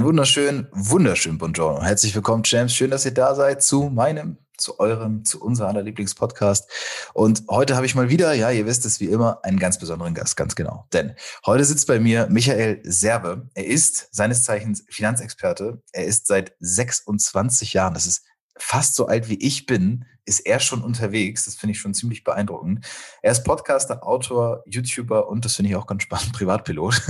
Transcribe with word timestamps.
Ein 0.00 0.06
wunderschön, 0.06 0.66
wunderschön 0.72 1.36
Buongiorno. 1.36 1.82
Herzlich 1.82 2.14
willkommen, 2.14 2.42
Champs. 2.42 2.72
Schön, 2.72 2.90
dass 2.90 3.04
ihr 3.04 3.12
da 3.12 3.34
seid 3.34 3.62
zu 3.62 3.90
meinem, 3.90 4.38
zu 4.56 4.80
eurem, 4.80 5.26
zu 5.26 5.42
unser 5.42 5.68
aller 5.68 5.82
Lieblingspodcast. 5.82 6.70
Und 7.12 7.42
heute 7.50 7.76
habe 7.76 7.84
ich 7.84 7.94
mal 7.94 8.08
wieder, 8.08 8.32
ja, 8.32 8.50
ihr 8.50 8.64
wisst 8.64 8.86
es 8.86 8.98
wie 9.00 9.08
immer, 9.08 9.44
einen 9.44 9.58
ganz 9.58 9.78
besonderen 9.78 10.14
Gast, 10.14 10.38
ganz 10.38 10.54
genau. 10.54 10.86
Denn 10.94 11.16
heute 11.44 11.66
sitzt 11.66 11.86
bei 11.86 12.00
mir 12.00 12.28
Michael 12.30 12.80
Serbe. 12.82 13.50
Er 13.52 13.66
ist 13.66 14.08
seines 14.10 14.42
Zeichens 14.42 14.86
Finanzexperte. 14.88 15.82
Er 15.92 16.06
ist 16.06 16.28
seit 16.28 16.54
26 16.60 17.74
Jahren, 17.74 17.92
das 17.92 18.06
ist 18.06 18.24
fast 18.56 18.94
so 18.94 19.06
alt 19.06 19.28
wie 19.28 19.38
ich 19.40 19.66
bin, 19.66 20.04
ist 20.24 20.40
er 20.40 20.60
schon 20.60 20.82
unterwegs. 20.82 21.44
Das 21.44 21.56
finde 21.56 21.72
ich 21.72 21.80
schon 21.80 21.94
ziemlich 21.94 22.24
beeindruckend. 22.24 22.86
Er 23.22 23.32
ist 23.32 23.44
Podcaster, 23.44 24.06
Autor, 24.06 24.62
YouTuber 24.66 25.28
und 25.28 25.44
das 25.44 25.56
finde 25.56 25.70
ich 25.70 25.76
auch 25.76 25.86
ganz 25.86 26.02
spannend, 26.02 26.32
Privatpilot. 26.34 27.00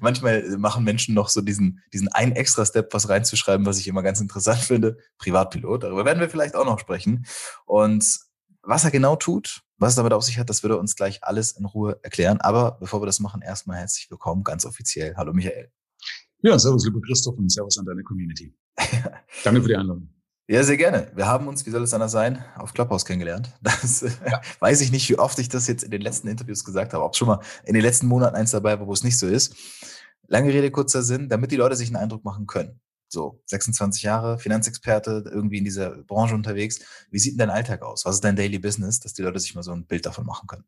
Manchmal 0.00 0.56
machen 0.58 0.84
Menschen 0.84 1.14
noch 1.14 1.28
so 1.28 1.40
diesen, 1.40 1.82
diesen 1.92 2.08
einen 2.08 2.32
extra 2.32 2.64
Step, 2.64 2.92
was 2.92 3.08
reinzuschreiben, 3.08 3.66
was 3.66 3.78
ich 3.78 3.88
immer 3.88 4.02
ganz 4.02 4.20
interessant 4.20 4.60
finde. 4.60 4.98
Privatpilot. 5.18 5.82
Darüber 5.82 6.04
werden 6.04 6.20
wir 6.20 6.30
vielleicht 6.30 6.54
auch 6.54 6.64
noch 6.64 6.78
sprechen. 6.78 7.26
Und 7.66 8.20
was 8.62 8.84
er 8.84 8.90
genau 8.90 9.16
tut, 9.16 9.62
was 9.78 9.90
es 9.90 9.96
damit 9.96 10.12
auf 10.12 10.22
sich 10.22 10.38
hat, 10.38 10.50
das 10.50 10.62
würde 10.62 10.76
er 10.76 10.80
uns 10.80 10.94
gleich 10.94 11.24
alles 11.24 11.52
in 11.52 11.64
Ruhe 11.64 11.98
erklären. 12.02 12.40
Aber 12.40 12.72
bevor 12.78 13.00
wir 13.00 13.06
das 13.06 13.20
machen, 13.20 13.42
erstmal 13.42 13.78
herzlich 13.78 14.10
willkommen, 14.10 14.44
ganz 14.44 14.66
offiziell. 14.66 15.14
Hallo 15.16 15.32
Michael. 15.32 15.72
Ja, 16.42 16.58
servus, 16.58 16.84
lieber 16.86 17.00
Christoph 17.00 17.36
und 17.36 17.50
servus 17.50 17.78
an 17.78 17.86
deine 17.86 18.02
Community. 18.02 18.54
Danke 19.44 19.62
für 19.62 19.68
die 19.68 19.76
Einladung. 19.76 20.08
Ja, 20.50 20.64
sehr 20.64 20.76
gerne. 20.76 21.12
Wir 21.14 21.26
haben 21.26 21.46
uns, 21.46 21.64
wie 21.64 21.70
soll 21.70 21.84
es 21.84 21.94
anders 21.94 22.10
sein, 22.10 22.44
auf 22.56 22.74
Clubhouse 22.74 23.04
kennengelernt. 23.04 23.52
Das 23.62 24.00
ja. 24.00 24.40
weiß 24.58 24.80
ich 24.80 24.90
nicht, 24.90 25.08
wie 25.08 25.16
oft 25.16 25.38
ich 25.38 25.48
das 25.48 25.68
jetzt 25.68 25.84
in 25.84 25.92
den 25.92 26.00
letzten 26.00 26.26
Interviews 26.26 26.64
gesagt 26.64 26.92
habe, 26.92 27.04
ob 27.04 27.14
schon 27.14 27.28
mal 27.28 27.40
in 27.64 27.74
den 27.74 27.82
letzten 27.82 28.08
Monaten 28.08 28.34
eins 28.34 28.50
dabei 28.50 28.80
war, 28.80 28.88
wo 28.88 28.92
es 28.92 29.04
nicht 29.04 29.16
so 29.16 29.28
ist. 29.28 29.54
Lange 30.26 30.52
Rede, 30.52 30.72
kurzer 30.72 31.04
Sinn, 31.04 31.28
damit 31.28 31.52
die 31.52 31.56
Leute 31.56 31.76
sich 31.76 31.88
einen 31.88 32.02
Eindruck 32.02 32.24
machen 32.24 32.48
können. 32.48 32.80
So, 33.08 33.40
26 33.46 34.02
Jahre, 34.02 34.38
Finanzexperte, 34.38 35.24
irgendwie 35.32 35.58
in 35.58 35.64
dieser 35.64 35.90
Branche 35.90 36.34
unterwegs. 36.34 36.80
Wie 37.12 37.20
sieht 37.20 37.32
denn 37.32 37.46
dein 37.46 37.50
Alltag 37.50 37.82
aus? 37.82 38.04
Was 38.04 38.16
ist 38.16 38.24
dein 38.24 38.34
Daily 38.34 38.58
Business, 38.58 38.98
dass 38.98 39.14
die 39.14 39.22
Leute 39.22 39.38
sich 39.38 39.54
mal 39.54 39.62
so 39.62 39.70
ein 39.70 39.86
Bild 39.86 40.04
davon 40.04 40.26
machen 40.26 40.48
können? 40.48 40.64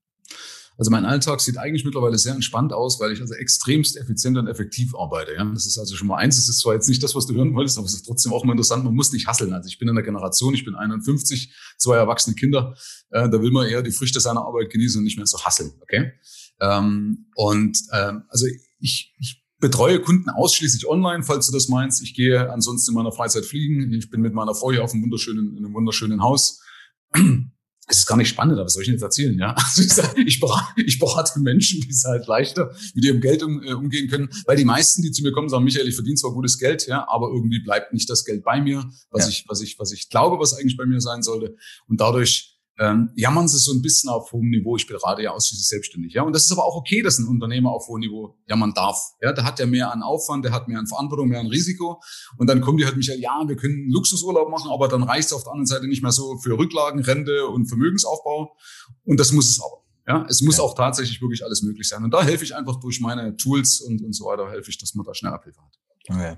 Also 0.78 0.90
mein 0.90 1.04
Alltag 1.04 1.40
sieht 1.40 1.58
eigentlich 1.58 1.84
mittlerweile 1.84 2.18
sehr 2.18 2.34
entspannt 2.34 2.72
aus, 2.72 2.98
weil 3.00 3.12
ich 3.12 3.20
also 3.20 3.34
extremst 3.34 3.96
effizient 3.96 4.38
und 4.38 4.46
effektiv 4.48 4.94
arbeite. 4.94 5.34
Ja? 5.34 5.44
Das 5.44 5.66
ist 5.66 5.78
also 5.78 5.96
schon 5.96 6.08
mal 6.08 6.16
eins. 6.16 6.36
Das 6.36 6.48
ist 6.48 6.60
zwar 6.60 6.74
jetzt 6.74 6.88
nicht 6.88 7.02
das, 7.02 7.14
was 7.14 7.26
du 7.26 7.34
hören 7.34 7.54
wolltest, 7.54 7.78
aber 7.78 7.86
es 7.86 7.94
ist 7.94 8.06
trotzdem 8.06 8.32
auch 8.32 8.44
mal 8.44 8.52
interessant. 8.52 8.84
Man 8.84 8.94
muss 8.94 9.12
nicht 9.12 9.26
hasseln. 9.26 9.52
Also 9.52 9.68
ich 9.68 9.78
bin 9.78 9.88
in 9.88 9.94
der 9.94 10.04
Generation, 10.04 10.54
ich 10.54 10.64
bin 10.64 10.74
51, 10.74 11.54
zwei 11.78 11.96
erwachsene 11.96 12.34
Kinder. 12.34 12.74
Äh, 13.10 13.28
da 13.28 13.42
will 13.42 13.50
man 13.50 13.66
eher 13.66 13.82
die 13.82 13.92
Früchte 13.92 14.20
seiner 14.20 14.40
Arbeit 14.40 14.70
genießen 14.70 14.98
und 14.98 15.04
nicht 15.04 15.16
mehr 15.16 15.26
so 15.26 15.38
hasseln. 15.44 15.72
Okay? 15.80 16.12
Ähm, 16.60 17.26
und 17.34 17.78
ähm, 17.92 18.22
also 18.28 18.46
ich, 18.78 19.14
ich 19.18 19.42
betreue 19.58 20.00
Kunden 20.00 20.28
ausschließlich 20.30 20.88
online, 20.88 21.22
falls 21.22 21.46
du 21.46 21.52
das 21.52 21.68
meinst. 21.68 22.02
Ich 22.02 22.14
gehe 22.14 22.50
ansonsten 22.50 22.90
in 22.90 22.96
meiner 22.96 23.12
Freizeit 23.12 23.44
fliegen. 23.44 23.92
Ich 23.92 24.10
bin 24.10 24.20
mit 24.20 24.34
meiner 24.34 24.54
Frau 24.54 24.72
hier 24.72 24.82
auf 24.82 24.92
einem 24.92 25.04
wunderschönen, 25.04 25.56
in 25.56 25.64
einem 25.64 25.74
wunderschönen 25.74 26.22
Haus 26.22 26.60
es 27.92 27.98
ist 27.98 28.06
gar 28.06 28.16
nicht 28.16 28.30
spannend, 28.30 28.54
aber 28.54 28.64
was 28.64 28.72
soll 28.72 28.82
ich 28.82 28.88
jetzt 28.88 29.02
erzählen? 29.02 29.38
Ja? 29.38 29.54
Also 29.72 29.82
ich, 29.82 29.92
sag, 29.92 30.18
ich, 30.18 30.40
berate, 30.40 30.82
ich 30.84 30.98
berate 30.98 31.38
Menschen, 31.40 31.80
die 31.80 31.90
es 31.90 32.04
halt 32.04 32.26
leichter 32.26 32.74
mit 32.94 33.04
ihrem 33.04 33.20
Geld 33.20 33.42
um, 33.42 33.62
äh, 33.62 33.72
umgehen 33.72 34.08
können. 34.08 34.28
Weil 34.46 34.56
die 34.56 34.64
meisten, 34.64 35.02
die 35.02 35.12
zu 35.12 35.22
mir 35.22 35.32
kommen, 35.32 35.48
sagen, 35.48 35.64
Michael, 35.64 35.88
ich 35.88 35.94
verdiene 35.94 36.16
zwar 36.16 36.32
gutes 36.32 36.58
Geld, 36.58 36.86
ja, 36.86 37.06
aber 37.08 37.28
irgendwie 37.28 37.60
bleibt 37.60 37.92
nicht 37.92 38.08
das 38.08 38.24
Geld 38.24 38.44
bei 38.44 38.60
mir, 38.60 38.90
was 39.10 39.24
ja. 39.24 39.28
ich, 39.30 39.44
was 39.46 39.60
ich, 39.60 39.78
was 39.78 39.92
ich 39.92 40.08
glaube, 40.08 40.38
was 40.38 40.54
eigentlich 40.54 40.76
bei 40.76 40.86
mir 40.86 41.00
sein 41.00 41.22
sollte. 41.22 41.56
Und 41.86 42.00
dadurch 42.00 42.51
ähm, 42.78 43.10
jammern 43.16 43.48
sie 43.48 43.58
so 43.58 43.72
ein 43.72 43.82
bisschen 43.82 44.10
auf 44.10 44.32
hohem 44.32 44.48
Niveau. 44.48 44.76
Ich 44.76 44.86
berate 44.86 45.22
ja 45.22 45.32
ausschließlich 45.32 45.68
selbstständig. 45.68 46.14
Ja, 46.14 46.22
und 46.22 46.34
das 46.34 46.44
ist 46.44 46.52
aber 46.52 46.64
auch 46.64 46.76
okay, 46.76 47.02
dass 47.02 47.18
ein 47.18 47.28
Unternehmer 47.28 47.70
auf 47.70 47.86
hohem 47.88 48.00
Niveau 48.00 48.36
jammern 48.48 48.72
darf. 48.74 48.98
Ja, 49.20 49.32
der 49.32 49.44
hat 49.44 49.58
ja 49.58 49.66
mehr 49.66 49.92
an 49.92 50.02
Aufwand, 50.02 50.44
der 50.44 50.52
hat 50.52 50.68
mehr 50.68 50.78
an 50.78 50.86
Verantwortung, 50.86 51.28
mehr 51.28 51.40
an 51.40 51.48
Risiko. 51.48 52.00
Und 52.38 52.48
dann 52.48 52.60
kommen 52.60 52.78
die 52.78 52.84
halt 52.84 52.96
mich 52.96 53.06
ja, 53.06 53.42
wir 53.46 53.56
können 53.56 53.90
Luxusurlaub 53.90 54.48
machen, 54.48 54.70
aber 54.70 54.88
dann 54.88 55.02
reicht 55.02 55.26
es 55.26 55.32
auf 55.32 55.44
der 55.44 55.52
anderen 55.52 55.66
Seite 55.66 55.86
nicht 55.86 56.02
mehr 56.02 56.12
so 56.12 56.38
für 56.38 56.58
Rücklagen, 56.58 57.02
Rente 57.02 57.46
und 57.46 57.66
Vermögensaufbau. 57.66 58.56
Und 59.04 59.20
das 59.20 59.32
muss 59.32 59.50
es 59.50 59.60
aber. 59.60 59.82
Ja, 60.06 60.26
es 60.28 60.40
muss 60.42 60.56
ja. 60.56 60.64
auch 60.64 60.74
tatsächlich 60.74 61.20
wirklich 61.20 61.44
alles 61.44 61.62
möglich 61.62 61.88
sein. 61.88 62.02
Und 62.02 62.12
da 62.12 62.24
helfe 62.24 62.42
ich 62.44 62.56
einfach 62.56 62.80
durch 62.80 63.00
meine 63.00 63.36
Tools 63.36 63.80
und, 63.80 64.02
und 64.02 64.12
so 64.14 64.24
weiter, 64.24 64.50
helfe 64.50 64.70
ich, 64.70 64.78
dass 64.78 64.94
man 64.94 65.06
da 65.06 65.14
schnell 65.14 65.32
Abhilfe 65.32 65.60
hat. 65.60 65.78
Okay. 66.08 66.36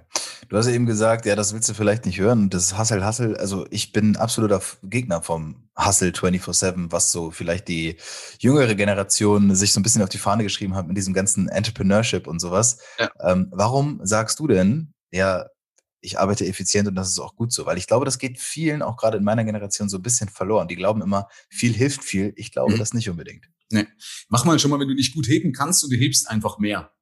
Du 0.49 0.57
hast 0.57 0.67
ja 0.67 0.73
eben 0.73 0.87
gesagt, 0.87 1.25
ja, 1.27 1.37
das 1.37 1.55
willst 1.55 1.69
du 1.69 1.75
vielleicht 1.75 2.05
nicht 2.05 2.19
hören. 2.19 2.51
Das 2.51 2.79
Hustle, 2.79 3.07
Hustle, 3.07 3.39
also 3.39 3.67
ich 3.71 3.93
bin 3.93 4.17
absoluter 4.17 4.61
Gegner 4.83 5.23
vom 5.23 5.69
Hustle 5.77 6.11
24-7, 6.11 6.93
was 6.93 7.11
so 7.11 7.31
vielleicht 7.31 7.69
die 7.69 7.97
jüngere 8.39 8.75
Generation 8.75 9.55
sich 9.55 9.73
so 9.73 9.81
ein 9.81 9.83
bisschen 9.83 10.03
auf 10.03 10.09
die 10.09 10.19
Fahne 10.19 10.43
geschrieben 10.43 10.75
hat 10.75 10.87
mit 10.87 10.97
diesem 10.97 11.15
ganzen 11.15 11.49
Entrepreneurship 11.49 12.27
und 12.27 12.41
sowas. 12.41 12.79
Ja. 12.99 13.11
Ähm, 13.21 13.49
warum 13.53 14.01
sagst 14.03 14.39
du 14.39 14.47
denn, 14.47 14.93
ja, 15.11 15.47
ich 16.01 16.19
arbeite 16.19 16.47
effizient 16.47 16.87
und 16.87 16.95
das 16.95 17.09
ist 17.09 17.19
auch 17.19 17.35
gut 17.35 17.53
so? 17.53 17.65
Weil 17.65 17.79
ich 17.79 17.87
glaube, 17.87 18.05
das 18.05 18.19
geht 18.19 18.39
vielen, 18.39 18.83
auch 18.83 18.99
gerade 18.99 19.17
in 19.17 19.25
meiner 19.25 19.45
Generation, 19.45 19.89
so 19.89 19.97
ein 19.97 20.03
bisschen 20.03 20.29
verloren. 20.29 20.69
Die 20.69 20.77
glauben 20.77 21.01
immer, 21.01 21.29
viel 21.49 21.73
hilft 21.73 22.05
viel. 22.05 22.35
Ich 22.37 22.53
glaube 22.53 22.75
mhm. 22.75 22.79
das 22.79 22.93
nicht 22.93 23.09
unbedingt. 23.09 23.49
Nee. 23.73 23.87
Mach 24.29 24.45
mal 24.45 24.59
schon 24.59 24.71
mal, 24.71 24.79
wenn 24.79 24.89
du 24.89 24.95
nicht 24.95 25.15
gut 25.15 25.27
heben 25.27 25.53
kannst 25.53 25.83
und 25.83 25.91
du 25.91 25.97
hebst 25.97 26.29
einfach 26.29 26.59
mehr. 26.59 26.93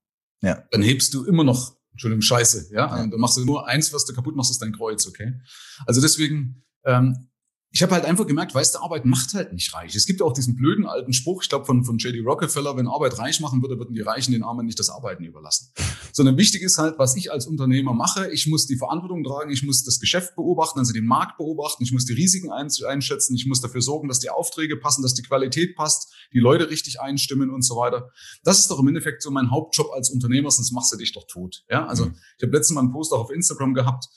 Ja. 0.42 0.62
Dann 0.70 0.82
hebst 0.82 1.12
du 1.14 1.24
immer 1.24 1.44
noch 1.44 1.76
Entschuldigung, 1.92 2.22
Scheiße, 2.22 2.72
ja. 2.72 2.86
ja. 2.86 3.06
Dann 3.06 3.20
machst 3.20 3.36
du 3.36 3.44
nur 3.44 3.66
eins, 3.68 3.92
was 3.92 4.04
du 4.04 4.14
kaputt 4.14 4.34
machst, 4.34 4.50
ist 4.50 4.62
dein 4.62 4.72
Kreuz, 4.72 5.06
okay? 5.06 5.34
Also 5.86 6.00
deswegen, 6.00 6.64
ähm, 6.84 7.28
ich 7.74 7.82
habe 7.82 7.94
halt 7.94 8.04
einfach 8.04 8.26
gemerkt, 8.26 8.54
weißt 8.54 8.74
du, 8.74 8.80
Arbeit 8.80 9.06
macht 9.06 9.32
halt 9.32 9.54
nicht 9.54 9.72
reich. 9.72 9.94
Es 9.94 10.04
gibt 10.04 10.20
auch 10.20 10.34
diesen 10.34 10.56
blöden 10.56 10.84
alten 10.84 11.14
Spruch, 11.14 11.42
ich 11.42 11.48
glaube 11.48 11.64
von, 11.64 11.84
von 11.84 11.96
J.D. 11.96 12.20
Rockefeller, 12.20 12.76
wenn 12.76 12.86
Arbeit 12.86 13.18
reich 13.18 13.40
machen 13.40 13.62
würde, 13.62 13.78
würden 13.78 13.94
die 13.94 14.02
Reichen 14.02 14.32
den 14.32 14.42
Armen 14.42 14.66
nicht 14.66 14.78
das 14.78 14.90
Arbeiten 14.90 15.24
überlassen. 15.24 15.72
Sondern 16.12 16.36
wichtig 16.36 16.60
ist 16.60 16.76
halt, 16.76 16.98
was 16.98 17.16
ich 17.16 17.32
als 17.32 17.46
Unternehmer 17.46 17.94
mache. 17.94 18.30
Ich 18.30 18.46
muss 18.46 18.66
die 18.66 18.76
Verantwortung 18.76 19.24
tragen, 19.24 19.50
ich 19.50 19.62
muss 19.62 19.84
das 19.84 20.00
Geschäft 20.00 20.36
beobachten, 20.36 20.80
also 20.80 20.92
den 20.92 21.06
Markt 21.06 21.38
beobachten, 21.38 21.82
ich 21.82 21.92
muss 21.92 22.04
die 22.04 22.12
Risiken 22.12 22.52
einschätzen, 22.52 23.34
ich 23.34 23.46
muss 23.46 23.62
dafür 23.62 23.80
sorgen, 23.80 24.06
dass 24.06 24.18
die 24.18 24.28
Aufträge 24.28 24.76
passen, 24.76 25.02
dass 25.02 25.14
die 25.14 25.22
Qualität 25.22 25.74
passt, 25.74 26.12
die 26.34 26.40
Leute 26.40 26.68
richtig 26.68 27.00
einstimmen 27.00 27.48
und 27.48 27.62
so 27.62 27.76
weiter. 27.76 28.10
Das 28.44 28.58
ist 28.58 28.70
doch 28.70 28.80
im 28.80 28.88
Endeffekt 28.88 29.22
so 29.22 29.30
mein 29.30 29.50
Hauptjob 29.50 29.90
als 29.94 30.10
Unternehmer, 30.10 30.50
sonst 30.50 30.72
machst 30.72 30.92
du 30.92 30.98
dich 30.98 31.12
doch 31.12 31.26
tot. 31.26 31.64
Ja, 31.70 31.86
also 31.86 32.04
mhm. 32.04 32.16
ich 32.36 32.42
habe 32.42 32.54
letztens 32.54 32.74
mal 32.74 32.82
einen 32.82 32.92
Post 32.92 33.14
auch 33.14 33.20
auf 33.20 33.30
Instagram 33.30 33.72
gehabt, 33.72 34.08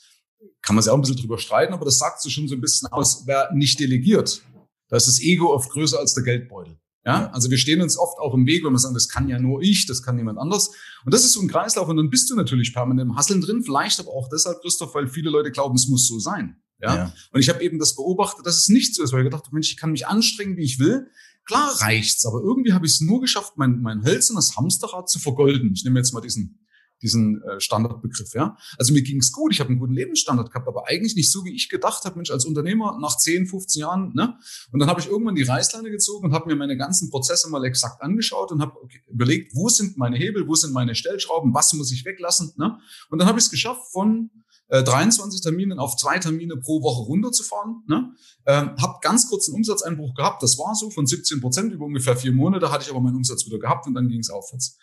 kann 0.66 0.74
man 0.74 0.82
sich 0.82 0.90
auch 0.90 0.96
ein 0.96 1.00
bisschen 1.00 1.16
drüber 1.16 1.38
streiten, 1.38 1.72
aber 1.72 1.84
das 1.84 1.98
sagt 1.98 2.20
so 2.20 2.28
schon 2.28 2.48
so 2.48 2.54
ein 2.56 2.60
bisschen 2.60 2.88
aus, 2.88 3.22
wer 3.26 3.52
nicht 3.54 3.78
delegiert, 3.78 4.42
da 4.88 4.96
ist 4.96 5.06
das 5.06 5.20
Ego 5.20 5.54
oft 5.54 5.70
größer 5.70 5.98
als 5.98 6.14
der 6.14 6.24
Geldbeutel. 6.24 6.78
Ja, 7.04 7.30
also 7.30 7.48
wir 7.50 7.58
stehen 7.58 7.80
uns 7.82 7.96
oft 7.96 8.18
auch 8.18 8.34
im 8.34 8.46
Weg, 8.46 8.64
wenn 8.64 8.72
wir 8.72 8.80
sagen, 8.80 8.94
das 8.94 9.08
kann 9.08 9.28
ja 9.28 9.38
nur 9.38 9.62
ich, 9.62 9.86
das 9.86 10.02
kann 10.02 10.16
niemand 10.16 10.40
anders. 10.40 10.72
Und 11.04 11.14
das 11.14 11.22
ist 11.22 11.34
so 11.34 11.40
ein 11.40 11.46
Kreislauf 11.46 11.88
und 11.88 11.96
dann 11.96 12.10
bist 12.10 12.28
du 12.28 12.34
natürlich 12.34 12.74
permanent 12.74 13.10
im 13.12 13.16
Hasseln 13.16 13.40
drin, 13.40 13.62
vielleicht 13.62 14.00
aber 14.00 14.10
auch 14.10 14.28
deshalb, 14.28 14.60
Christoph, 14.60 14.92
weil 14.96 15.06
viele 15.06 15.30
Leute 15.30 15.52
glauben, 15.52 15.76
es 15.76 15.86
muss 15.86 16.08
so 16.08 16.18
sein. 16.18 16.56
Ja. 16.80 16.96
ja. 16.96 17.12
Und 17.30 17.38
ich 17.38 17.48
habe 17.48 17.62
eben 17.62 17.78
das 17.78 17.94
beobachtet, 17.94 18.44
dass 18.44 18.56
es 18.56 18.68
nicht 18.68 18.92
so 18.92 19.04
ist, 19.04 19.12
weil 19.12 19.20
ich 19.20 19.26
gedacht 19.26 19.44
habe, 19.44 19.54
Mensch, 19.54 19.70
ich 19.70 19.76
kann 19.76 19.92
mich 19.92 20.08
anstrengen, 20.08 20.56
wie 20.56 20.64
ich 20.64 20.80
will. 20.80 21.06
Klar 21.44 21.80
reicht's, 21.80 22.26
aber 22.26 22.40
irgendwie 22.40 22.72
habe 22.72 22.86
ich 22.86 22.94
es 22.94 23.00
nur 23.00 23.20
geschafft, 23.20 23.52
mein, 23.54 23.82
mein 23.82 24.04
hölzernes 24.04 24.56
Hamsterrad 24.56 25.08
zu 25.08 25.20
vergolden. 25.20 25.74
Ich 25.76 25.84
nehme 25.84 26.00
jetzt 26.00 26.12
mal 26.12 26.20
diesen 26.20 26.58
diesen 27.02 27.42
äh, 27.42 27.60
Standardbegriff. 27.60 28.34
Ja? 28.34 28.56
Also 28.78 28.92
mir 28.92 29.02
ging 29.02 29.18
es 29.18 29.32
gut, 29.32 29.52
ich 29.52 29.60
habe 29.60 29.70
einen 29.70 29.78
guten 29.78 29.92
Lebensstandard 29.92 30.50
gehabt, 30.50 30.68
aber 30.68 30.88
eigentlich 30.88 31.14
nicht 31.16 31.30
so, 31.30 31.44
wie 31.44 31.54
ich 31.54 31.68
gedacht 31.68 32.04
habe, 32.04 32.16
Mensch, 32.16 32.30
als 32.30 32.44
Unternehmer 32.44 32.98
nach 33.00 33.16
10, 33.16 33.46
15 33.46 33.80
Jahren. 33.80 34.12
Ne? 34.14 34.38
Und 34.72 34.80
dann 34.80 34.88
habe 34.88 35.00
ich 35.00 35.08
irgendwann 35.08 35.34
die 35.34 35.42
Reißleine 35.42 35.90
gezogen 35.90 36.26
und 36.26 36.32
habe 36.32 36.46
mir 36.48 36.56
meine 36.56 36.76
ganzen 36.76 37.10
Prozesse 37.10 37.50
mal 37.50 37.64
exakt 37.64 38.02
angeschaut 38.02 38.52
und 38.52 38.60
habe 38.60 38.80
okay, 38.82 39.00
überlegt, 39.08 39.54
wo 39.54 39.68
sind 39.68 39.96
meine 39.96 40.16
Hebel, 40.16 40.46
wo 40.48 40.54
sind 40.54 40.72
meine 40.72 40.94
Stellschrauben, 40.94 41.52
was 41.54 41.72
muss 41.74 41.92
ich 41.92 42.04
weglassen. 42.04 42.52
Ne? 42.56 42.78
Und 43.10 43.18
dann 43.18 43.28
habe 43.28 43.38
ich 43.38 43.44
es 43.44 43.50
geschafft, 43.50 43.92
von 43.92 44.30
äh, 44.68 44.82
23 44.82 45.40
Terminen 45.42 45.78
auf 45.78 45.96
zwei 45.96 46.18
Termine 46.18 46.56
pro 46.56 46.82
Woche 46.82 47.04
runterzufahren. 47.04 47.82
Ne? 47.86 48.12
Ähm, 48.46 48.74
habe 48.80 48.98
ganz 49.00 49.28
kurz 49.28 49.48
einen 49.48 49.56
Umsatzeinbruch 49.56 50.14
gehabt, 50.14 50.42
das 50.42 50.58
war 50.58 50.74
so 50.74 50.90
von 50.90 51.06
17 51.06 51.40
Prozent 51.40 51.72
über 51.72 51.84
ungefähr 51.84 52.16
vier 52.16 52.32
Monate, 52.32 52.70
hatte 52.70 52.84
ich 52.84 52.90
aber 52.90 53.00
meinen 53.00 53.16
Umsatz 53.16 53.46
wieder 53.46 53.58
gehabt 53.58 53.86
und 53.86 53.94
dann 53.94 54.08
ging 54.08 54.20
es 54.20 54.30
aufwärts. 54.30 54.78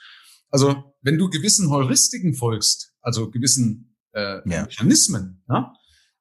Also 0.53 0.83
wenn 1.01 1.17
du 1.17 1.29
gewissen 1.29 1.71
Heuristiken 1.71 2.35
folgst, 2.35 2.93
also 3.01 3.31
gewissen 3.31 3.97
äh, 4.13 4.47
ja. 4.47 4.65
Mechanismen, 4.65 5.43
ne? 5.47 5.73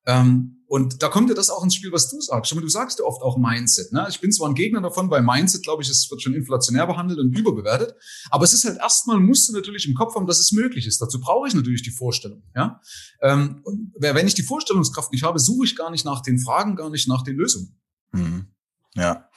ähm, 0.07 0.65
und 0.67 1.03
da 1.03 1.09
kommt 1.09 1.29
ja 1.29 1.35
das 1.35 1.51
auch 1.51 1.63
ins 1.63 1.75
Spiel, 1.75 1.93
was 1.93 2.09
du 2.09 2.19
sagst. 2.19 2.49
Schau 2.49 2.57
mal, 2.57 2.63
du 2.63 2.69
sagst 2.71 2.99
ja 2.99 3.05
oft 3.05 3.21
auch 3.21 3.37
Mindset. 3.37 3.93
Ne? 3.93 4.07
Ich 4.09 4.23
bin 4.23 4.33
zwar 4.33 4.49
ein 4.49 4.55
Gegner 4.55 4.81
davon, 4.81 5.11
weil 5.11 5.21
Mindset, 5.21 5.63
glaube 5.63 5.83
ich, 5.83 5.91
es 5.91 6.11
wird 6.11 6.23
schon 6.23 6.33
inflationär 6.33 6.87
behandelt 6.87 7.19
und 7.19 7.39
überbewertet. 7.39 7.95
Aber 8.31 8.45
es 8.45 8.55
ist 8.55 8.65
halt 8.65 8.79
erstmal, 8.79 9.21
musst 9.21 9.51
du 9.51 9.53
natürlich 9.53 9.87
im 9.87 9.93
Kopf 9.93 10.15
haben, 10.15 10.27
dass 10.27 10.39
es 10.39 10.51
möglich 10.51 10.87
ist. 10.87 11.03
Dazu 11.03 11.21
brauche 11.21 11.47
ich 11.47 11.53
natürlich 11.53 11.83
die 11.83 11.91
Vorstellung. 11.91 12.43
Ja? 12.57 12.81
Ähm, 13.21 13.61
und 13.65 13.93
wenn 13.99 14.27
ich 14.27 14.33
die 14.33 14.43
Vorstellungskraft 14.43 15.13
nicht 15.13 15.25
habe, 15.25 15.39
suche 15.39 15.67
ich 15.67 15.77
gar 15.77 15.91
nicht 15.91 16.07
nach 16.07 16.23
den 16.23 16.39
Fragen, 16.39 16.75
gar 16.75 16.89
nicht 16.89 17.07
nach 17.07 17.23
den 17.23 17.37
Lösungen. 17.37 17.79
Mhm. 18.13 18.47
Ja. 18.95 19.29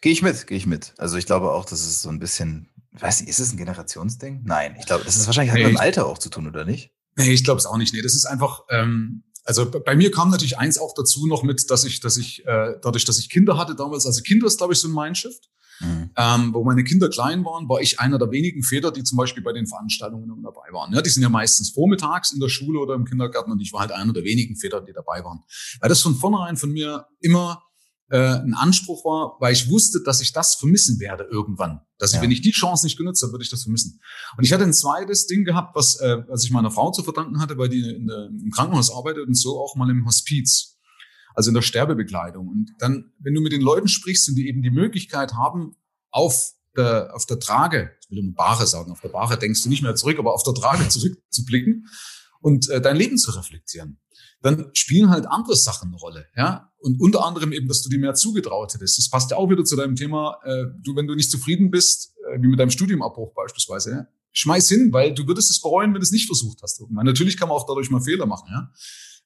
Gehe 0.00 0.12
ich 0.12 0.22
mit, 0.22 0.46
gehe 0.46 0.56
ich 0.56 0.64
mit. 0.64 0.94
Also 0.96 1.18
ich 1.18 1.26
glaube 1.26 1.52
auch, 1.52 1.66
dass 1.66 1.82
es 1.82 2.00
so 2.00 2.08
ein 2.08 2.20
bisschen 2.20 2.70
weiß 2.92 3.20
nicht, 3.20 3.30
ist 3.30 3.38
es 3.38 3.52
ein 3.52 3.56
Generationsding? 3.56 4.42
Nein, 4.44 4.76
ich 4.78 4.86
glaube, 4.86 5.04
das 5.04 5.16
ist 5.16 5.26
wahrscheinlich 5.26 5.54
hey, 5.54 5.64
mit 5.64 5.74
dem 5.74 5.80
Alter 5.80 6.06
auch 6.06 6.18
zu 6.18 6.28
tun, 6.28 6.46
oder 6.46 6.64
nicht? 6.64 6.92
Nee, 7.16 7.32
ich 7.32 7.44
glaube 7.44 7.58
es 7.58 7.66
auch 7.66 7.76
nicht. 7.76 7.94
Nee, 7.94 8.02
das 8.02 8.14
ist 8.14 8.26
einfach, 8.26 8.64
ähm, 8.70 9.24
also 9.44 9.70
bei 9.70 9.96
mir 9.96 10.10
kam 10.10 10.30
natürlich 10.30 10.58
eins 10.58 10.78
auch 10.78 10.94
dazu 10.94 11.26
noch 11.26 11.42
mit, 11.42 11.70
dass 11.70 11.84
ich, 11.84 12.00
dass 12.00 12.16
ich, 12.16 12.46
äh, 12.46 12.74
dadurch, 12.82 13.04
dass 13.04 13.18
ich 13.18 13.30
Kinder 13.30 13.56
hatte 13.56 13.74
damals, 13.74 14.06
also 14.06 14.22
Kinder 14.22 14.46
ist, 14.46 14.58
glaube 14.58 14.72
ich, 14.72 14.78
so 14.78 14.88
ein 14.88 14.94
Mindshift. 14.94 15.48
Mhm. 15.80 16.10
Ähm, 16.14 16.52
wo 16.52 16.62
meine 16.62 16.84
Kinder 16.84 17.08
klein 17.08 17.42
waren, 17.44 17.66
war 17.68 17.80
ich 17.80 18.00
einer 18.00 18.18
der 18.18 18.30
wenigen 18.30 18.62
Väter, 18.62 18.90
die 18.92 19.02
zum 19.02 19.16
Beispiel 19.16 19.42
bei 19.42 19.54
den 19.54 19.66
Veranstaltungen 19.66 20.42
dabei 20.42 20.70
waren. 20.72 20.92
Ja, 20.92 21.00
die 21.00 21.08
sind 21.08 21.22
ja 21.22 21.30
meistens 21.30 21.70
vormittags 21.70 22.32
in 22.32 22.40
der 22.40 22.50
Schule 22.50 22.78
oder 22.80 22.94
im 22.94 23.06
Kindergarten 23.06 23.50
und 23.50 23.60
ich 23.60 23.72
war 23.72 23.80
halt 23.80 23.92
einer 23.92 24.12
der 24.12 24.24
wenigen 24.24 24.56
Väter, 24.56 24.82
die 24.82 24.92
dabei 24.92 25.24
waren. 25.24 25.42
Weil 25.80 25.88
das 25.88 26.02
von 26.02 26.14
vornherein 26.14 26.58
von 26.58 26.70
mir 26.70 27.06
immer 27.20 27.62
ein 28.16 28.54
Anspruch 28.54 29.04
war, 29.04 29.36
weil 29.40 29.52
ich 29.52 29.70
wusste, 29.70 30.02
dass 30.04 30.20
ich 30.20 30.32
das 30.32 30.56
vermissen 30.56 30.98
werde 30.98 31.24
irgendwann. 31.24 31.80
Dass 31.98 32.10
ich, 32.10 32.16
ja. 32.16 32.22
wenn 32.22 32.30
ich 32.30 32.40
die 32.40 32.50
Chance 32.50 32.86
nicht 32.86 32.96
genutzt 32.96 33.22
habe, 33.22 33.32
würde 33.32 33.44
ich 33.44 33.50
das 33.50 33.62
vermissen. 33.62 34.00
Und 34.36 34.44
ich 34.44 34.52
hatte 34.52 34.64
ein 34.64 34.72
zweites 34.72 35.26
Ding 35.26 35.44
gehabt, 35.44 35.76
was, 35.76 36.00
äh, 36.00 36.18
was 36.28 36.44
ich 36.44 36.50
meiner 36.50 36.70
Frau 36.70 36.90
zu 36.90 37.02
verdanken 37.02 37.40
hatte, 37.40 37.56
weil 37.58 37.68
die 37.68 37.88
in 37.88 38.06
der, 38.06 38.26
im 38.26 38.50
Krankenhaus 38.50 38.90
arbeitet 38.90 39.26
und 39.26 39.34
so 39.34 39.60
auch 39.60 39.76
mal 39.76 39.88
im 39.90 40.06
Hospiz. 40.06 40.78
Also 41.34 41.50
in 41.50 41.54
der 41.54 41.62
Sterbebekleidung. 41.62 42.48
Und 42.48 42.72
dann, 42.78 43.12
wenn 43.20 43.34
du 43.34 43.40
mit 43.40 43.52
den 43.52 43.60
Leuten 43.60 43.86
sprichst 43.86 44.28
und 44.28 44.34
die 44.34 44.48
eben 44.48 44.62
die 44.62 44.70
Möglichkeit 44.70 45.34
haben, 45.34 45.76
auf 46.10 46.52
der, 46.76 47.14
auf 47.14 47.26
der 47.26 47.38
Trage, 47.38 47.92
ich 48.02 48.10
will 48.10 48.18
immer 48.18 48.32
Bahre 48.32 48.66
sagen, 48.66 48.90
auf 48.90 49.00
der 49.00 49.10
Bahre 49.10 49.38
denkst 49.38 49.62
du 49.62 49.68
nicht 49.68 49.82
mehr 49.82 49.94
zurück, 49.94 50.18
aber 50.18 50.34
auf 50.34 50.42
der 50.42 50.54
Trage 50.54 50.88
zurückzublicken 50.88 51.86
und 52.40 52.68
äh, 52.68 52.80
dein 52.80 52.96
Leben 52.96 53.18
zu 53.18 53.30
reflektieren 53.30 54.00
dann 54.42 54.70
spielen 54.74 55.10
halt 55.10 55.26
andere 55.26 55.56
Sachen 55.56 55.88
eine 55.88 55.96
Rolle, 55.96 56.26
ja. 56.36 56.69
Und 56.80 57.00
unter 57.00 57.24
anderem 57.24 57.52
eben, 57.52 57.68
dass 57.68 57.82
du 57.82 57.90
dir 57.90 57.98
mehr 57.98 58.14
zugetraut 58.14 58.74
hättest. 58.74 58.98
Das 58.98 59.10
passt 59.10 59.30
ja 59.30 59.36
auch 59.36 59.50
wieder 59.50 59.64
zu 59.64 59.76
deinem 59.76 59.96
Thema, 59.96 60.38
äh, 60.44 60.64
du, 60.82 60.96
wenn 60.96 61.06
du 61.06 61.14
nicht 61.14 61.30
zufrieden 61.30 61.70
bist, 61.70 62.14
äh, 62.32 62.40
wie 62.40 62.48
mit 62.48 62.58
deinem 62.58 62.70
Studiumabbruch 62.70 63.34
beispielsweise, 63.34 63.90
ja, 63.90 64.06
schmeiß 64.32 64.68
hin, 64.68 64.92
weil 64.92 65.12
du 65.12 65.26
würdest 65.26 65.50
es 65.50 65.60
bereuen, 65.60 65.92
wenn 65.92 66.00
du 66.00 66.04
es 66.04 66.12
nicht 66.12 66.26
versucht 66.26 66.62
hast. 66.62 66.82
Meine, 66.90 67.10
natürlich 67.10 67.36
kann 67.36 67.48
man 67.48 67.58
auch 67.58 67.66
dadurch 67.66 67.90
mal 67.90 68.00
Fehler 68.00 68.26
machen, 68.26 68.48
ja. 68.50 68.70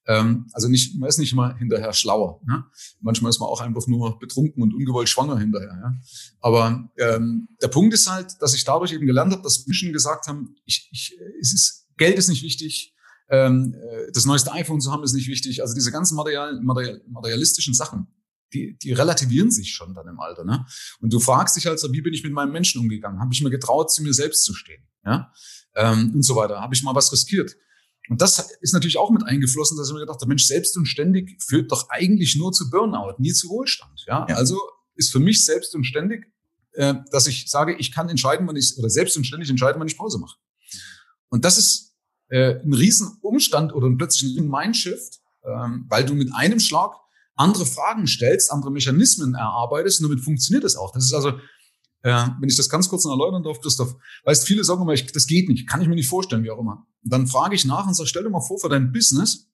Ähm, 0.07 0.47
also 0.53 0.67
nicht, 0.67 0.99
man 0.99 1.09
ist 1.09 1.17
nicht 1.17 1.33
immer 1.33 1.57
hinterher 1.57 1.93
schlauer. 1.93 2.41
Ne? 2.45 2.63
Manchmal 3.01 3.29
ist 3.29 3.39
man 3.39 3.49
auch 3.49 3.61
einfach 3.61 3.87
nur 3.87 4.19
betrunken 4.19 4.61
und 4.61 4.73
ungewollt 4.73 5.09
schwanger 5.09 5.39
hinterher. 5.39 5.79
Ja? 5.81 5.93
Aber 6.41 6.89
ähm, 6.97 7.47
der 7.61 7.69
Punkt 7.69 7.93
ist 7.93 8.09
halt, 8.09 8.33
dass 8.39 8.53
ich 8.53 8.63
dadurch 8.63 8.93
eben 8.93 9.07
gelernt 9.07 9.33
habe, 9.33 9.41
dass 9.41 9.65
Menschen 9.65 9.93
gesagt 9.93 10.27
haben, 10.27 10.55
ich, 10.65 10.89
ich, 10.91 11.17
es 11.41 11.53
ist, 11.53 11.87
Geld 11.97 12.17
ist 12.17 12.27
nicht 12.27 12.43
wichtig, 12.43 12.94
ähm, 13.29 13.75
äh, 13.75 14.11
das 14.13 14.25
neueste 14.25 14.51
iPhone 14.51 14.81
zu 14.81 14.91
haben 14.91 15.03
ist 15.03 15.13
nicht 15.13 15.27
wichtig. 15.27 15.61
Also 15.61 15.73
diese 15.73 15.91
ganzen 15.91 16.15
material, 16.15 16.59
material, 16.61 17.01
materialistischen 17.07 17.73
Sachen, 17.73 18.07
die, 18.53 18.77
die 18.77 18.93
relativieren 18.93 19.51
sich 19.51 19.73
schon 19.73 19.93
dann 19.93 20.07
im 20.07 20.19
Alter. 20.19 20.45
Ne? 20.45 20.65
Und 20.99 21.11
du 21.11 21.19
fragst 21.19 21.55
dich 21.55 21.65
halt 21.65 21.79
so, 21.79 21.91
wie 21.91 22.01
bin 22.01 22.13
ich 22.13 22.23
mit 22.23 22.33
meinem 22.33 22.51
Menschen 22.51 22.81
umgegangen? 22.81 23.19
Habe 23.19 23.33
ich 23.33 23.41
mir 23.41 23.49
getraut, 23.49 23.91
zu 23.91 24.03
mir 24.03 24.13
selbst 24.13 24.43
zu 24.43 24.53
stehen? 24.53 24.83
Ja? 25.03 25.31
Ähm, 25.75 26.11
und 26.13 26.23
so 26.23 26.35
weiter. 26.35 26.61
Habe 26.61 26.73
ich 26.75 26.83
mal 26.83 26.95
was 26.95 27.11
riskiert? 27.11 27.55
Und 28.09 28.21
das 28.21 28.51
ist 28.61 28.73
natürlich 28.73 28.97
auch 28.97 29.09
mit 29.09 29.23
eingeflossen, 29.23 29.77
dass 29.77 29.87
ich 29.87 29.93
mir 29.93 30.01
gedacht 30.01 30.21
habe, 30.21 30.29
Mensch, 30.29 30.45
selbst 30.45 30.77
und 30.77 30.85
ständig 30.85 31.41
führt 31.41 31.71
doch 31.71 31.89
eigentlich 31.89 32.35
nur 32.35 32.51
zu 32.51 32.69
Burnout, 32.69 33.15
nie 33.17 33.33
zu 33.33 33.49
Wohlstand. 33.49 34.03
Ja? 34.07 34.25
ja. 34.29 34.35
Also 34.35 34.59
ist 34.95 35.11
für 35.11 35.19
mich 35.19 35.43
selbst 35.43 35.73
und 35.75 35.83
ständig, 35.85 36.31
äh, 36.73 36.93
dass 37.11 37.27
ich 37.27 37.49
sage, 37.49 37.75
ich 37.77 37.91
kann 37.91 38.09
entscheiden, 38.09 38.47
wann 38.47 38.55
ich, 38.55 38.77
oder 38.77 38.89
selbst 38.89 39.17
und 39.17 39.25
ständig 39.25 39.49
entscheiden, 39.49 39.79
wann 39.79 39.87
ich 39.87 39.97
Pause 39.97 40.19
mache. 40.19 40.37
Und 41.29 41.43
das 41.45 41.57
ist 41.57 41.94
äh, 42.29 42.55
ein 42.55 42.73
riesen 42.73 43.17
Umstand 43.21 43.73
oder 43.73 43.89
plötzlich 43.95 44.37
ein 44.37 44.49
Mindshift, 44.49 45.19
ähm, 45.43 45.85
weil 45.89 46.05
du 46.05 46.13
mit 46.13 46.33
einem 46.33 46.59
Schlag 46.59 46.91
andere 47.35 47.65
Fragen 47.65 48.07
stellst, 48.07 48.51
andere 48.51 48.71
Mechanismen 48.71 49.35
erarbeitest 49.35 50.01
und 50.01 50.09
damit 50.09 50.23
funktioniert 50.23 50.63
es 50.63 50.75
auch. 50.75 50.91
Das 50.93 51.03
ist 51.03 51.13
also, 51.13 51.29
äh, 52.01 52.27
wenn 52.39 52.49
ich 52.49 52.55
das 52.55 52.69
ganz 52.69 52.87
kurz 52.89 53.05
erläutern 53.05 53.43
darf, 53.43 53.59
Christoph, 53.59 53.95
weißt, 54.23 54.45
viele 54.45 54.63
sagen 54.63 54.81
immer, 54.81 54.93
ich, 54.93 55.05
das 55.11 55.27
geht 55.27 55.49
nicht, 55.49 55.67
kann 55.67 55.81
ich 55.81 55.87
mir 55.87 55.95
nicht 55.95 56.09
vorstellen, 56.09 56.43
wie 56.43 56.51
auch 56.51 56.59
immer. 56.59 56.87
Und 57.03 57.13
dann 57.13 57.27
frage 57.27 57.55
ich 57.55 57.65
nach 57.65 57.85
und 57.85 57.93
sage, 57.93 58.07
stell 58.07 58.23
dir 58.23 58.29
mal 58.29 58.41
vor, 58.41 58.59
für 58.59 58.69
dein 58.69 58.91
Business 58.91 59.49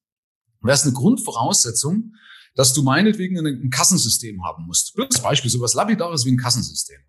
wäre 0.61 0.75
es 0.75 0.83
eine 0.83 0.93
Grundvoraussetzung, 0.93 2.13
dass 2.55 2.73
du 2.73 2.83
meinetwegen 2.83 3.39
ein, 3.39 3.45
ein 3.45 3.69
Kassensystem 3.69 4.43
haben 4.43 4.65
musst. 4.65 4.97
Als 4.99 5.21
Beispiel 5.21 5.49
sowas 5.49 5.73
Lapidares 5.73 6.25
wie 6.25 6.31
ein 6.31 6.37
Kassensystem. 6.37 6.99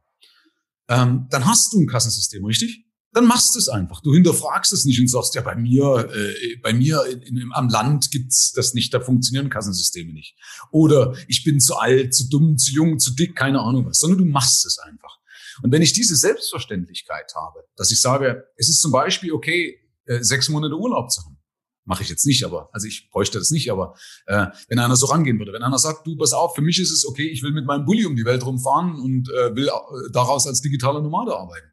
Ähm, 0.89 1.27
dann 1.31 1.45
hast 1.45 1.73
du 1.73 1.81
ein 1.81 1.87
Kassensystem, 1.87 2.45
richtig? 2.45 2.87
Dann 3.13 3.27
machst 3.27 3.55
du 3.55 3.59
es 3.59 3.69
einfach. 3.69 4.01
Du 4.01 4.15
hinterfragst 4.15 4.73
es 4.73 4.85
nicht 4.85 4.99
und 4.99 5.09
sagst, 5.09 5.35
ja, 5.35 5.43
bei 5.43 5.55
mir, 5.55 6.09
äh, 6.15 6.57
bei 6.63 6.73
mir 6.73 7.05
in, 7.07 7.37
in, 7.37 7.51
am 7.53 7.69
Land 7.69 8.11
gibt's 8.11 8.53
das 8.53 8.73
nicht, 8.73 8.93
da 8.95 9.01
funktionieren 9.01 9.51
Kassensysteme 9.51 10.13
nicht. 10.13 10.37
Oder 10.71 11.15
ich 11.29 11.45
bin 11.45 11.61
zu 11.61 11.77
alt, 11.77 12.15
zu 12.15 12.29
dumm, 12.29 12.57
zu 12.57 12.73
jung, 12.73 12.99
zu 12.99 13.15
dick, 13.15 13.37
keine 13.37 13.61
Ahnung 13.61 13.87
was, 13.87 13.99
sondern 13.99 14.19
du 14.19 14.25
machst 14.25 14.65
es 14.65 14.79
einfach. 14.79 15.19
Und 15.63 15.73
wenn 15.73 15.83
ich 15.83 15.93
diese 15.93 16.17
Selbstverständlichkeit 16.17 17.33
habe, 17.35 17.65
dass 17.77 17.91
ich 17.91 18.01
sage, 18.01 18.47
es 18.57 18.71
ist 18.71 18.81
zum 18.81 18.93
Beispiel 18.93 19.33
okay, 19.33 19.79
äh, 20.07 20.23
sechs 20.23 20.49
Monate 20.49 20.75
Urlaub 20.75 21.11
zu 21.11 21.23
haben, 21.23 21.39
mache 21.85 22.03
ich 22.03 22.09
jetzt 22.09 22.25
nicht, 22.25 22.45
aber 22.45 22.71
also 22.73 22.87
ich 22.87 23.11
bräuchte 23.11 23.39
das 23.39 23.51
nicht, 23.51 23.71
aber 23.71 23.95
äh, 24.27 24.47
wenn 24.69 24.79
einer 24.79 24.97
so 24.97 25.07
rangehen 25.07 25.39
würde, 25.39 25.53
wenn 25.53 25.65
einer 25.65 25.79
sagt, 25.79 26.07
du 26.07 26.17
pass 26.17 26.33
auf, 26.33 26.55
für 26.55 26.63
mich 26.63 26.79
ist 26.79 26.93
es 26.93 27.05
okay, 27.07 27.29
ich 27.29 27.43
will 27.43 27.53
mit 27.53 27.67
meinem 27.67 27.85
Bulli 27.85 28.07
um 28.07 28.17
die 28.17 28.25
Welt 28.25 28.47
rumfahren 28.47 28.95
und 28.95 29.29
äh, 29.29 29.55
will 29.55 29.67
äh, 29.67 30.11
daraus 30.13 30.47
als 30.47 30.63
digitaler 30.63 31.03
Nomade 31.03 31.37
arbeiten 31.37 31.73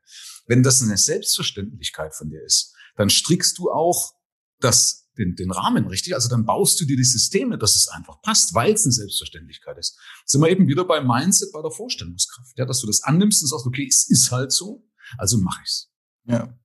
wenn 0.50 0.64
das 0.64 0.82
eine 0.82 0.98
Selbstverständlichkeit 0.98 2.16
von 2.16 2.30
dir 2.30 2.44
ist, 2.44 2.76
dann 2.96 3.10
strickst 3.10 3.58
du 3.60 3.72
auch 3.72 4.14
das, 4.60 5.08
den, 5.18 5.36
den 5.36 5.52
Rahmen 5.52 5.88
richtig. 5.88 6.16
Also 6.16 6.28
dann 6.28 6.46
baust 6.46 6.82
du 6.82 6.86
dir 6.86 6.98
die 6.98 7.04
Systeme, 7.04 7.58
dass 7.58 7.76
es 7.76 7.88
einfach 7.88 8.22
passt, 8.24 8.54
weil 8.56 8.74
es 8.74 8.84
eine 8.84 8.92
Selbstverständlichkeit 8.92 9.78
ist. 9.78 9.98
Sind 10.26 10.42
wir 10.42 10.50
eben 10.50 10.68
wieder 10.68 10.86
beim 10.86 11.08
Mindset, 11.08 11.52
bei 11.54 11.62
der 11.62 11.72
Vorstellungskraft, 11.72 12.58
ja, 12.58 12.66
dass 12.66 12.82
du 12.82 12.88
das 12.88 13.04
annimmst 13.04 13.44
und 13.44 13.50
sagst, 13.50 13.68
okay, 13.68 13.88
es 13.88 14.10
ist 14.10 14.32
halt 14.32 14.52
so, 14.52 14.86
also 15.18 15.38
mache 15.38 15.62
ich's. 15.64 15.92
Ja. 16.26 16.58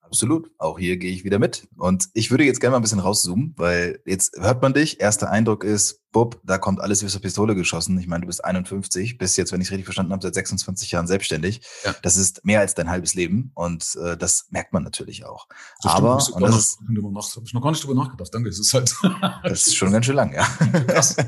Absolut. 0.00 0.50
Auch 0.58 0.78
hier 0.78 0.96
gehe 0.96 1.12
ich 1.12 1.24
wieder 1.24 1.38
mit. 1.38 1.66
Und 1.76 2.08
ich 2.12 2.30
würde 2.30 2.44
jetzt 2.44 2.60
gerne 2.60 2.72
mal 2.72 2.78
ein 2.78 2.82
bisschen 2.82 3.00
rauszoomen, 3.00 3.54
weil 3.56 4.00
jetzt 4.06 4.36
hört 4.36 4.62
man 4.62 4.74
dich. 4.74 5.00
Erster 5.00 5.30
Eindruck 5.30 5.64
ist, 5.64 6.01
Bub, 6.12 6.40
da 6.44 6.58
kommt 6.58 6.80
alles 6.80 7.02
wie 7.02 7.06
aus 7.06 7.12
der 7.14 7.20
Pistole 7.20 7.54
geschossen. 7.54 7.98
Ich 7.98 8.06
meine, 8.06 8.20
du 8.20 8.26
bist 8.26 8.44
51, 8.44 9.16
bist 9.18 9.36
jetzt, 9.38 9.50
wenn 9.50 9.60
ich 9.60 9.68
es 9.68 9.72
richtig 9.72 9.86
verstanden 9.86 10.12
habe, 10.12 10.22
seit 10.22 10.34
26 10.34 10.92
Jahren 10.92 11.06
selbstständig. 11.06 11.62
Ja. 11.84 11.94
Das 12.02 12.16
ist 12.16 12.44
mehr 12.44 12.60
als 12.60 12.74
dein 12.74 12.90
halbes 12.90 13.14
Leben 13.14 13.50
und 13.54 13.96
äh, 13.96 14.16
das 14.16 14.46
merkt 14.50 14.72
man 14.72 14.82
natürlich 14.82 15.24
auch. 15.24 15.48
Das 15.82 15.92
Aber 15.92 16.20
stimmt, 16.20 16.36
und 16.36 16.42
das 16.42 16.56
ist, 16.56 16.80
habe 16.80 17.46
ich 17.46 17.54
noch 17.54 17.62
gar 17.62 17.70
nicht 17.70 17.82
drüber 17.82 17.94
nachgedacht. 17.94 18.32
Danke, 18.32 18.50
es 18.50 18.60
ist 18.60 18.74
halt. 18.74 18.94
das 19.42 19.66
ist 19.66 19.76
schon 19.76 19.90
ganz 19.90 20.04
schön 20.04 20.16
lang, 20.16 20.34
ja. 20.34 20.44
Krass, 20.86 21.16
ja. 21.16 21.24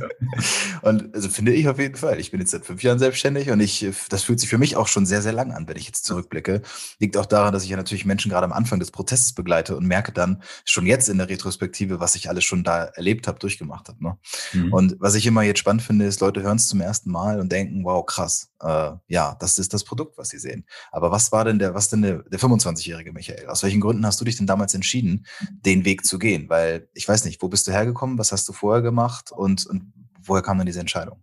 Und 0.83 1.14
also 1.14 1.31
finde 1.31 1.53
ich 1.53 1.67
auf 1.69 1.79
jeden 1.79 1.97
Fall. 1.97 2.21
Ich 2.21 2.31
bin 2.31 2.41
jetzt 2.41 2.50
seit 2.50 2.67
fünf 2.67 2.83
Jahren 2.83 2.99
selbstständig 2.99 3.50
und 3.50 3.61
ich, 3.61 3.87
das 4.11 4.23
fühlt 4.23 4.38
sich 4.38 4.50
für 4.50 4.59
mich 4.59 4.76
auch 4.76 4.88
schon 4.88 5.07
sehr, 5.07 5.23
sehr 5.23 5.33
lang 5.33 5.53
an, 5.53 5.67
wenn 5.67 5.76
ich 5.76 5.87
jetzt 5.87 6.05
zurückblicke. 6.05 6.61
Liegt 6.99 7.17
auch 7.17 7.26
daran, 7.26 7.55
dass 7.55 7.64
ich 7.64 7.71
ja 7.71 7.79
natürlich 7.79 8.05
Menschen 8.05 8.31
gerade 8.31 8.45
am 8.45 8.53
Anfang 8.53 8.81
des 8.81 8.91
Prozesses 8.91 9.33
begleite 9.33 9.76
und 9.76 9.87
merke 9.87 10.12
dann 10.12 10.43
schon 10.67 10.85
jetzt 10.85 11.09
in 11.09 11.17
der 11.17 11.29
Retrospektive, 11.29 12.00
was 12.00 12.14
ich 12.17 12.29
alles 12.29 12.45
schon 12.45 12.64
da 12.64 12.85
erlebt 12.85 13.26
habe, 13.26 13.38
durchgemacht 13.38 13.88
habe. 13.88 14.05
Ne? 14.05 14.19
Mhm. 14.53 14.74
Und 14.75 14.97
was 14.99 15.14
ich 15.14 15.26
immer 15.26 15.43
jetzt 15.43 15.59
spannend 15.59 15.83
finde, 15.83 16.04
ist, 16.04 16.21
Leute 16.21 16.43
hören 16.43 16.57
es 16.57 16.69
zum 16.69 16.81
ersten 16.81 17.11
Mal 17.11 17.40
und 17.40 17.52
denken, 17.52 17.85
wow, 17.85 18.04
krass, 18.04 18.50
äh, 18.61 18.90
ja, 19.09 19.37
das 19.38 19.59
ist 19.59 19.73
das 19.73 19.85
Produkt, 19.85 20.19
was 20.19 20.31
sie 20.31 20.38
sehen. 20.38 20.64
Aber 20.90 21.11
was 21.11 21.33
war 21.33 21.45
denn 21.45 21.59
der, 21.59 21.75
was 21.75 21.88
denn 21.88 22.02
der, 22.02 22.23
der 22.25 22.40
25-jährige 22.40 23.12
Michael? 23.12 23.47
Aus 23.47 23.62
welchen 23.62 23.81
Gründen 23.81 24.04
hast 24.04 24.21
du 24.21 24.25
dich 24.25 24.37
denn 24.37 24.47
damals 24.47 24.75
entschieden, 24.75 25.26
den 25.49 25.85
Weg 25.85 26.04
zu 26.04 26.19
gehen? 26.19 26.49
Weil 26.49 26.88
ich 26.95 27.09
weiß 27.09 27.25
nicht, 27.25 27.40
wo 27.43 27.49
bist 27.49 27.66
du 27.66 27.73
hergekommen? 27.73 28.19
Was 28.19 28.33
hast 28.33 28.49
du 28.49 28.52
vorher 28.52 28.83
gemacht? 28.83 29.31
Und, 29.33 29.66
und 29.66 29.93
woher 30.23 30.43
kam 30.43 30.59
dann 30.59 30.66
diese 30.66 30.81
Entscheidung? 30.81 31.23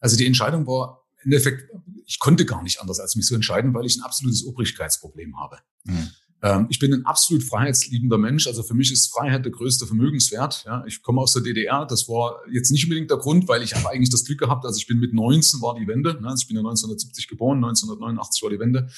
Also 0.00 0.16
die 0.16 0.26
Entscheidung 0.26 0.66
war 0.66 1.06
im 1.24 1.32
Endeffekt, 1.32 1.70
ich 2.04 2.18
konnte 2.18 2.44
gar 2.44 2.62
nicht 2.62 2.80
anders 2.80 3.00
als 3.00 3.16
mich 3.16 3.26
so 3.26 3.34
entscheiden, 3.34 3.74
weil 3.74 3.86
ich 3.86 3.96
ein 3.96 4.02
absolutes 4.02 4.44
Obrigkeitsproblem 4.44 5.40
habe. 5.40 5.58
Mhm. 5.84 6.10
Ähm, 6.46 6.66
ich 6.70 6.78
bin 6.78 6.94
ein 6.94 7.04
absolut 7.04 7.42
freiheitsliebender 7.42 8.18
Mensch. 8.18 8.46
Also 8.46 8.62
für 8.62 8.74
mich 8.74 8.92
ist 8.92 9.12
Freiheit 9.12 9.44
der 9.44 9.52
größte 9.52 9.86
Vermögenswert. 9.86 10.64
Ja, 10.64 10.84
ich 10.86 11.02
komme 11.02 11.20
aus 11.20 11.32
der 11.32 11.42
DDR. 11.42 11.86
Das 11.86 12.08
war 12.08 12.40
jetzt 12.52 12.70
nicht 12.70 12.84
unbedingt 12.84 13.10
der 13.10 13.18
Grund, 13.18 13.48
weil 13.48 13.62
ich 13.62 13.74
habe 13.74 13.88
eigentlich 13.90 14.10
das 14.10 14.24
Glück 14.24 14.38
gehabt. 14.38 14.64
Also 14.64 14.78
ich 14.78 14.86
bin 14.86 14.98
mit 14.98 15.12
19 15.12 15.60
war 15.60 15.74
die 15.74 15.86
Wende. 15.86 16.20
Ne? 16.20 16.28
Also 16.28 16.42
ich 16.42 16.48
bin 16.48 16.56
ja 16.56 16.60
1970 16.60 17.28
geboren, 17.28 17.58
1989 17.58 18.42
war 18.42 18.50
die 18.50 18.60
Wende. 18.60 18.88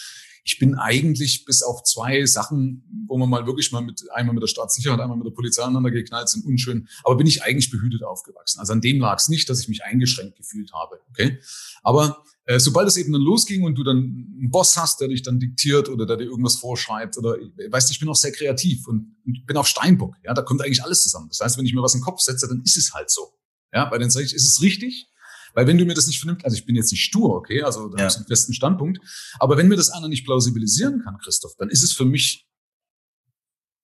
Ich 0.44 0.58
bin 0.58 0.74
eigentlich 0.74 1.44
bis 1.44 1.62
auf 1.62 1.82
zwei 1.84 2.24
Sachen, 2.26 3.06
wo 3.06 3.16
man 3.18 3.28
mal 3.28 3.46
wirklich 3.46 3.72
mal 3.72 3.80
mit 3.80 4.04
einmal 4.12 4.34
mit 4.34 4.42
der 4.42 4.48
Staatssicherheit, 4.48 5.00
einmal 5.00 5.16
mit 5.16 5.26
der 5.26 5.32
Polizei 5.32 5.62
aneinander 5.62 5.90
geknallt 5.90 6.28
sind, 6.28 6.44
unschön. 6.44 6.88
Aber 7.04 7.16
bin 7.16 7.26
ich 7.26 7.42
eigentlich 7.42 7.70
behütet 7.70 8.02
aufgewachsen. 8.02 8.60
Also 8.60 8.72
an 8.72 8.80
dem 8.80 9.00
lag 9.00 9.18
es 9.18 9.28
nicht, 9.28 9.48
dass 9.48 9.60
ich 9.60 9.68
mich 9.68 9.84
eingeschränkt 9.84 10.36
gefühlt 10.36 10.72
habe. 10.72 11.00
Okay, 11.10 11.38
aber 11.82 12.22
äh, 12.48 12.58
sobald 12.58 12.88
es 12.88 12.96
eben 12.96 13.12
dann 13.12 13.20
losging 13.20 13.62
und 13.62 13.74
du 13.74 13.84
dann 13.84 13.96
einen 13.96 14.50
Boss 14.50 14.76
hast, 14.78 15.00
der 15.00 15.08
dich 15.08 15.22
dann 15.22 15.38
diktiert 15.38 15.90
oder 15.90 16.06
der 16.06 16.16
dir 16.16 16.24
irgendwas 16.24 16.56
vorschreibt 16.56 17.18
oder 17.18 17.36
weißt 17.36 17.90
du, 17.90 17.92
ich 17.92 18.00
bin 18.00 18.08
auch 18.08 18.16
sehr 18.16 18.32
kreativ 18.32 18.88
und, 18.88 19.16
und 19.26 19.46
bin 19.46 19.56
auf 19.58 19.68
Steinbock. 19.68 20.14
Ja, 20.24 20.32
da 20.32 20.40
kommt 20.40 20.62
eigentlich 20.62 20.82
alles 20.82 21.02
zusammen. 21.02 21.28
Das 21.28 21.40
heißt, 21.40 21.58
wenn 21.58 21.66
ich 21.66 21.74
mir 21.74 21.82
was 21.82 21.94
in 21.94 22.00
den 22.00 22.04
Kopf 22.04 22.20
setze, 22.20 22.48
dann 22.48 22.62
ist 22.62 22.78
es 22.78 22.94
halt 22.94 23.10
so. 23.10 23.34
Ja, 23.70 23.90
weil 23.90 23.98
dann 23.98 24.10
sage 24.10 24.24
ich, 24.24 24.34
ist 24.34 24.46
es 24.46 24.62
richtig? 24.62 25.10
Weil 25.54 25.66
wenn 25.66 25.78
du 25.78 25.84
mir 25.84 25.94
das 25.94 26.06
nicht 26.06 26.18
vernünftig, 26.18 26.44
also 26.44 26.56
ich 26.56 26.66
bin 26.66 26.76
jetzt 26.76 26.90
nicht 26.90 27.04
stur, 27.04 27.34
okay, 27.34 27.62
also 27.62 27.88
da 27.88 27.98
ja. 27.98 28.06
ist 28.06 28.16
einen 28.16 28.26
festen 28.26 28.52
Standpunkt, 28.52 28.98
aber 29.38 29.56
wenn 29.56 29.68
mir 29.68 29.76
das 29.76 29.90
einer 29.90 30.08
nicht 30.08 30.24
plausibilisieren 30.24 31.02
kann, 31.02 31.18
Christoph, 31.18 31.54
dann 31.56 31.68
ist 31.70 31.82
es 31.82 31.92
für 31.92 32.04
mich, 32.04 32.46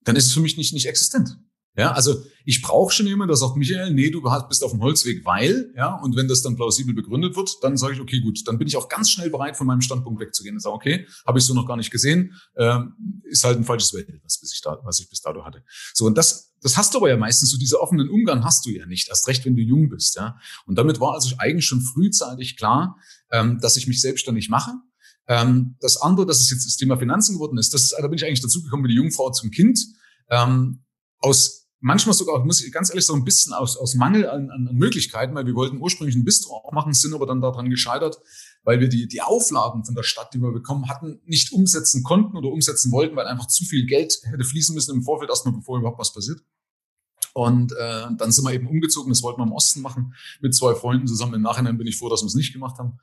dann 0.03 0.17
ist 0.17 0.27
es 0.27 0.33
für 0.33 0.41
mich 0.41 0.57
nicht, 0.57 0.73
nicht 0.73 0.87
existent. 0.87 1.39
Ja, 1.77 1.91
also 1.93 2.23
ich 2.45 2.63
brauche 2.63 2.93
schon 2.93 3.07
jemanden, 3.07 3.31
der 3.31 3.37
sagt, 3.37 3.57
Michael, 3.57 3.93
nee, 3.93 4.09
du 4.11 4.23
bist 4.49 4.63
auf 4.63 4.71
dem 4.71 4.81
Holzweg, 4.81 5.25
weil, 5.25 5.73
ja, 5.77 5.97
und 5.97 6.15
wenn 6.15 6.29
das 6.29 6.41
dann 6.41 6.55
plausibel 6.55 6.95
begründet 6.95 7.35
wird, 7.35 7.57
dann 7.63 7.77
sage 7.77 7.95
ich, 7.95 8.01
okay, 8.01 8.21
gut, 8.21 8.47
dann 8.47 8.59
bin 8.59 8.69
ich 8.69 8.77
auch 8.77 8.89
ganz 8.89 9.11
schnell 9.11 9.29
bereit, 9.29 9.57
von 9.57 9.67
meinem 9.67 9.81
Standpunkt 9.81 10.21
wegzugehen 10.21 10.55
und 10.55 10.61
sage, 10.61 10.75
okay, 10.75 11.07
habe 11.27 11.39
ich 11.39 11.45
so 11.45 11.53
noch 11.53 11.67
gar 11.67 11.77
nicht 11.77 11.91
gesehen, 11.91 12.35
ähm, 12.57 13.23
ist 13.25 13.43
halt 13.43 13.59
ein 13.59 13.65
falsches 13.65 13.93
Weltbild, 13.93 14.23
was, 14.23 14.41
ich 14.41 14.61
da, 14.61 14.79
was 14.85 15.01
ich 15.01 15.09
bis 15.09 15.21
dato 15.21 15.45
hatte. 15.45 15.65
So, 15.95 16.07
und 16.07 16.17
das, 16.17 16.55
das 16.61 16.77
hast 16.77 16.95
du 16.95 16.99
aber 16.99 17.09
ja 17.09 17.17
meistens, 17.17 17.51
so 17.51 17.59
diese 17.59 17.81
offenen 17.81 18.09
Umgang 18.09 18.45
hast 18.45 18.65
du 18.67 18.71
ja 18.71 18.87
nicht, 18.87 19.09
erst 19.09 19.27
recht, 19.27 19.45
wenn 19.45 19.57
du 19.57 19.63
jung 19.63 19.89
bist, 19.89 20.15
ja. 20.15 20.39
Und 20.67 20.77
damit 20.77 21.01
war 21.01 21.15
also 21.15 21.35
eigentlich 21.39 21.67
schon 21.67 21.81
frühzeitig 21.81 22.57
klar, 22.57 22.99
ähm, 23.33 23.59
dass 23.61 23.77
ich 23.77 23.89
mich 23.89 24.01
selbstständig 24.01 24.49
mache. 24.49 24.75
Ähm, 25.27 25.75
das 25.81 25.97
andere, 25.97 26.25
dass 26.25 26.41
es 26.41 26.51
jetzt 26.51 26.67
das 26.67 26.77
Thema 26.77 26.99
Finanzen 26.99 27.35
geworden 27.35 27.59
ist, 27.59 27.75
das 27.75 27.83
ist, 27.83 27.97
da 27.99 28.07
bin 28.07 28.17
ich 28.17 28.25
eigentlich 28.25 28.43
dazu 28.43 28.63
gekommen 28.63 28.85
wie 28.85 28.89
die 28.89 28.95
Jungfrau 28.95 29.31
zum 29.33 29.51
Kind. 29.51 29.81
Ähm, 30.31 30.85
aus 31.25 31.64
manchmal 31.85 32.15
sogar, 32.15 32.43
muss 32.45 32.65
ich 32.65 32.73
ganz 32.73 32.89
ehrlich 32.89 33.05
sagen, 33.05 33.21
ein 33.21 33.25
bisschen 33.25 33.53
aus, 33.53 33.77
aus 33.77 33.95
Mangel 33.95 34.29
an, 34.29 34.51
an 34.51 34.71
Möglichkeiten, 34.73 35.35
weil 35.35 35.45
wir 35.45 35.55
wollten 35.55 35.81
ursprünglich 35.81 36.17
ein 36.17 36.25
Bistro 36.25 36.71
machen, 36.73 36.95
sind 36.95 37.15
aber 37.15 37.27
dann 37.27 37.43
daran 37.43 37.69
gescheitert, 37.69 38.19
weil 38.65 38.81
wir 38.81 38.89
die, 38.89 39.07
die 39.07 39.21
Auflagen 39.21 39.85
von 39.85 39.95
der 39.95 40.03
Stadt, 40.03 40.33
die 40.33 40.39
wir 40.39 40.51
bekommen 40.51 40.89
hatten, 40.89 41.21
nicht 41.27 41.53
umsetzen 41.53 42.03
konnten 42.03 42.39
oder 42.39 42.49
umsetzen 42.49 42.91
wollten, 42.91 43.17
weil 43.17 43.27
einfach 43.27 43.49
zu 43.49 43.65
viel 43.65 43.85
Geld 43.85 44.19
hätte 44.25 44.45
fließen 44.45 44.75
müssen 44.75 44.95
im 44.95 45.03
Vorfeld, 45.03 45.29
erstmal 45.29 45.55
bevor 45.55 45.79
überhaupt 45.79 45.99
was 45.99 46.15
passiert. 46.15 46.41
Und 47.35 47.73
äh, 47.73 48.07
dann 48.17 48.33
sind 48.33 48.45
wir 48.45 48.55
eben 48.55 48.67
umgezogen, 48.67 49.11
das 49.11 49.23
wollten 49.23 49.41
wir 49.41 49.47
im 49.47 49.53
Osten 49.53 49.83
machen, 49.83 50.15
mit 50.41 50.55
zwei 50.55 50.75
Freunden 50.75 51.07
zusammen. 51.07 51.35
Im 51.35 51.43
Nachhinein 51.43 51.77
bin 51.77 51.87
ich 51.87 51.99
froh, 51.99 52.09
dass 52.09 52.23
wir 52.23 52.29
es 52.29 52.35
nicht 52.35 52.53
gemacht 52.53 52.79
haben. 52.79 52.99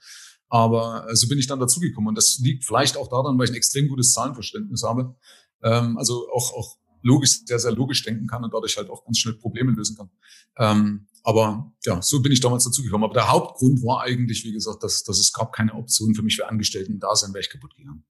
Aber 0.50 1.08
äh, 1.08 1.16
so 1.16 1.28
bin 1.28 1.38
ich 1.38 1.48
dann 1.48 1.60
dazugekommen. 1.60 2.08
Und 2.08 2.16
das 2.16 2.40
liegt 2.40 2.66
vielleicht 2.66 2.98
auch 2.98 3.10
daran, 3.10 3.38
weil 3.38 3.46
ich 3.46 3.52
ein 3.52 3.58
extrem 3.58 3.90
gutes 3.90 4.14
Zahlenverständnis 4.14 4.84
habe. 4.84 5.16
Ähm, 5.62 5.98
also 5.98 6.28
auch, 6.34 6.54
auch 6.54 6.78
logisch, 7.02 7.42
sehr, 7.46 7.60
sehr 7.60 7.72
logisch 7.72 8.04
denken 8.04 8.28
kann 8.28 8.44
und 8.44 8.54
dadurch 8.54 8.78
halt 8.78 8.90
auch 8.90 9.04
ganz 9.04 9.18
schnell 9.20 9.36
Probleme 9.36 9.72
lösen 9.72 9.98
kann. 9.98 10.10
Ähm, 10.58 11.08
aber 11.24 11.72
ja, 11.86 12.02
so 12.02 12.22
bin 12.22 12.32
ich 12.32 12.40
damals 12.40 12.64
dazugekommen. 12.64 13.06
Aber 13.06 13.14
der 13.14 13.32
Hauptgrund 13.32 13.84
war 13.84 14.02
eigentlich, 14.02 14.44
wie 14.44 14.54
gesagt, 14.54 14.84
dass, 14.84 15.04
dass 15.04 15.20
es 15.20 15.34
gab 15.34 15.54
keine 15.54 15.74
Option 15.74 16.16
für 16.16 16.24
mich 16.24 16.36
für 16.36 16.48
Angestellten 16.48 17.00
da 17.00 17.16
sein, 17.16 17.34
wäre 17.34 17.42
ich 17.42 17.50
kaputt 17.50 17.76
gegangen. 17.76 18.04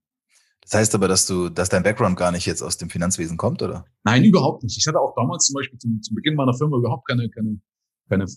Das 0.61 0.73
heißt 0.75 0.95
aber, 0.95 1.07
dass 1.07 1.25
du, 1.25 1.49
dass 1.49 1.69
dein 1.69 1.83
Background 1.83 2.17
gar 2.17 2.31
nicht 2.31 2.45
jetzt 2.45 2.61
aus 2.61 2.77
dem 2.77 2.89
Finanzwesen 2.89 3.35
kommt, 3.35 3.61
oder? 3.61 3.85
Nein, 4.03 4.23
überhaupt 4.23 4.63
nicht. 4.63 4.77
Ich 4.77 4.87
hatte 4.87 4.99
auch 4.99 5.13
damals 5.15 5.45
zum 5.45 5.55
Beispiel 5.55 5.77
zum, 5.79 6.01
zum 6.01 6.15
Beginn 6.15 6.35
meiner 6.35 6.53
Firma 6.53 6.77
überhaupt 6.77 7.07
keine, 7.07 7.29
keine, 7.29 7.59
keine 8.07 8.23
äh, 8.23 8.27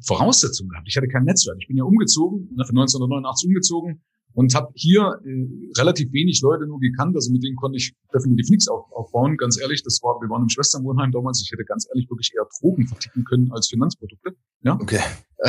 Voraussetzungen 0.00 0.70
gehabt. 0.70 0.88
Ich 0.88 0.96
hatte 0.96 1.08
kein 1.08 1.24
Netzwerk. 1.24 1.58
Ich 1.60 1.68
bin 1.68 1.76
ja 1.76 1.84
umgezogen, 1.84 2.48
ne, 2.54 2.64
von 2.64 2.78
1989 2.78 3.48
umgezogen, 3.48 4.02
und 4.36 4.54
habe 4.54 4.70
hier 4.74 5.18
äh, 5.24 5.48
relativ 5.78 6.12
wenig 6.12 6.42
Leute 6.42 6.66
nur 6.66 6.78
gekannt. 6.78 7.16
Also 7.16 7.32
mit 7.32 7.42
denen 7.42 7.56
konnte 7.56 7.78
ich 7.78 7.94
definitiv 8.12 8.50
nichts 8.50 8.68
auf, 8.68 8.84
aufbauen. 8.92 9.38
Ganz 9.38 9.58
ehrlich, 9.58 9.82
das 9.82 10.02
war, 10.02 10.20
wir 10.20 10.28
waren 10.28 10.42
im 10.42 10.50
Schwesternwohnheim 10.50 11.10
damals. 11.10 11.40
Ich 11.42 11.50
hätte 11.50 11.64
ganz 11.64 11.88
ehrlich 11.88 12.06
wirklich 12.10 12.32
eher 12.36 12.46
Drogen 12.60 12.86
verticken 12.86 13.24
können 13.24 13.50
als 13.52 13.68
Finanzprodukte. 13.68 14.36
Ja. 14.60 14.74
Okay. 14.74 15.00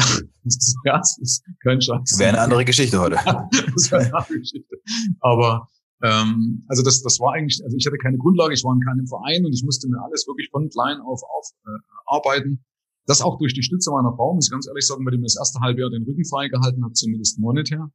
ja, 0.86 1.00
das 1.00 1.18
ist 1.20 1.44
kein 1.62 1.82
Scheiß. 1.82 2.18
Wäre 2.18 2.30
eine 2.30 2.40
andere 2.40 2.64
Geschichte 2.64 2.98
heute. 2.98 3.18
das 3.26 3.92
wäre 3.92 4.04
eine 4.04 4.14
andere 4.16 4.40
Geschichte. 4.40 4.78
Aber 5.20 5.68
ähm, 6.02 6.64
also 6.70 6.82
das, 6.82 7.02
das 7.02 7.20
war 7.20 7.34
eigentlich, 7.34 7.62
also 7.66 7.76
ich 7.76 7.86
hatte 7.86 7.98
keine 7.98 8.18
Grundlage, 8.18 8.54
ich 8.54 8.64
war 8.64 8.74
in 8.74 8.80
keinem 8.80 9.06
Verein 9.06 9.44
und 9.44 9.52
ich 9.52 9.64
musste 9.66 9.90
mir 9.90 10.02
alles 10.02 10.26
wirklich 10.28 10.48
von 10.50 10.70
klein 10.70 11.02
auf, 11.02 11.20
auf 11.24 11.50
äh, 11.66 11.80
arbeiten. 12.06 12.64
Das 13.06 13.22
auch 13.22 13.38
durch 13.38 13.54
die 13.54 13.64
Stütze 13.64 13.92
meiner 13.92 14.16
Frau, 14.16 14.34
muss 14.34 14.48
ich 14.48 14.52
ganz 14.52 14.66
ehrlich 14.66 14.88
sagen, 14.88 15.04
weil 15.06 15.12
die 15.12 15.18
mir 15.18 15.26
das 15.26 15.38
erste 15.38 15.60
halbe 15.60 15.82
Jahr 15.82 15.90
den 15.90 16.04
Rücken 16.04 16.24
frei 16.24 16.48
gehalten 16.48 16.86
hat, 16.86 16.96
zumindest 16.96 17.38
monetär 17.38 17.92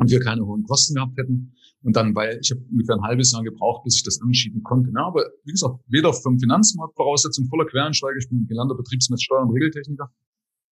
und 0.00 0.10
wir 0.10 0.20
keine 0.20 0.44
hohen 0.44 0.64
Kosten 0.64 0.94
gehabt 0.94 1.16
hätten. 1.18 1.52
Und 1.82 1.96
dann, 1.96 2.14
weil 2.14 2.38
ich 2.42 2.50
habe 2.50 2.60
ungefähr 2.70 2.96
ein 2.96 3.02
halbes 3.02 3.32
Jahr 3.32 3.42
gebraucht, 3.42 3.84
bis 3.84 3.96
ich 3.96 4.02
das 4.02 4.20
anschieben 4.20 4.62
konnte. 4.62 4.90
Ja, 4.94 5.06
aber 5.06 5.24
wie 5.44 5.52
gesagt, 5.52 5.76
weder 5.88 6.12
vom 6.12 6.38
Finanzmarkt 6.38 6.96
Voraussetzung 6.96 7.46
voller 7.46 7.66
Quereinsteiger, 7.66 8.16
ich 8.18 8.28
bin 8.28 8.46
gelernter 8.46 8.74
Betriebsmesssteuer- 8.74 9.42
und 9.42 9.52
Regeltechniker 9.52 10.10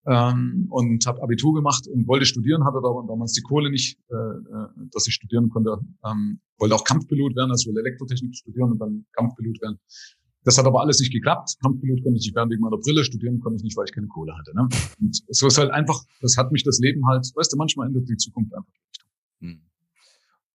ähm, 0.07 0.67
und 0.71 1.07
habe 1.07 1.23
Abitur 1.23 1.55
gemacht 1.55 1.87
und 1.89 2.07
wollte 2.09 2.27
studieren, 2.27 2.65
hatte 2.65 2.79
aber 2.79 3.05
damals 3.07 3.33
die 3.33 3.43
Kohle 3.43 3.71
nicht, 3.71 3.99
äh, 4.11 4.15
äh, 4.15 4.89
dass 4.93 5.07
ich 5.07 5.15
studieren 5.15 5.51
konnte. 5.51 5.79
Ähm, 6.07 6.41
wollte 6.59 6.75
auch 6.75 6.85
Kampfpilot 6.85 7.37
werden, 7.37 7.51
also 7.51 7.69
wollte 7.69 7.81
Elektrotechnik 7.81 8.35
studieren 8.35 8.73
und 8.73 8.79
dann 8.79 9.05
Kampfpilot 9.13 9.61
werden. 9.63 9.79
Das 10.45 10.57
hat 10.57 10.67
aber 10.67 10.81
alles 10.81 11.01
nicht 11.01 11.13
geklappt. 11.13 11.57
Kampfpilot 11.63 12.03
konnte 12.03 12.19
ich 12.19 12.27
nicht 12.27 12.35
werden 12.35 12.51
wegen 12.51 12.63
meiner 12.63 12.79
Brille, 12.79 13.05
studieren 13.05 13.41
konnte 13.41 13.57
ich 13.59 13.65
nicht, 13.65 13.77
weil 13.77 13.85
ich 13.85 13.93
keine 13.93 14.07
Kohle 14.07 14.35
hatte. 14.37 14.55
Ne? 14.55 14.69
Und 15.01 15.23
so 15.29 15.47
ist 15.47 15.59
halt 15.59 15.71
einfach, 15.71 16.01
das 16.21 16.37
hat 16.37 16.53
mich 16.53 16.65
das 16.65 16.79
Leben 16.79 17.07
halt, 17.07 17.31
weißt 17.35 17.53
du, 17.53 17.57
manchmal 17.57 17.89
ändert 17.89 18.09
die 18.09 18.17
Zukunft 18.17 18.55
einfach. 18.55 18.73
Hm. 19.41 19.63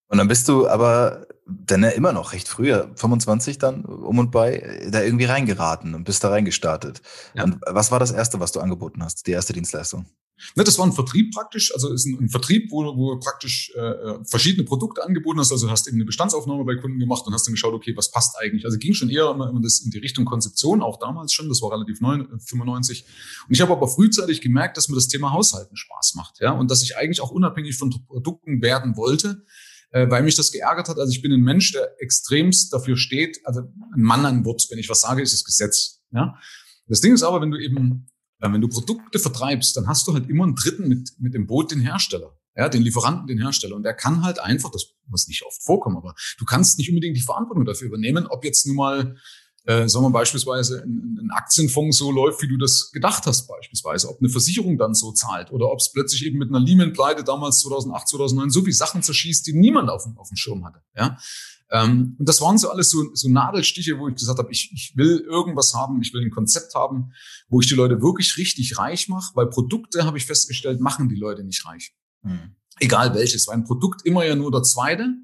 Und 0.08 0.18
dann 0.18 0.28
bist 0.28 0.48
du 0.48 0.68
aber 0.68 1.28
dann 1.46 1.84
ja 1.84 1.90
immer 1.90 2.13
noch 2.13 2.34
recht 2.34 2.48
früh, 2.48 2.74
25 2.96 3.58
dann 3.58 3.84
um 3.84 4.20
und 4.20 4.32
bei, 4.32 4.88
da 4.90 5.02
irgendwie 5.02 5.25
reingeraten 5.25 5.96
und 5.96 6.04
bist 6.04 6.24
da 6.24 6.30
reingestartet. 6.30 7.02
Ja. 7.34 7.44
Und 7.44 7.60
was 7.66 7.92
war 7.92 8.00
das 8.00 8.12
Erste, 8.12 8.40
was 8.40 8.52
du 8.52 8.60
angeboten 8.60 9.04
hast, 9.04 9.28
die 9.28 9.32
erste 9.32 9.54
Dienstleistung? 9.54 10.06
Ne, 10.55 10.63
das 10.63 10.77
war 10.77 10.85
ein 10.85 10.93
Vertrieb 10.93 11.33
praktisch, 11.33 11.73
also 11.73 11.91
ist 11.91 12.05
ein, 12.05 12.17
ein 12.19 12.29
Vertrieb, 12.29 12.71
wo, 12.71 12.83
wo 12.95 13.17
praktisch 13.19 13.71
äh, 13.75 14.23
verschiedene 14.25 14.63
Produkte 14.65 15.03
angeboten 15.03 15.39
hast. 15.39 15.51
Also 15.51 15.69
hast 15.69 15.88
eben 15.88 15.97
eine 15.97 16.05
Bestandsaufnahme 16.05 16.63
bei 16.65 16.75
Kunden 16.75 17.00
gemacht 17.00 17.25
und 17.25 17.33
hast 17.33 17.47
dann 17.47 17.53
geschaut, 17.53 17.73
okay, 17.73 17.95
was 17.95 18.12
passt 18.12 18.35
eigentlich. 18.39 18.65
Also 18.65 18.77
ging 18.77 18.93
schon 18.93 19.09
eher 19.09 19.29
immer, 19.31 19.50
immer 19.50 19.62
das 19.62 19.79
in 19.79 19.91
die 19.91 20.00
Richtung 20.00 20.25
Konzeption, 20.25 20.81
auch 20.81 21.00
damals 21.00 21.33
schon, 21.33 21.50
das 21.50 21.62
war 21.62 21.71
relativ 21.71 22.01
neu, 22.01 22.25
95. 22.47 23.01
Äh, 23.01 23.05
und 23.47 23.53
ich 23.53 23.62
habe 23.62 23.71
aber 23.71 23.88
frühzeitig 23.88 24.41
gemerkt, 24.41 24.77
dass 24.77 24.89
mir 24.89 24.95
das 24.95 25.07
Thema 25.07 25.31
Haushalten 25.31 25.75
Spaß 25.75 26.15
macht, 26.15 26.39
ja, 26.39 26.51
und 26.51 26.69
dass 26.69 26.83
ich 26.83 26.97
eigentlich 26.97 27.21
auch 27.21 27.31
unabhängig 27.31 27.77
von 27.77 27.89
Produkten 28.07 28.62
werden 28.62 28.95
wollte, 28.97 29.43
äh, 29.91 30.09
weil 30.09 30.23
mich 30.23 30.35
das 30.35 30.51
geärgert 30.51 30.89
hat. 30.89 30.97
Also 30.97 31.12
ich 31.12 31.21
bin 31.21 31.31
ein 31.31 31.41
Mensch, 31.41 31.71
der 31.71 31.89
extremst 32.00 32.73
dafür 32.73 32.97
steht, 32.97 33.39
also 33.45 33.62
ein 33.95 34.01
Mann 34.01 34.25
ein 34.25 34.45
Wort, 34.45 34.67
wenn 34.69 34.79
ich 34.79 34.89
was 34.89 35.01
sage, 35.01 35.21
ist 35.21 35.33
es 35.33 35.43
Gesetz, 35.43 36.01
ja. 36.12 36.35
Das 36.88 37.00
Ding 37.00 37.13
ist 37.13 37.23
aber, 37.23 37.39
wenn 37.41 37.50
du 37.50 37.57
eben 37.57 38.07
wenn 38.51 38.62
du 38.62 38.67
Produkte 38.67 39.19
vertreibst, 39.19 39.77
dann 39.77 39.88
hast 39.88 40.07
du 40.07 40.13
halt 40.13 40.29
immer 40.29 40.43
einen 40.43 40.55
Dritten 40.55 40.88
mit, 40.88 41.12
mit 41.19 41.33
dem 41.33 41.47
Boot, 41.47 41.71
den 41.71 41.79
Hersteller. 41.79 42.38
Ja, 42.55 42.69
den 42.69 42.83
Lieferanten, 42.83 43.25
den 43.25 43.39
Hersteller. 43.39 43.75
Und 43.75 43.83
der 43.83 43.95
kann 43.95 44.23
halt 44.23 44.39
einfach, 44.39 44.69
das 44.69 44.93
muss 45.07 45.27
nicht 45.27 45.43
oft 45.43 45.63
vorkommen, 45.63 45.97
aber 45.97 46.13
du 46.38 46.45
kannst 46.45 46.77
nicht 46.77 46.89
unbedingt 46.89 47.17
die 47.17 47.21
Verantwortung 47.21 47.65
dafür 47.65 47.88
übernehmen, 47.88 48.27
ob 48.27 48.43
jetzt 48.43 48.67
nun 48.67 48.75
mal, 48.75 49.15
äh, 49.65 49.88
sagen 49.88 50.05
wir 50.05 50.12
beispielsweise, 50.12 50.83
ein, 50.83 51.17
ein 51.19 51.31
Aktienfonds 51.31 51.97
so 51.97 52.12
läuft, 52.12 52.43
wie 52.43 52.47
du 52.47 52.57
das 52.57 52.91
gedacht 52.91 53.25
hast, 53.25 53.47
beispielsweise. 53.47 54.07
Ob 54.09 54.19
eine 54.19 54.29
Versicherung 54.29 54.77
dann 54.77 54.93
so 54.93 55.13
zahlt 55.13 55.51
oder 55.51 55.71
ob 55.71 55.79
es 55.79 55.91
plötzlich 55.91 56.25
eben 56.25 56.38
mit 56.38 56.50
einer 56.50 56.59
Lehman-Pleite 56.59 57.23
damals 57.23 57.59
2008, 57.62 58.07
2009 58.09 58.50
so 58.51 58.62
viel 58.62 58.73
Sachen 58.73 59.01
zerschießt, 59.01 59.47
die 59.47 59.53
niemand 59.53 59.89
auf, 59.89 60.05
auf 60.17 60.27
dem 60.27 60.38
Schirm 60.38 60.63
hatte. 60.63 60.81
Ja, 60.95 61.17
ähm, 61.74 62.15
und 62.20 62.30
das 62.30 62.39
waren 62.39 62.60
so 62.60 62.70
alles 62.70 62.92
so, 62.92 63.03
so 63.15 63.27
Nadelstiche, 63.27 63.98
wo 63.98 64.08
ich 64.08 64.15
gesagt 64.15 64.38
habe, 64.38 64.51
ich, 64.51 64.72
ich 64.74 64.96
will 64.96 65.25
irgendwas 65.27 65.74
haben, 65.74 66.00
ich 66.03 66.13
will 66.13 66.22
ein 66.22 66.30
Konzept 66.30 66.75
haben, 66.75 67.12
wo 67.50 67.62
ich 67.62 67.68
die 67.68 67.74
Leute 67.74 68.00
wirklich 68.00 68.38
richtig 68.38 68.77
reich 68.77 69.10
mache, 69.10 69.32
weil 69.34 69.48
Produkte, 69.48 70.06
habe 70.06 70.20
ich 70.20 70.27
festgestellt, 70.27 70.80
machen 70.80 71.10
die 71.10 71.15
Leute 71.15 71.44
nicht 71.44 71.65
reich. 71.65 71.96
Mhm. 72.22 72.56
Egal 72.80 73.15
welches, 73.15 73.48
weil 73.48 73.56
ein 73.56 73.63
Produkt 73.63 74.06
immer 74.06 74.24
ja 74.24 74.36
nur 74.36 74.51
der 74.51 74.62
zweite, 74.62 75.15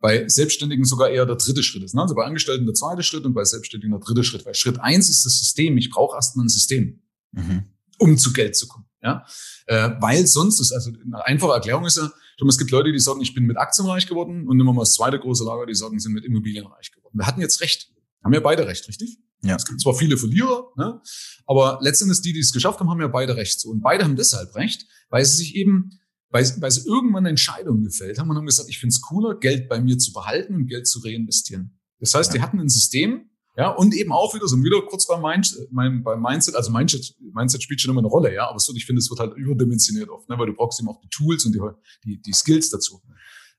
bei 0.00 0.28
Selbstständigen 0.28 0.84
sogar 0.84 1.08
eher 1.08 1.24
der 1.24 1.36
dritte 1.36 1.62
Schritt 1.62 1.84
ist. 1.84 1.94
Ne? 1.94 2.02
Also 2.02 2.16
bei 2.16 2.24
Angestellten 2.24 2.66
der 2.66 2.74
zweite 2.74 3.04
Schritt 3.04 3.24
und 3.24 3.34
bei 3.34 3.44
Selbstständigen 3.44 3.92
der 3.92 4.04
dritte 4.04 4.24
Schritt. 4.24 4.44
Weil 4.44 4.54
Schritt 4.54 4.80
eins 4.80 5.08
ist 5.08 5.24
das 5.24 5.38
System. 5.38 5.78
Ich 5.78 5.90
brauche 5.90 6.16
erstmal 6.16 6.46
ein 6.46 6.48
System, 6.48 7.00
mhm. 7.30 7.62
um 7.98 8.18
zu 8.18 8.32
Geld 8.32 8.56
zu 8.56 8.66
kommen. 8.66 8.85
Ja? 9.06 9.24
Äh, 9.66 9.90
weil 10.00 10.26
sonst 10.26 10.60
ist, 10.60 10.72
also 10.72 10.90
eine 10.90 11.24
einfache 11.24 11.52
Erklärung 11.52 11.86
ist 11.86 11.96
ja, 11.96 12.10
Schon, 12.38 12.48
es 12.50 12.58
gibt 12.58 12.70
Leute, 12.70 12.92
die 12.92 12.98
sagen, 12.98 13.22
ich 13.22 13.34
bin 13.34 13.44
mit 13.44 13.56
Aktien 13.56 13.88
reich 13.88 14.06
geworden 14.06 14.46
und 14.46 14.58
nehmen 14.58 14.68
wir 14.68 14.74
mal 14.74 14.82
das 14.82 14.92
zweite 14.92 15.18
große 15.18 15.42
Lager, 15.42 15.64
die 15.64 15.74
sagen, 15.74 15.98
sind 15.98 16.12
mit 16.12 16.24
Immobilien 16.24 16.66
reich 16.66 16.92
geworden. 16.92 17.16
Wir 17.16 17.26
hatten 17.26 17.40
jetzt 17.40 17.62
recht. 17.62 17.90
Haben 18.22 18.34
ja 18.34 18.40
beide 18.40 18.66
recht, 18.66 18.86
richtig? 18.88 19.18
Ja. 19.42 19.56
Es 19.56 19.64
gibt 19.64 19.80
zwar 19.80 19.94
viele 19.94 20.18
Verlierer, 20.18 20.70
ne? 20.76 21.00
aber 21.46 21.78
letztendlich 21.80 22.20
die, 22.20 22.32
die 22.32 22.40
es 22.40 22.52
geschafft 22.52 22.80
haben, 22.80 22.90
haben 22.90 23.00
ja 23.00 23.08
beide 23.08 23.36
recht. 23.36 23.58
So. 23.60 23.70
Und 23.70 23.80
beide 23.80 24.04
haben 24.04 24.16
deshalb 24.16 24.54
recht, 24.54 24.86
weil 25.08 25.24
sie 25.24 25.36
sich 25.36 25.54
eben, 25.54 25.98
weil, 26.28 26.44
weil 26.60 26.70
sie 26.70 26.86
irgendwann 26.86 27.22
eine 27.22 27.30
Entscheidung 27.30 27.84
gefällt 27.84 28.18
haben 28.18 28.28
und 28.28 28.36
haben 28.36 28.46
gesagt, 28.46 28.68
ich 28.68 28.80
finde 28.80 28.92
es 28.92 29.00
cooler, 29.00 29.38
Geld 29.38 29.68
bei 29.68 29.80
mir 29.80 29.96
zu 29.96 30.12
behalten 30.12 30.54
und 30.54 30.66
Geld 30.66 30.86
zu 30.86 30.98
reinvestieren. 30.98 31.78
Das 32.00 32.12
heißt, 32.14 32.34
die 32.34 32.42
hatten 32.42 32.60
ein 32.60 32.68
System, 32.68 33.30
ja, 33.56 33.70
und 33.70 33.94
eben 33.94 34.12
auch 34.12 34.34
wieder, 34.34 34.46
so 34.46 34.56
wieder 34.62 34.82
kurz 34.82 35.06
beim, 35.06 35.22
Mind, 35.22 35.56
mein, 35.70 36.02
beim 36.02 36.20
Mindset, 36.20 36.54
also 36.54 36.70
Mindset, 36.70 37.14
Mindset 37.32 37.62
spielt 37.62 37.80
schon 37.80 37.90
immer 37.90 38.00
eine 38.00 38.08
Rolle, 38.08 38.34
ja, 38.34 38.48
aber 38.48 38.58
wird, 38.58 38.76
ich 38.76 38.84
finde, 38.84 39.00
es 39.00 39.08
wird 39.10 39.18
halt 39.20 39.34
überdimensioniert 39.34 40.10
oft, 40.10 40.28
ne, 40.28 40.38
weil 40.38 40.46
du 40.46 40.52
brauchst 40.52 40.78
eben 40.78 40.88
auch 40.88 41.00
die 41.00 41.08
Tools 41.08 41.46
und 41.46 41.54
die, 41.54 41.60
die, 42.04 42.20
die 42.20 42.32
Skills 42.32 42.68
dazu. 42.68 43.00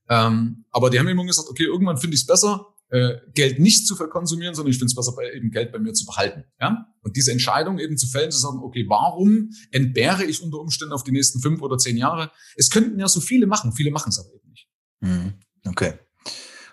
Ähm, 0.10 0.66
aber 0.72 0.90
die 0.90 1.00
haben 1.00 1.08
immer 1.08 1.26
gesagt, 1.26 1.50
okay, 1.50 1.66
irgendwann 1.66 1.98
finde 1.98 2.16
ich 2.16 2.22
es 2.22 2.28
besser, 2.28 2.68
äh, 2.90 3.16
Geld 3.34 3.60
nicht 3.60 3.88
zu 3.88 3.96
verkonsumieren, 3.96 4.56
sondern 4.56 4.72
ich 4.72 4.78
finde 4.78 4.92
es 4.92 4.96
besser, 4.96 5.14
bei, 5.16 5.32
eben 5.34 5.52
Geld 5.52 5.72
bei 5.72 5.80
mir 5.80 5.94
zu 5.94 6.06
behalten. 6.06 6.46
Ja? 6.62 6.86
Und 7.02 7.18
diese 7.18 7.32
Entscheidung 7.32 7.80
eben 7.80 7.98
zu 7.98 8.08
fällen, 8.08 8.32
zu 8.32 8.38
sagen, 8.38 8.60
okay, 8.60 8.86
warum 8.88 9.50
entbehre 9.72 10.24
ich 10.24 10.42
unter 10.42 10.60
Umständen 10.60 10.94
auf 10.94 11.04
die 11.04 11.12
nächsten 11.12 11.42
fünf 11.42 11.62
oder 11.62 11.78
zehn 11.78 11.98
Jahre? 11.98 12.32
Es 12.56 12.70
könnten 12.70 13.00
ja 13.00 13.08
so 13.08 13.20
viele 13.20 13.48
machen, 13.48 13.74
viele 13.74 13.92
machen 13.92 14.10
es 14.10 14.20
aber 14.20 14.30
eben 14.34 14.50
nicht. 14.50 14.70
Mhm. 15.02 15.34
Okay. 15.66 15.94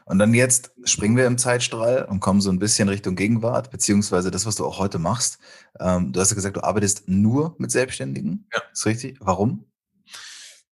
Und 0.07 0.19
dann 0.19 0.35
jetzt 0.35 0.73
springen 0.85 1.17
wir 1.17 1.27
im 1.27 1.39
Zeitstrahl 1.39 2.05
und 2.05 2.21
kommen 2.21 2.41
so 2.41 2.51
ein 2.51 2.59
bisschen 2.59 2.89
Richtung 2.89 3.17
Gegenwart, 3.17 3.71
beziehungsweise 3.71 4.31
das, 4.31 4.45
was 4.45 4.57
du 4.57 4.67
auch 4.67 4.79
heute 4.79 4.99
machst. 4.99 5.39
Ähm, 5.81 6.13
du 6.13 6.21
hast 6.21 6.31
ja 6.31 6.35
gesagt, 6.35 6.57
du 6.57 6.63
arbeitest 6.63 7.09
nur 7.09 7.55
mit 7.59 7.71
Selbstständigen. 7.71 8.47
Ja. 8.53 8.63
Ist 8.73 8.85
richtig? 8.87 9.17
Warum? 9.21 9.65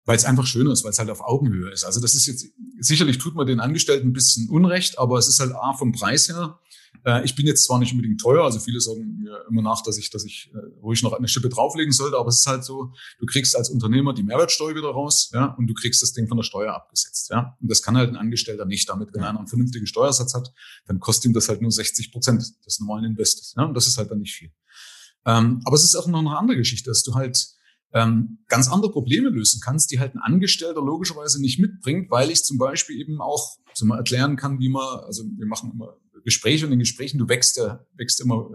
Weil 0.05 0.17
es 0.17 0.25
einfach 0.25 0.47
schöner 0.47 0.73
ist, 0.73 0.83
weil 0.83 0.91
es 0.91 0.99
halt 0.99 1.11
auf 1.11 1.21
Augenhöhe 1.21 1.71
ist. 1.71 1.85
Also 1.85 2.01
das 2.01 2.15
ist 2.15 2.27
jetzt, 2.27 2.47
sicherlich 2.81 3.19
tut 3.19 3.37
man 3.37 3.47
den 3.47 3.61
Angestellten 3.61 4.09
ein 4.09 4.13
bisschen 4.13 4.49
Unrecht, 4.49 4.99
aber 4.99 5.19
es 5.19 5.29
ist 5.29 5.39
halt 5.39 5.55
A 5.55 5.75
vom 5.75 5.93
Preis 5.93 6.29
her 6.29 6.59
ich 7.25 7.35
bin 7.35 7.47
jetzt 7.47 7.65
zwar 7.65 7.79
nicht 7.79 7.93
unbedingt 7.93 8.21
teuer, 8.21 8.45
also 8.45 8.59
viele 8.59 8.81
sagen 8.81 9.17
mir 9.17 9.45
immer 9.49 9.63
nach, 9.63 9.83
dass 9.83 9.97
ich, 9.99 10.11
dass 10.11 10.25
ich 10.25 10.51
äh, 10.55 10.59
ruhig 10.83 11.03
noch 11.03 11.13
eine 11.13 11.29
Schippe 11.29 11.49
drauflegen 11.49 11.93
sollte, 11.93 12.19
aber 12.19 12.29
es 12.29 12.41
ist 12.41 12.47
halt 12.47 12.65
so, 12.65 12.93
du 13.19 13.27
kriegst 13.27 13.57
als 13.57 13.71
Unternehmer 13.71 14.13
die 14.13 14.23
Mehrwertsteuer 14.23 14.75
wieder 14.75 14.91
raus, 14.91 15.31
ja, 15.33 15.47
und 15.55 15.67
du 15.67 15.75
kriegst 15.75 16.03
das 16.03 16.13
Ding 16.13 16.29
von 16.29 16.37
der 16.37 16.45
Steuer 16.45 16.75
abgesetzt, 16.75 17.31
ja. 17.31 17.57
Und 17.61 17.71
das 17.71 17.83
kann 17.83 17.97
halt 17.97 18.11
ein 18.11 18.17
Angestellter 18.17 18.67
nicht. 18.67 18.89
Damit, 18.89 19.15
wenn 19.15 19.23
einer 19.23 19.39
einen 19.39 19.49
vernünftigen 19.49 19.87
Steuersatz 19.87 20.35
hat, 20.35 20.53
dann 20.87 21.01
kostet 21.01 21.27
ihm 21.27 21.33
das 21.33 21.49
halt 21.49 21.63
nur 21.63 21.71
60 21.71 22.13
Prozent 22.13 22.43
des 22.67 22.81
normalen 22.81 23.05
Investes, 23.05 23.55
ja. 23.57 23.65
Und 23.65 23.75
das 23.75 23.87
ist 23.87 23.97
halt 23.97 24.11
dann 24.11 24.19
nicht 24.19 24.35
viel. 24.35 24.53
Ähm, 25.27 25.63
aber 25.65 25.77
es 25.77 25.85
ist 25.85 25.95
auch 25.95 26.07
noch 26.07 26.21
eine 26.21 26.37
andere 26.37 26.57
Geschichte, 26.57 26.91
dass 26.91 27.03
du 27.03 27.15
halt 27.15 27.49
ähm, 27.93 28.39
ganz 28.49 28.71
andere 28.71 28.93
Probleme 28.93 29.31
lösen 29.31 29.61
kannst, 29.63 29.91
die 29.91 29.99
halt 29.99 30.15
ein 30.15 30.21
Angestellter 30.21 30.81
logischerweise 30.81 31.41
nicht 31.41 31.59
mitbringt, 31.59 32.11
weil 32.11 32.31
ich 32.31 32.45
zum 32.45 32.59
Beispiel 32.59 33.01
eben 33.01 33.21
auch 33.21 33.57
so 33.75 33.85
mal 33.87 33.99
erklären 33.99 34.37
kann, 34.37 34.61
wie 34.61 34.69
man, 34.69 35.01
also 35.01 35.25
wir 35.25 35.47
machen 35.47 35.73
immer 35.73 35.97
Gespräche 36.25 36.67
und 36.67 36.73
in 36.73 36.79
Gesprächen, 36.79 37.19
du 37.19 37.29
wächst 37.29 37.57
ja, 37.57 37.85
wächst 37.97 38.21
immer 38.21 38.49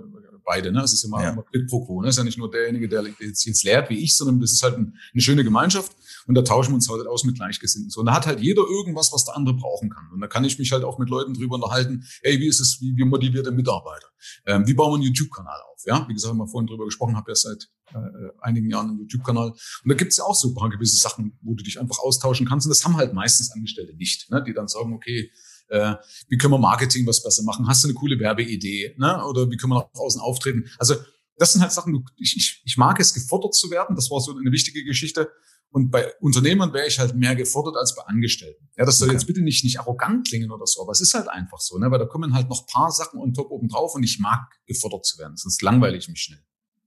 beide, 0.45 0.71
ne? 0.71 0.81
Es 0.81 0.93
ist 0.93 1.03
immer, 1.03 1.21
ja. 1.21 1.31
immer 1.31 1.43
quid 1.43 1.67
pro 1.67 1.83
quo, 1.85 2.01
ne? 2.01 2.07
Es 2.07 2.15
ist 2.15 2.19
ja 2.19 2.23
nicht 2.23 2.37
nur 2.37 2.49
derjenige, 2.49 2.87
der 2.87 3.03
jetzt, 3.19 3.45
jetzt 3.45 3.63
lehrt 3.63 3.89
wie 3.89 3.97
ich, 3.97 4.15
sondern 4.15 4.39
das 4.39 4.53
ist 4.53 4.63
halt 4.63 4.77
ein, 4.77 4.95
eine 5.13 5.21
schöne 5.21 5.43
Gemeinschaft 5.43 5.91
und 6.27 6.35
da 6.35 6.43
tauschen 6.43 6.71
wir 6.71 6.75
uns 6.75 6.89
halt 6.89 7.05
aus 7.07 7.23
mit 7.23 7.35
Gleichgesinnten. 7.35 7.89
So, 7.89 7.99
und 7.99 8.05
da 8.05 8.13
hat 8.13 8.25
halt 8.25 8.39
jeder 8.39 8.61
irgendwas, 8.61 9.11
was 9.11 9.25
der 9.25 9.35
andere 9.35 9.55
brauchen 9.55 9.89
kann. 9.89 10.09
Und 10.13 10.21
da 10.21 10.27
kann 10.27 10.45
ich 10.45 10.57
mich 10.57 10.71
halt 10.71 10.83
auch 10.83 10.97
mit 10.99 11.09
Leuten 11.09 11.33
drüber 11.33 11.55
unterhalten, 11.55 12.05
hey, 12.21 12.39
wie 12.39 12.47
ist 12.47 12.59
es, 12.59 12.79
wie, 12.79 12.95
wie 12.95 13.03
motiviert 13.03 13.45
der 13.45 13.53
Mitarbeiter? 13.53 14.07
Ähm, 14.45 14.65
wie 14.67 14.73
bauen 14.73 14.91
wir 14.91 14.95
einen 14.95 15.03
YouTube-Kanal 15.03 15.59
auf? 15.71 15.81
Ja, 15.85 16.05
wie 16.07 16.13
gesagt, 16.13 16.31
haben 16.31 16.37
wir 16.37 16.47
vorhin 16.47 16.67
drüber 16.67 16.85
gesprochen, 16.85 17.15
habe 17.15 17.31
ja 17.31 17.35
seit 17.35 17.69
äh, 17.93 17.97
einigen 18.39 18.69
Jahren 18.69 18.89
einen 18.89 18.99
YouTube-Kanal. 18.99 19.49
Und 19.49 19.89
da 19.89 19.95
gibt's 19.95 20.17
ja 20.17 20.23
auch 20.23 20.35
so 20.35 20.49
ein 20.49 20.55
paar 20.55 20.69
gewisse 20.69 20.95
Sachen, 20.95 21.37
wo 21.41 21.53
du 21.53 21.63
dich 21.63 21.79
einfach 21.79 21.99
austauschen 21.99 22.47
kannst. 22.47 22.65
Und 22.65 22.71
das 22.71 22.83
haben 22.85 22.97
halt 22.97 23.13
meistens 23.13 23.51
Angestellte 23.51 23.95
nicht, 23.95 24.29
ne? 24.31 24.43
die 24.43 24.53
dann 24.53 24.67
sagen, 24.67 24.93
okay, 24.93 25.31
äh, 25.69 25.95
wie 26.27 26.37
können 26.37 26.53
wir 26.53 26.59
Marketing 26.59 27.05
was 27.07 27.23
besser 27.23 27.43
machen? 27.43 27.67
Hast 27.67 27.83
du 27.83 27.87
eine 27.87 27.95
coole 27.95 28.19
Werbeidee? 28.19 28.95
Ne? 28.97 29.25
Oder 29.25 29.49
wie 29.49 29.57
können 29.57 29.73
wir 29.73 29.79
nach 29.79 29.99
außen 29.99 30.21
auftreten? 30.21 30.65
Also 30.77 30.95
das 31.37 31.51
sind 31.51 31.61
halt 31.61 31.71
Sachen, 31.71 32.05
ich, 32.17 32.35
ich, 32.37 32.61
ich 32.65 32.77
mag 32.77 32.99
es, 32.99 33.13
gefordert 33.13 33.53
zu 33.53 33.69
werden. 33.69 33.95
Das 33.95 34.09
war 34.09 34.21
so 34.21 34.35
eine 34.35 34.51
wichtige 34.51 34.83
Geschichte. 34.83 35.29
Und 35.71 35.91
bei 35.91 36.13
Unternehmern 36.21 36.71
wäre 36.71 36.87
ich 36.87 36.99
halt 36.99 37.15
mehr 37.15 37.35
gefordert 37.35 37.75
als 37.75 37.95
bei 37.95 38.03
Angestellten. 38.03 38.69
Ja, 38.77 38.85
das 38.85 38.97
soll 38.97 39.09
okay. 39.09 39.17
jetzt 39.17 39.27
bitte 39.27 39.41
nicht, 39.41 39.63
nicht 39.65 39.79
arrogant 39.79 40.25
klingen 40.27 40.51
oder 40.51 40.65
so, 40.65 40.81
aber 40.81 40.93
es 40.93 41.01
ist 41.01 41.13
halt 41.13 41.27
einfach 41.27 41.59
so, 41.59 41.77
ne? 41.77 41.91
weil 41.91 41.99
da 41.99 42.05
kommen 42.05 42.33
halt 42.33 42.47
noch 42.47 42.65
paar 42.65 42.91
Sachen 42.91 43.19
on 43.19 43.33
top 43.33 43.51
oben 43.51 43.67
drauf 43.67 43.93
und 43.93 44.03
ich 44.03 44.19
mag 44.19 44.47
gefordert 44.67 45.05
zu 45.05 45.17
werden, 45.17 45.35
sonst 45.35 45.61
langweile 45.61 45.97
ich 45.97 46.07
mich 46.07 46.21
schnell. 46.21 46.39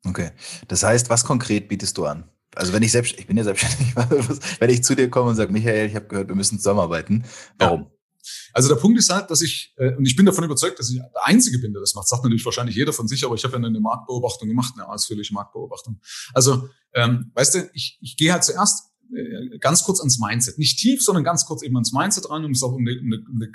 Okay. 0.06 0.30
Das 0.68 0.82
heißt, 0.84 1.10
was 1.10 1.24
konkret 1.24 1.68
bietest 1.68 1.98
du 1.98 2.06
an? 2.06 2.30
Also 2.54 2.72
wenn 2.72 2.82
ich 2.82 2.92
selbst, 2.92 3.18
ich 3.18 3.26
bin 3.26 3.36
ja 3.36 3.44
selbstständig, 3.44 3.94
wenn 4.58 4.70
ich 4.70 4.82
zu 4.82 4.96
dir 4.96 5.10
komme 5.10 5.30
und 5.30 5.36
sage, 5.36 5.52
Michael, 5.52 5.86
ich 5.86 5.94
habe 5.94 6.06
gehört, 6.06 6.28
wir 6.28 6.34
müssen 6.34 6.58
zusammenarbeiten, 6.58 7.24
warum? 7.58 7.82
Ja. 7.82 7.90
Also 8.52 8.68
der 8.68 8.76
Punkt 8.76 8.98
ist 8.98 9.10
halt, 9.10 9.30
dass 9.30 9.42
ich, 9.42 9.74
äh, 9.76 9.94
und 9.94 10.06
ich 10.06 10.16
bin 10.16 10.26
davon 10.26 10.44
überzeugt, 10.44 10.78
dass 10.78 10.90
ich 10.90 10.96
der 10.96 11.10
Einzige 11.24 11.58
bin, 11.58 11.72
der 11.72 11.80
das 11.80 11.94
macht. 11.94 12.08
Sagt 12.08 12.24
natürlich 12.24 12.44
wahrscheinlich 12.44 12.76
jeder 12.76 12.92
von 12.92 13.08
sich, 13.08 13.24
aber 13.24 13.34
ich 13.34 13.44
habe 13.44 13.58
ja 13.58 13.64
eine 13.64 13.80
Marktbeobachtung 13.80 14.48
gemacht, 14.48 14.74
eine 14.76 14.88
ausführliche 14.88 15.34
Marktbeobachtung. 15.34 16.00
Also, 16.34 16.68
ähm, 16.94 17.30
weißt 17.34 17.54
du, 17.54 17.70
ich, 17.74 17.98
ich 18.00 18.16
gehe 18.16 18.32
halt 18.32 18.44
zuerst 18.44 18.90
äh, 19.14 19.58
ganz 19.58 19.84
kurz 19.84 20.00
ans 20.00 20.18
Mindset. 20.18 20.58
Nicht 20.58 20.78
tief, 20.78 21.02
sondern 21.02 21.24
ganz 21.24 21.46
kurz 21.46 21.62
eben 21.62 21.76
ans 21.76 21.92
Mindset 21.92 22.28
ran, 22.30 22.44
um 22.44 22.52
es 22.52 22.62
auch 22.62 22.72
um 22.72 22.86
eine, 22.86 22.98
eine, 22.98 23.24
eine, 23.32 23.52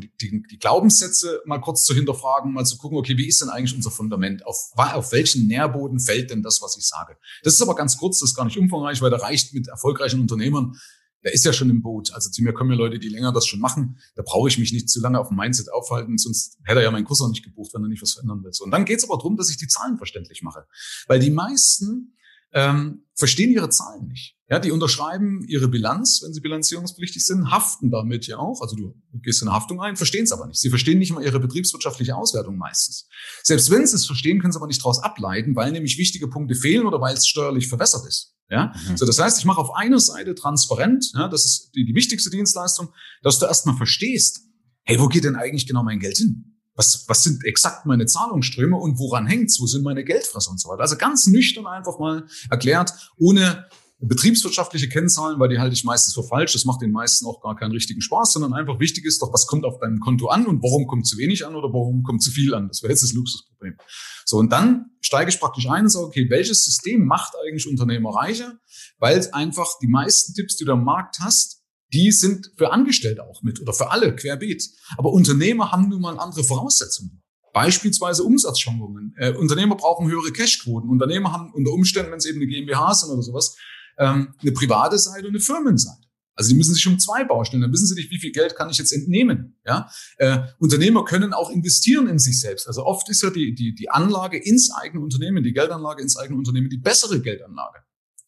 die, 0.00 0.12
die, 0.20 0.42
die 0.50 0.58
Glaubenssätze 0.58 1.40
mal 1.46 1.58
kurz 1.58 1.84
zu 1.84 1.94
hinterfragen, 1.94 2.52
mal 2.52 2.64
zu 2.64 2.76
gucken, 2.76 2.98
okay, 2.98 3.16
wie 3.16 3.26
ist 3.26 3.40
denn 3.40 3.48
eigentlich 3.48 3.74
unser 3.74 3.90
Fundament? 3.90 4.44
Auf, 4.46 4.72
auf 4.74 5.12
welchen 5.12 5.46
Nährboden 5.46 5.98
fällt 5.98 6.30
denn 6.30 6.42
das, 6.42 6.60
was 6.60 6.76
ich 6.76 6.86
sage? 6.86 7.16
Das 7.42 7.54
ist 7.54 7.62
aber 7.62 7.74
ganz 7.74 7.96
kurz, 7.96 8.20
das 8.20 8.30
ist 8.30 8.36
gar 8.36 8.44
nicht 8.44 8.58
umfangreich, 8.58 9.00
weil 9.00 9.10
da 9.10 9.18
reicht 9.18 9.54
mit 9.54 9.68
erfolgreichen 9.68 10.20
Unternehmern 10.20 10.76
der 11.24 11.32
ist 11.32 11.44
ja 11.44 11.52
schon 11.52 11.70
im 11.70 11.82
Boot. 11.82 12.12
Also 12.12 12.30
zu 12.30 12.42
mir 12.42 12.52
kommen 12.52 12.70
ja 12.70 12.76
Leute, 12.76 12.98
die 12.98 13.08
länger 13.08 13.32
das 13.32 13.46
schon 13.46 13.60
machen. 13.60 13.98
Da 14.16 14.22
brauche 14.22 14.48
ich 14.48 14.58
mich 14.58 14.72
nicht 14.72 14.90
zu 14.90 15.00
lange 15.00 15.18
auf 15.18 15.28
dem 15.28 15.36
Mindset 15.36 15.72
aufhalten, 15.72 16.18
sonst 16.18 16.58
hätte 16.64 16.80
er 16.80 16.84
ja 16.84 16.90
meinen 16.90 17.04
Kurs 17.04 17.20
auch 17.20 17.28
nicht 17.28 17.44
gebucht, 17.44 17.72
wenn 17.74 17.82
er 17.82 17.88
nicht 17.88 18.02
was 18.02 18.12
verändern 18.12 18.42
will. 18.42 18.52
So, 18.52 18.64
und 18.64 18.70
dann 18.70 18.84
geht's 18.84 19.04
aber 19.04 19.16
darum, 19.16 19.36
dass 19.36 19.50
ich 19.50 19.56
die 19.56 19.68
Zahlen 19.68 19.96
verständlich 19.96 20.42
mache. 20.42 20.66
Weil 21.06 21.20
die 21.20 21.30
meisten 21.30 22.14
ähm, 22.54 23.04
verstehen 23.14 23.50
ihre 23.50 23.70
Zahlen 23.70 24.08
nicht. 24.08 24.36
Ja, 24.50 24.58
die 24.58 24.70
unterschreiben 24.70 25.42
ihre 25.48 25.68
Bilanz, 25.68 26.20
wenn 26.22 26.34
sie 26.34 26.40
bilanzierungspflichtig 26.40 27.24
sind, 27.24 27.50
haften 27.50 27.90
damit 27.90 28.26
ja 28.26 28.36
auch. 28.36 28.60
Also 28.60 28.76
du 28.76 28.94
gehst 29.22 29.40
in 29.40 29.48
eine 29.48 29.56
Haftung 29.56 29.80
ein, 29.80 29.96
verstehen 29.96 30.24
es 30.24 30.32
aber 30.32 30.46
nicht. 30.46 30.60
Sie 30.60 30.68
verstehen 30.68 30.98
nicht 30.98 31.12
mal 31.12 31.24
ihre 31.24 31.40
betriebswirtschaftliche 31.40 32.14
Auswertung 32.14 32.58
meistens. 32.58 33.08
Selbst 33.42 33.70
wenn 33.70 33.86
sie 33.86 33.96
es 33.96 34.04
verstehen, 34.04 34.40
können 34.40 34.52
sie 34.52 34.58
aber 34.58 34.66
nicht 34.66 34.82
daraus 34.82 35.02
ableiten, 35.02 35.56
weil 35.56 35.72
nämlich 35.72 35.96
wichtige 35.96 36.28
Punkte 36.28 36.54
fehlen 36.54 36.86
oder 36.86 37.00
weil 37.00 37.14
es 37.14 37.26
steuerlich 37.26 37.68
verwässert 37.68 38.06
ist. 38.06 38.34
Ja, 38.52 38.74
mhm. 38.86 38.98
so 38.98 39.06
das 39.06 39.18
heißt, 39.18 39.38
ich 39.38 39.46
mache 39.46 39.58
auf 39.58 39.74
einer 39.74 39.98
Seite 39.98 40.34
transparent, 40.34 41.10
ja, 41.14 41.26
das 41.26 41.46
ist 41.46 41.70
die, 41.74 41.86
die 41.86 41.94
wichtigste 41.94 42.28
Dienstleistung, 42.28 42.90
dass 43.22 43.38
du 43.38 43.46
erstmal 43.46 43.76
verstehst, 43.78 44.42
hey, 44.82 45.00
wo 45.00 45.08
geht 45.08 45.24
denn 45.24 45.36
eigentlich 45.36 45.66
genau 45.66 45.82
mein 45.82 46.00
Geld 46.00 46.18
hin? 46.18 46.58
Was, 46.74 47.06
was 47.08 47.22
sind 47.22 47.44
exakt 47.46 47.86
meine 47.86 48.04
Zahlungsströme 48.04 48.76
und 48.76 48.98
woran 48.98 49.26
hängt's? 49.26 49.58
Wo 49.58 49.66
sind 49.66 49.84
meine 49.84 50.04
Geldfresser 50.04 50.50
und 50.50 50.60
so 50.60 50.68
weiter? 50.68 50.82
Also 50.82 50.96
ganz 50.96 51.26
nüchtern 51.26 51.66
einfach 51.66 51.98
mal 51.98 52.26
erklärt, 52.50 52.92
ohne 53.16 53.68
betriebswirtschaftliche 54.08 54.88
Kennzahlen, 54.88 55.38
weil 55.38 55.48
die 55.48 55.58
halte 55.58 55.74
ich 55.74 55.84
meistens 55.84 56.14
für 56.14 56.24
falsch. 56.24 56.52
Das 56.52 56.64
macht 56.64 56.82
den 56.82 56.90
meisten 56.90 57.26
auch 57.26 57.40
gar 57.40 57.56
keinen 57.56 57.72
richtigen 57.72 58.00
Spaß, 58.00 58.32
sondern 58.32 58.52
einfach 58.52 58.80
wichtig 58.80 59.04
ist 59.04 59.22
doch, 59.22 59.32
was 59.32 59.46
kommt 59.46 59.64
auf 59.64 59.78
deinem 59.78 60.00
Konto 60.00 60.28
an 60.28 60.46
und 60.46 60.62
warum 60.62 60.86
kommt 60.86 61.06
zu 61.06 61.18
wenig 61.18 61.46
an 61.46 61.54
oder 61.54 61.68
warum 61.72 62.02
kommt 62.02 62.22
zu 62.22 62.30
viel 62.30 62.54
an? 62.54 62.68
Das 62.68 62.82
wäre 62.82 62.92
jetzt 62.92 63.02
das 63.02 63.12
Luxusproblem. 63.12 63.76
So, 64.24 64.38
und 64.38 64.50
dann 64.50 64.86
steige 65.00 65.30
ich 65.30 65.38
praktisch 65.38 65.68
ein 65.68 65.84
und 65.84 65.90
sage, 65.90 66.06
okay, 66.06 66.30
welches 66.30 66.64
System 66.64 67.06
macht 67.06 67.34
eigentlich 67.42 67.68
Unternehmer 67.68 68.10
reicher? 68.14 68.58
Weil 68.98 69.28
einfach 69.32 69.68
die 69.80 69.88
meisten 69.88 70.34
Tipps, 70.34 70.56
die 70.56 70.64
du 70.64 70.72
am 70.72 70.84
Markt 70.84 71.18
hast, 71.20 71.62
die 71.92 72.10
sind 72.10 72.50
für 72.56 72.72
Angestellte 72.72 73.22
auch 73.22 73.42
mit 73.42 73.60
oder 73.60 73.72
für 73.72 73.90
alle 73.90 74.16
querbeet. 74.16 74.68
Aber 74.96 75.12
Unternehmer 75.12 75.70
haben 75.70 75.88
nun 75.88 76.00
mal 76.00 76.18
andere 76.18 76.42
Voraussetzungen. 76.42 77.22
Beispielsweise 77.52 78.24
Umsatzschwankungen. 78.24 79.14
Äh, 79.18 79.32
Unternehmer 79.32 79.76
brauchen 79.76 80.08
höhere 80.08 80.32
Cashquoten. 80.32 80.88
Unternehmer 80.88 81.32
haben 81.32 81.52
unter 81.52 81.70
Umständen, 81.70 82.10
wenn 82.10 82.18
es 82.18 82.24
eben 82.24 82.38
eine 82.38 82.46
GmbH 82.46 82.94
sind 82.94 83.10
oder 83.10 83.22
sowas, 83.22 83.56
ähm, 83.98 84.34
eine 84.40 84.52
private 84.52 84.98
Seite 84.98 85.26
und 85.26 85.34
eine 85.34 85.40
Firmenseite. 85.40 86.02
Also 86.34 86.50
die 86.50 86.56
müssen 86.56 86.74
sich 86.74 86.86
um 86.86 86.98
zwei 86.98 87.24
Baustellen. 87.24 87.62
Dann 87.62 87.72
wissen 87.72 87.86
sie 87.86 87.94
nicht, 87.94 88.10
wie 88.10 88.18
viel 88.18 88.32
Geld 88.32 88.56
kann 88.56 88.70
ich 88.70 88.78
jetzt 88.78 88.92
entnehmen. 88.92 89.58
Ja? 89.66 89.90
Äh, 90.16 90.38
Unternehmer 90.58 91.04
können 91.04 91.34
auch 91.34 91.50
investieren 91.50 92.08
in 92.08 92.18
sich 92.18 92.40
selbst. 92.40 92.66
Also 92.66 92.84
oft 92.84 93.08
ist 93.10 93.22
ja 93.22 93.30
die, 93.30 93.54
die, 93.54 93.74
die 93.74 93.90
Anlage 93.90 94.38
ins 94.38 94.72
eigene 94.72 95.02
Unternehmen, 95.02 95.42
die 95.42 95.52
Geldanlage 95.52 96.02
ins 96.02 96.16
eigene 96.16 96.38
Unternehmen 96.38 96.70
die 96.70 96.78
bessere 96.78 97.20
Geldanlage. 97.20 97.80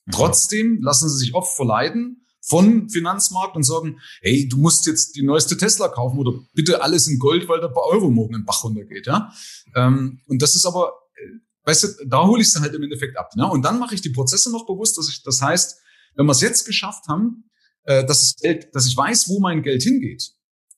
Mhm. 0.04 0.12
Trotzdem 0.12 0.82
lassen 0.82 1.08
sie 1.08 1.18
sich 1.18 1.34
oft 1.34 1.56
verleiten, 1.56 2.20
von 2.46 2.90
Finanzmarkt 2.90 3.56
und 3.56 3.62
sagen, 3.62 4.00
hey, 4.20 4.46
du 4.48 4.58
musst 4.58 4.86
jetzt 4.86 5.16
die 5.16 5.22
neueste 5.22 5.56
Tesla 5.56 5.88
kaufen 5.88 6.18
oder 6.18 6.32
bitte 6.52 6.82
alles 6.82 7.06
in 7.06 7.18
Gold, 7.18 7.48
weil 7.48 7.60
der 7.60 7.68
bei 7.68 7.80
Euro 7.80 8.10
morgen 8.10 8.34
in 8.34 8.44
Bach 8.44 8.62
runtergeht. 8.64 9.06
Ja? 9.06 9.32
Ähm, 9.74 10.20
und 10.26 10.42
das 10.42 10.54
ist 10.54 10.66
aber, 10.66 10.92
äh, 11.16 11.38
weißt 11.64 11.82
du, 11.84 12.06
da 12.06 12.26
hole 12.26 12.42
ich 12.42 12.48
es 12.48 12.60
halt 12.60 12.74
im 12.74 12.82
Endeffekt 12.82 13.16
ab. 13.16 13.34
Ne? 13.36 13.48
Und 13.48 13.62
dann 13.62 13.78
mache 13.78 13.94
ich 13.94 14.00
die 14.00 14.10
Prozesse 14.10 14.50
noch 14.50 14.66
bewusst, 14.66 14.98
dass 14.98 15.08
ich, 15.08 15.22
das 15.22 15.40
heißt, 15.40 15.78
wenn 16.16 16.26
wir 16.26 16.32
es 16.32 16.40
jetzt 16.40 16.66
geschafft 16.66 17.06
haben, 17.08 17.50
äh, 17.84 18.04
dass, 18.04 18.20
das 18.20 18.36
Geld, 18.36 18.74
dass 18.74 18.86
ich 18.86 18.96
weiß, 18.96 19.28
wo 19.28 19.40
mein 19.40 19.62
Geld 19.62 19.82
hingeht. 19.82 20.32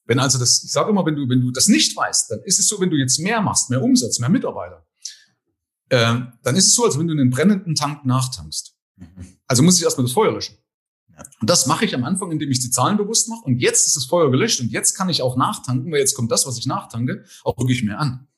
Wenn 0.05 0.19
also 0.21 0.39
das, 0.39 0.63
ich 0.63 0.71
sage 0.71 0.91
immer, 0.91 1.05
wenn 1.05 1.17
du, 1.17 1.29
wenn 1.29 1.41
du 1.41 1.51
das 1.51 1.69
nicht 1.69 1.97
weißt, 1.97 2.31
dann 2.31 2.41
ist 2.45 2.59
es 2.59 2.69
so, 2.69 2.81
wenn 2.81 2.91
du 2.91 2.97
jetzt 2.97 3.19
mehr 3.19 3.41
machst, 3.41 3.71
mehr 3.71 3.83
Umsatz, 3.83 4.19
mehr 4.21 4.29
Mitarbeiter, 4.29 4.87
äh, 5.89 6.21
dann 6.43 6.57
ist 6.57 6.67
es 6.67 6.75
so, 6.75 6.85
als 6.85 6.99
wenn 6.99 7.09
du 7.09 7.13
einen 7.13 7.31
brennenden 7.31 7.75
Tank 7.75 8.05
nachtankst. 8.05 8.75
Also 9.47 9.63
muss 9.63 9.77
ich 9.79 9.85
erstmal 9.85 10.05
das 10.05 10.13
Feuer 10.13 10.33
löschen. 10.33 10.57
Und 11.41 11.49
das 11.49 11.67
mache 11.67 11.85
ich 11.85 11.95
am 11.95 12.05
Anfang, 12.05 12.31
indem 12.31 12.51
ich 12.51 12.61
die 12.61 12.71
Zahlen 12.71 12.97
bewusst 12.97 13.29
mache. 13.29 13.45
Und 13.45 13.59
jetzt 13.59 13.87
ist 13.87 13.97
das 13.97 14.05
Feuer 14.05 14.31
gelöscht 14.31 14.61
und 14.61 14.71
jetzt 14.71 14.95
kann 14.95 15.09
ich 15.09 15.23
auch 15.23 15.37
nachtanken, 15.37 15.91
weil 15.91 16.01
jetzt 16.01 16.15
kommt 16.15 16.31
das, 16.31 16.47
was 16.47 16.59
ich 16.59 16.67
nachtanke, 16.67 17.25
auch 17.45 17.57
wirklich 17.59 17.83
mehr 17.83 17.99
an. 17.99 18.29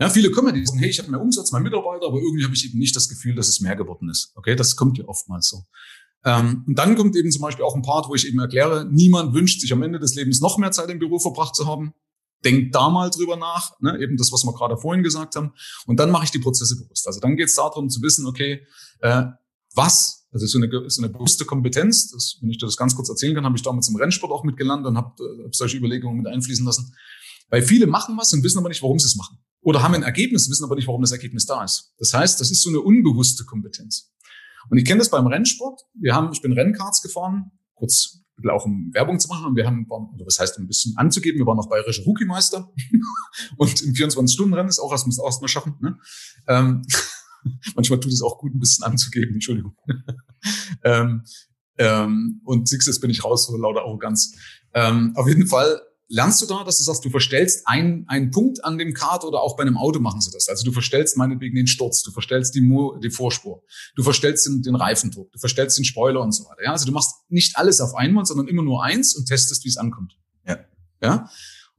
Ja, 0.00 0.10
viele 0.10 0.30
kommen 0.30 0.54
die 0.54 0.66
sagen, 0.66 0.78
hey, 0.80 0.90
ich 0.90 0.98
habe 0.98 1.10
mehr 1.10 1.20
Umsatz, 1.20 1.52
mehr 1.52 1.60
Mitarbeiter, 1.60 2.06
aber 2.06 2.18
irgendwie 2.18 2.44
habe 2.44 2.54
ich 2.54 2.64
eben 2.64 2.78
nicht 2.78 2.96
das 2.96 3.08
Gefühl, 3.08 3.34
dass 3.34 3.48
es 3.48 3.60
mehr 3.60 3.76
geworden 3.76 4.08
ist. 4.08 4.32
Okay, 4.34 4.56
das 4.56 4.74
kommt 4.74 4.98
ja 4.98 5.04
oftmals 5.06 5.48
so. 5.48 5.64
Ähm, 6.24 6.64
und 6.66 6.78
dann 6.78 6.96
kommt 6.96 7.14
eben 7.16 7.30
zum 7.30 7.42
Beispiel 7.42 7.64
auch 7.64 7.76
ein 7.76 7.82
Part, 7.82 8.08
wo 8.08 8.14
ich 8.14 8.26
eben 8.26 8.40
erkläre, 8.40 8.86
niemand 8.90 9.34
wünscht 9.34 9.60
sich 9.60 9.72
am 9.72 9.82
Ende 9.82 9.98
des 9.98 10.14
Lebens 10.14 10.40
noch 10.40 10.58
mehr 10.58 10.72
Zeit 10.72 10.88
im 10.90 10.98
Büro 10.98 11.18
verbracht 11.18 11.54
zu 11.54 11.66
haben. 11.66 11.92
denk 12.44 12.72
da 12.72 12.90
mal 12.90 13.08
drüber 13.08 13.36
nach, 13.36 13.78
ne? 13.80 13.98
eben 14.00 14.16
das, 14.16 14.32
was 14.32 14.44
wir 14.44 14.52
gerade 14.52 14.76
vorhin 14.76 15.02
gesagt 15.02 15.36
haben. 15.36 15.52
Und 15.86 15.98
dann 15.98 16.10
mache 16.10 16.24
ich 16.24 16.30
die 16.30 16.38
Prozesse 16.38 16.76
bewusst. 16.76 17.06
Also 17.06 17.20
dann 17.20 17.36
geht 17.36 17.48
es 17.48 17.54
darum 17.54 17.88
zu 17.88 18.02
wissen, 18.02 18.26
okay, 18.26 18.66
äh, 19.00 19.24
was, 19.74 20.26
also 20.30 20.46
so 20.46 20.58
eine, 20.58 20.90
so 20.90 21.02
eine 21.02 21.10
bewusste 21.10 21.44
Kompetenz, 21.44 22.10
das, 22.10 22.38
wenn 22.40 22.50
ich 22.50 22.58
dir 22.58 22.66
das 22.66 22.76
ganz 22.76 22.94
kurz 22.96 23.08
erzählen 23.08 23.34
kann, 23.34 23.44
habe 23.44 23.56
ich 23.56 23.62
damals 23.62 23.88
im 23.88 23.96
Rennsport 23.96 24.32
auch 24.32 24.44
mitgelernt 24.44 24.86
und 24.86 24.96
habe 24.96 25.14
äh, 25.22 25.48
solche 25.52 25.76
Überlegungen 25.76 26.18
mit 26.18 26.26
einfließen 26.26 26.66
lassen. 26.66 26.94
Weil 27.48 27.62
viele 27.62 27.86
machen 27.86 28.16
was 28.16 28.32
und 28.32 28.42
wissen 28.42 28.58
aber 28.58 28.68
nicht, 28.68 28.82
warum 28.82 28.98
sie 28.98 29.06
es 29.06 29.16
machen. 29.16 29.38
Oder 29.64 29.82
haben 29.82 29.94
ein 29.94 30.02
Ergebnis, 30.02 30.48
wissen 30.50 30.64
aber 30.64 30.76
nicht, 30.76 30.86
warum 30.86 31.00
das 31.00 31.12
Ergebnis 31.12 31.46
da 31.46 31.64
ist. 31.64 31.94
Das 31.98 32.12
heißt, 32.12 32.40
das 32.40 32.50
ist 32.50 32.62
so 32.62 32.68
eine 32.68 32.80
unbewusste 32.80 33.44
Kompetenz. 33.44 34.12
Und 34.68 34.78
ich 34.78 34.84
kenne 34.84 34.98
das 34.98 35.10
beim 35.10 35.26
Rennsport. 35.26 35.80
Wir 35.94 36.14
haben, 36.14 36.32
ich 36.32 36.42
bin 36.42 36.52
Rennkarts 36.52 37.02
gefahren, 37.02 37.50
kurz 37.74 38.20
auch 38.50 38.66
um 38.66 38.90
Werbung 38.92 39.18
zu 39.18 39.28
machen. 39.28 39.46
Und 39.46 39.56
wir 39.56 39.66
haben, 39.66 39.86
oder 39.88 40.26
was 40.26 40.38
heißt, 40.38 40.58
um 40.58 40.64
ein 40.64 40.66
bisschen 40.66 40.96
anzugeben, 40.96 41.38
wir 41.38 41.46
waren 41.46 41.56
noch 41.56 41.68
bayerische 41.68 42.02
Rookie-Meister. 42.04 42.70
und 43.56 43.82
im 43.82 43.94
24-Stunden-Rennen 43.94 44.68
ist 44.68 44.80
auch, 44.80 44.90
das 44.90 45.06
muss 45.06 45.18
auch 45.18 45.26
erstmal 45.26 45.48
schaffen. 45.48 45.76
Ne? 45.80 45.98
Ähm, 46.46 46.82
manchmal 47.74 48.00
tut 48.00 48.12
es 48.12 48.22
auch 48.22 48.38
gut, 48.38 48.54
ein 48.54 48.60
bisschen 48.60 48.84
anzugeben, 48.84 49.34
Entschuldigung. 49.34 49.76
ähm, 50.84 51.22
ähm, 51.78 52.42
und 52.44 52.68
Sixes 52.68 53.00
bin 53.00 53.10
ich 53.10 53.24
raus 53.24 53.46
vor 53.46 53.58
lauter 53.58 53.80
Arroganz. 53.80 54.34
Ähm, 54.74 55.12
auf 55.16 55.26
jeden 55.26 55.46
Fall 55.46 55.80
lernst 56.08 56.42
du 56.42 56.46
da, 56.46 56.64
dass 56.64 56.78
du 56.78 56.84
sagst, 56.84 57.04
du 57.04 57.10
verstellst 57.10 57.66
einen, 57.66 58.06
einen 58.08 58.30
Punkt 58.30 58.64
an 58.64 58.78
dem 58.78 58.92
Kart 58.94 59.24
oder 59.24 59.40
auch 59.40 59.56
bei 59.56 59.62
einem 59.62 59.76
Auto 59.76 60.00
machen 60.00 60.20
sie 60.20 60.30
das. 60.30 60.48
Also 60.48 60.64
du 60.64 60.72
verstellst 60.72 61.16
meinetwegen 61.16 61.56
den 61.56 61.66
Sturz, 61.66 62.02
du 62.02 62.10
verstellst 62.10 62.54
die, 62.54 62.60
Mo 62.60 62.96
die 62.96 63.10
Vorspur, 63.10 63.62
du 63.96 64.02
verstellst 64.02 64.46
den, 64.46 64.62
den 64.62 64.74
Reifendruck, 64.74 65.32
du 65.32 65.38
verstellst 65.38 65.78
den 65.78 65.84
Spoiler 65.84 66.20
und 66.20 66.32
so 66.32 66.44
weiter. 66.44 66.62
Ja? 66.64 66.72
Also 66.72 66.86
du 66.86 66.92
machst 66.92 67.14
nicht 67.28 67.56
alles 67.56 67.80
auf 67.80 67.94
einmal, 67.94 68.24
sondern 68.26 68.48
immer 68.48 68.62
nur 68.62 68.84
eins 68.84 69.14
und 69.14 69.26
testest, 69.26 69.64
wie 69.64 69.68
es 69.68 69.76
ankommt. 69.76 70.18
Ja. 70.46 70.58
ja. 71.02 71.30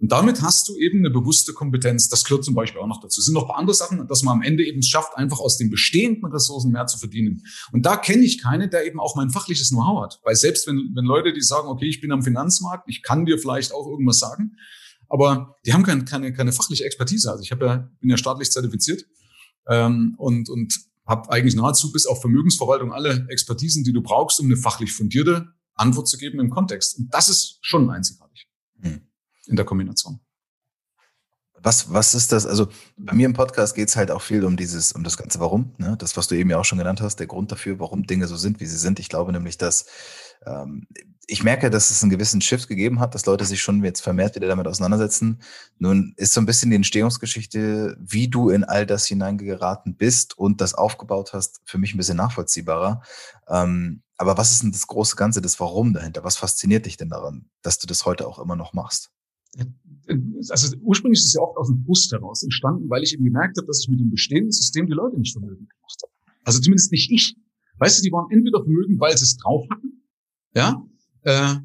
Und 0.06 0.12
damit 0.12 0.44
hast 0.44 0.68
du 0.68 0.78
eben 0.78 1.00
eine 1.00 1.10
bewusste 1.10 1.52
Kompetenz. 1.52 2.10
Das 2.10 2.24
gehört 2.26 2.46
zum 2.46 2.54
Beispiel 2.54 2.80
auch 2.80 2.86
noch 2.86 3.02
dazu. 3.02 3.20
Es 3.20 3.26
sind 3.26 3.34
noch 3.34 3.46
ein 3.46 3.48
paar 3.48 3.58
andere 3.58 3.74
Sachen, 3.74 4.08
dass 4.08 4.22
man 4.22 4.36
am 4.36 4.44
Ende 4.44 4.64
eben 4.64 4.84
schafft, 4.84 5.18
einfach 5.18 5.40
aus 5.40 5.58
den 5.58 5.72
bestehenden 5.72 6.32
Ressourcen 6.32 6.72
mehr 6.72 6.86
zu 6.86 7.00
verdienen. 7.00 7.42
Und 7.72 7.88
da 7.88 7.98
kenne 7.98 8.24
ich 8.24 8.40
keine, 8.40 8.70
der 8.70 8.86
eben 8.86 9.00
auch 9.00 9.16
mein 9.16 9.32
fachliches 9.32 9.70
Know-how 9.70 10.04
hat. 10.04 10.20
Weil 10.24 10.36
selbst 10.36 10.68
wenn, 10.68 10.92
wenn 10.94 11.06
Leute, 11.06 11.34
die 11.34 11.42
sagen, 11.42 11.70
okay, 11.70 11.88
ich 11.88 12.02
bin 12.02 12.12
am 12.12 12.22
Finanzmarkt, 12.22 12.88
ich 12.88 13.02
kann 13.02 13.26
dir 13.26 13.40
vielleicht 13.40 13.74
auch 13.74 13.88
irgendwas 13.88 14.20
sagen, 14.20 14.58
aber 15.10 15.56
die 15.66 15.74
haben 15.74 15.82
keine, 15.82 16.06
keine, 16.06 16.32
keine 16.34 16.52
fachliche 16.52 16.86
Expertise. 16.86 17.32
Also 17.32 17.42
ich 17.42 17.52
habe 17.52 17.66
ja, 17.66 17.90
bin 18.00 18.12
ja 18.12 18.18
staatlich 18.18 18.52
zertifiziert 18.52 19.08
ähm, 19.68 20.14
und, 20.20 20.50
und 20.50 20.72
habe 21.08 21.32
eigentlich 21.32 21.56
nahezu 21.56 21.92
bis 21.92 22.06
auf 22.06 22.22
Vermögensverwaltung 22.22 22.94
alle 22.94 23.26
Expertisen, 23.30 23.84
die 23.84 23.92
du 23.92 24.04
brauchst, 24.04 24.40
um 24.40 24.46
eine 24.46 24.58
fachlich 24.58 24.94
fundierte 24.94 25.48
Antwort 25.74 26.08
zu 26.08 26.20
geben 26.20 26.40
im 26.40 26.52
Kontext. 26.52 27.00
Und 27.00 27.12
das 27.12 27.28
ist 27.28 27.58
schon 27.64 27.90
einzigartig. 27.90 28.48
In 29.48 29.56
der 29.56 29.66
Kombination. 29.66 30.20
Was, 31.62 31.92
was 31.92 32.14
ist 32.14 32.32
das? 32.32 32.46
Also 32.46 32.68
bei 32.98 33.14
mir 33.14 33.26
im 33.26 33.34
Podcast 33.34 33.74
geht 33.74 33.88
es 33.88 33.96
halt 33.96 34.12
auch 34.12 34.22
viel 34.22 34.44
um 34.44 34.56
dieses, 34.56 34.92
um 34.92 35.04
das 35.04 35.18
ganze 35.18 35.40
Warum, 35.40 35.74
ne? 35.78 35.96
Das, 35.98 36.16
was 36.16 36.28
du 36.28 36.36
eben 36.36 36.50
ja 36.50 36.60
auch 36.60 36.66
schon 36.66 36.78
genannt 36.78 37.02
hast, 37.02 37.16
der 37.16 37.28
Grund 37.28 37.52
dafür, 37.52 37.80
warum 37.80 38.06
Dinge 38.06 38.28
so 38.28 38.36
sind, 38.36 38.60
wie 38.60 38.66
sie 38.66 38.78
sind. 38.78 39.00
Ich 39.00 39.10
glaube 39.10 39.32
nämlich, 39.32 39.58
dass 39.58 39.86
ähm, 40.46 40.88
ich 41.28 41.44
merke, 41.44 41.70
dass 41.70 41.90
es 41.90 42.04
einen 42.04 42.12
gewissen 42.12 42.42
Shift 42.42 42.68
gegeben 42.68 43.00
hat, 43.00 43.16
dass 43.16 43.26
Leute 43.26 43.46
sich 43.46 43.62
schon 43.62 43.84
jetzt 43.84 44.02
vermehrt 44.02 44.36
wieder 44.36 44.48
damit 44.48 44.68
auseinandersetzen. 44.68 45.42
Nun 45.80 46.14
ist 46.18 46.34
so 46.34 46.42
ein 46.42 46.46
bisschen 46.46 46.70
die 46.70 46.76
Entstehungsgeschichte, 46.76 47.98
wie 48.00 48.28
du 48.28 48.50
in 48.50 48.64
all 48.64 48.86
das 48.86 49.08
hineingeraten 49.08 49.96
bist 49.96 50.38
und 50.38 50.62
das 50.62 50.76
aufgebaut 50.76 51.34
hast, 51.34 51.62
für 51.66 51.78
mich 51.78 51.94
ein 51.94 51.98
bisschen 51.98 52.18
nachvollziehbarer. 52.18 53.02
Ähm, 53.48 54.04
aber 54.18 54.38
was 54.38 54.52
ist 54.52 54.64
denn 54.64 54.72
das 54.72 54.88
große 54.88 55.16
Ganze, 55.16 55.42
das 55.42 55.60
Warum 55.60 55.94
dahinter? 55.94 56.24
Was 56.24 56.38
fasziniert 56.38 56.86
dich 56.86 56.98
denn 56.98 57.10
daran, 57.10 57.50
dass 57.64 57.80
du 57.80 57.88
das 57.88 58.06
heute 58.06 58.28
auch 58.28 58.40
immer 58.40 58.56
noch 58.56 58.74
machst? 58.74 59.10
Also 60.50 60.78
ursprünglich 60.82 61.20
ist 61.20 61.28
es 61.28 61.34
ja 61.34 61.42
oft 61.42 61.58
aus 61.58 61.68
dem 61.68 61.84
Brust 61.84 62.12
heraus 62.12 62.44
entstanden, 62.44 62.90
weil 62.90 63.04
ich 63.04 63.14
eben 63.14 63.24
gemerkt 63.24 63.58
habe, 63.58 63.68
dass 63.68 63.82
ich 63.82 63.90
mit 63.90 64.00
dem 64.00 64.10
bestehenden 64.10 64.52
System 64.52 64.86
die 64.88 64.94
Leute 64.94 65.18
nicht 65.18 65.34
vermögend 65.34 65.70
gemacht 65.70 66.02
habe. 66.04 66.14
Also 66.44 66.60
zumindest 66.60 66.92
nicht 66.92 67.12
ich. 67.12 67.36
Weißt 67.80 68.00
du, 68.00 68.04
die 68.04 68.12
waren 68.12 68.30
entweder 68.32 68.64
vermögend, 68.64 69.00
weil 69.00 69.18
sie 69.18 69.24
es 69.24 69.38
drauf 69.38 69.66
hatten, 69.70 69.96
ja. 70.56 70.82
Äh, 71.24 71.56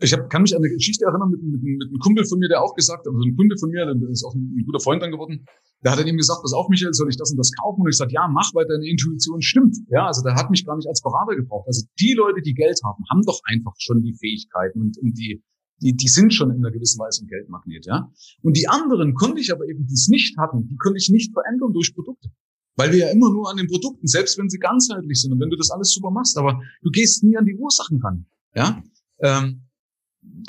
ich 0.00 0.12
hab, 0.12 0.28
kann 0.30 0.42
mich 0.42 0.56
an 0.56 0.62
eine 0.62 0.72
Geschichte 0.72 1.04
erinnern 1.04 1.30
mit, 1.30 1.42
mit, 1.42 1.62
mit 1.62 1.88
einem 1.88 1.98
Kumpel 2.00 2.24
von 2.24 2.38
mir, 2.40 2.48
der 2.48 2.60
auch 2.60 2.74
gesagt 2.74 3.06
hat, 3.06 3.12
also 3.12 3.22
ein 3.22 3.36
Kunde 3.36 3.56
von 3.58 3.70
mir, 3.70 3.86
der 3.86 4.10
ist 4.10 4.24
auch 4.24 4.34
ein, 4.34 4.50
ein 4.58 4.64
guter 4.66 4.80
Freund 4.80 5.00
dann 5.00 5.12
geworden, 5.12 5.46
der 5.84 5.92
hat 5.92 5.98
dann 6.00 6.08
eben 6.08 6.16
gesagt, 6.16 6.42
pass 6.42 6.52
auf, 6.52 6.68
Michael, 6.68 6.92
soll 6.92 7.08
ich 7.08 7.16
das 7.16 7.30
und 7.30 7.36
das 7.36 7.52
kaufen? 7.52 7.82
Und 7.82 7.88
ich 7.88 7.96
sagte, 7.96 8.14
ja, 8.14 8.26
mach, 8.26 8.50
weil 8.54 8.66
deine 8.66 8.86
Intuition 8.86 9.42
stimmt. 9.42 9.76
Ja, 9.88 10.06
also 10.06 10.22
der 10.22 10.34
hat 10.34 10.50
mich 10.50 10.64
gar 10.64 10.76
nicht 10.76 10.88
als 10.88 11.02
Berater 11.02 11.36
gebraucht. 11.36 11.66
Also 11.68 11.86
die 12.00 12.14
Leute, 12.14 12.42
die 12.42 12.54
Geld 12.54 12.80
haben, 12.84 13.04
haben 13.10 13.22
doch 13.22 13.40
einfach 13.44 13.74
schon 13.78 14.02
die 14.02 14.14
Fähigkeiten 14.14 14.80
und, 14.80 14.98
und 14.98 15.14
die, 15.18 15.42
die, 15.82 15.94
die 15.94 16.08
sind 16.08 16.32
schon 16.32 16.50
in 16.50 16.58
einer 16.58 16.70
gewissen 16.70 16.98
Weise 17.00 17.24
ein 17.24 17.28
Geldmagnet, 17.28 17.86
ja. 17.86 18.10
Und 18.42 18.56
die 18.56 18.68
anderen 18.68 19.14
konnte 19.14 19.40
ich 19.40 19.52
aber 19.52 19.66
eben, 19.66 19.86
die 19.86 19.94
es 19.94 20.08
nicht 20.08 20.38
hatten, 20.38 20.68
die 20.68 20.76
konnte 20.76 20.98
ich 20.98 21.10
nicht 21.10 21.32
verändern 21.32 21.72
durch 21.72 21.94
Produkte. 21.94 22.30
Weil 22.76 22.92
wir 22.92 23.00
ja 23.00 23.10
immer 23.10 23.30
nur 23.30 23.50
an 23.50 23.56
den 23.56 23.66
Produkten, 23.66 24.06
selbst 24.06 24.38
wenn 24.38 24.48
sie 24.48 24.58
ganzheitlich 24.58 25.20
sind 25.20 25.32
und 25.32 25.40
wenn 25.40 25.50
du 25.50 25.56
das 25.56 25.70
alles 25.70 25.92
super 25.92 26.10
machst, 26.10 26.38
aber 26.38 26.60
du 26.82 26.90
gehst 26.90 27.22
nie 27.22 27.36
an 27.36 27.44
die 27.44 27.56
Ursachen 27.56 28.00
ran, 28.00 28.26
ja. 28.54 28.82
Ähm, 29.20 29.62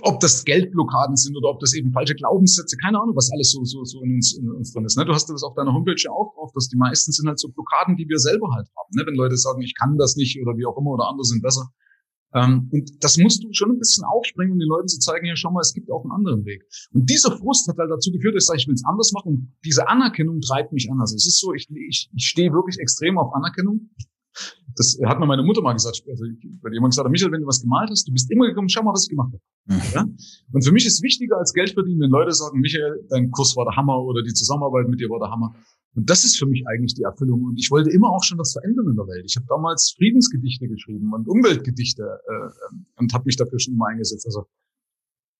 ob 0.01 0.19
das 0.19 0.45
Geldblockaden 0.45 1.15
sind 1.15 1.35
oder 1.35 1.49
ob 1.49 1.59
das 1.59 1.73
eben 1.73 1.91
falsche 1.91 2.13
Glaubenssätze, 2.13 2.77
keine 2.77 3.01
Ahnung, 3.01 3.15
was 3.15 3.31
alles 3.31 3.51
so, 3.51 3.63
so, 3.63 3.83
so 3.83 4.03
in 4.03 4.15
uns, 4.15 4.37
in 4.37 4.49
uns 4.49 4.71
drin 4.71 4.85
ist. 4.85 4.97
Ne? 4.97 5.05
Du 5.05 5.13
hast 5.13 5.27
das 5.29 5.43
auf 5.43 5.55
deiner 5.55 5.73
Homepage 5.73 5.95
ja 5.97 6.11
auch 6.11 6.33
drauf, 6.35 6.51
dass 6.53 6.67
die 6.67 6.77
meisten 6.77 7.11
sind 7.11 7.27
halt 7.27 7.39
so 7.39 7.49
Blockaden, 7.49 7.97
die 7.97 8.07
wir 8.07 8.19
selber 8.19 8.49
halt 8.53 8.67
haben. 8.77 8.89
Ne? 8.91 9.03
Wenn 9.05 9.15
Leute 9.15 9.35
sagen, 9.35 9.61
ich 9.61 9.73
kann 9.75 9.97
das 9.97 10.15
nicht 10.15 10.39
oder 10.39 10.55
wie 10.57 10.65
auch 10.65 10.77
immer 10.77 10.91
oder 10.91 11.09
andere 11.09 11.25
sind 11.25 11.41
besser. 11.41 11.73
Ähm, 12.33 12.69
und 12.71 13.03
das 13.03 13.17
musst 13.17 13.43
du 13.43 13.49
schon 13.51 13.71
ein 13.71 13.79
bisschen 13.79 14.03
aufspringen, 14.03 14.53
um 14.53 14.59
den 14.59 14.67
Leuten 14.67 14.87
zu 14.87 14.99
zeigen, 14.99 15.25
ja, 15.25 15.35
schau 15.35 15.51
mal, 15.51 15.61
es 15.61 15.73
gibt 15.73 15.91
auch 15.91 16.03
einen 16.03 16.11
anderen 16.11 16.45
Weg. 16.45 16.65
Und 16.91 17.09
dieser 17.09 17.37
Frust 17.37 17.67
hat 17.67 17.77
halt 17.77 17.91
dazu 17.91 18.11
geführt, 18.11 18.35
dass 18.35 18.43
ich 18.43 18.47
sage, 18.47 18.59
ich 18.59 18.67
will 18.67 18.75
es 18.75 18.85
anders 18.85 19.11
machen. 19.13 19.27
Und 19.27 19.53
diese 19.63 19.87
Anerkennung 19.87 20.41
treibt 20.41 20.73
mich 20.73 20.89
an. 20.91 20.99
Also 20.99 21.15
es 21.15 21.27
ist 21.27 21.39
so, 21.39 21.53
ich, 21.53 21.69
ich, 21.69 22.09
ich 22.13 22.25
stehe 22.25 22.51
wirklich 22.51 22.79
extrem 22.79 23.17
auf 23.17 23.33
Anerkennung. 23.33 23.89
Das 24.75 24.97
hat 25.05 25.19
mir 25.19 25.27
meine 25.27 25.43
Mutter 25.43 25.61
mal 25.61 25.73
gesagt, 25.73 26.01
also 26.09 26.25
weil 26.61 26.73
jemand 26.73 26.91
gesagt 26.91 27.05
hat, 27.05 27.11
Michael, 27.11 27.31
wenn 27.31 27.41
du 27.41 27.47
was 27.47 27.61
gemalt 27.61 27.91
hast, 27.91 28.07
du 28.07 28.11
bist 28.11 28.31
immer 28.31 28.47
gekommen, 28.47 28.67
schau 28.67 28.81
mal, 28.81 28.93
was 28.93 29.03
ich 29.03 29.09
gemacht 29.09 29.31
habe. 29.31 29.41
Mhm. 29.65 29.93
Ja? 29.93 30.05
Und 30.51 30.65
für 30.65 30.71
mich 30.71 30.87
ist 30.87 31.03
wichtiger 31.03 31.37
als 31.37 31.53
Geld 31.53 31.71
verdienen, 31.71 32.01
wenn 32.01 32.09
Leute 32.09 32.31
sagen, 32.31 32.59
Michael, 32.59 33.05
dein 33.09 33.29
Kurs 33.29 33.55
war 33.55 33.65
der 33.65 33.75
Hammer 33.75 34.01
oder 34.01 34.23
die 34.23 34.33
Zusammenarbeit 34.33 34.87
mit 34.89 34.99
dir 34.99 35.09
war 35.09 35.19
der 35.19 35.29
Hammer. 35.29 35.53
Und 35.95 36.09
das 36.09 36.23
ist 36.23 36.37
für 36.37 36.45
mich 36.45 36.63
eigentlich 36.67 36.95
die 36.95 37.03
Erfüllung. 37.03 37.43
Und 37.43 37.57
ich 37.57 37.69
wollte 37.69 37.91
immer 37.91 38.09
auch 38.09 38.23
schon 38.23 38.37
was 38.39 38.53
verändern 38.53 38.87
in 38.89 38.95
der 38.95 39.07
Welt. 39.07 39.25
Ich 39.25 39.35
habe 39.35 39.45
damals 39.47 39.93
Friedensgedichte 39.95 40.67
geschrieben 40.67 41.13
und 41.13 41.27
Umweltgedichte 41.27 42.03
äh, 42.03 42.75
und 42.97 43.13
habe 43.13 43.25
mich 43.25 43.37
dafür 43.37 43.59
schon 43.59 43.75
immer 43.75 43.87
eingesetzt. 43.87 44.25
Also 44.25 44.47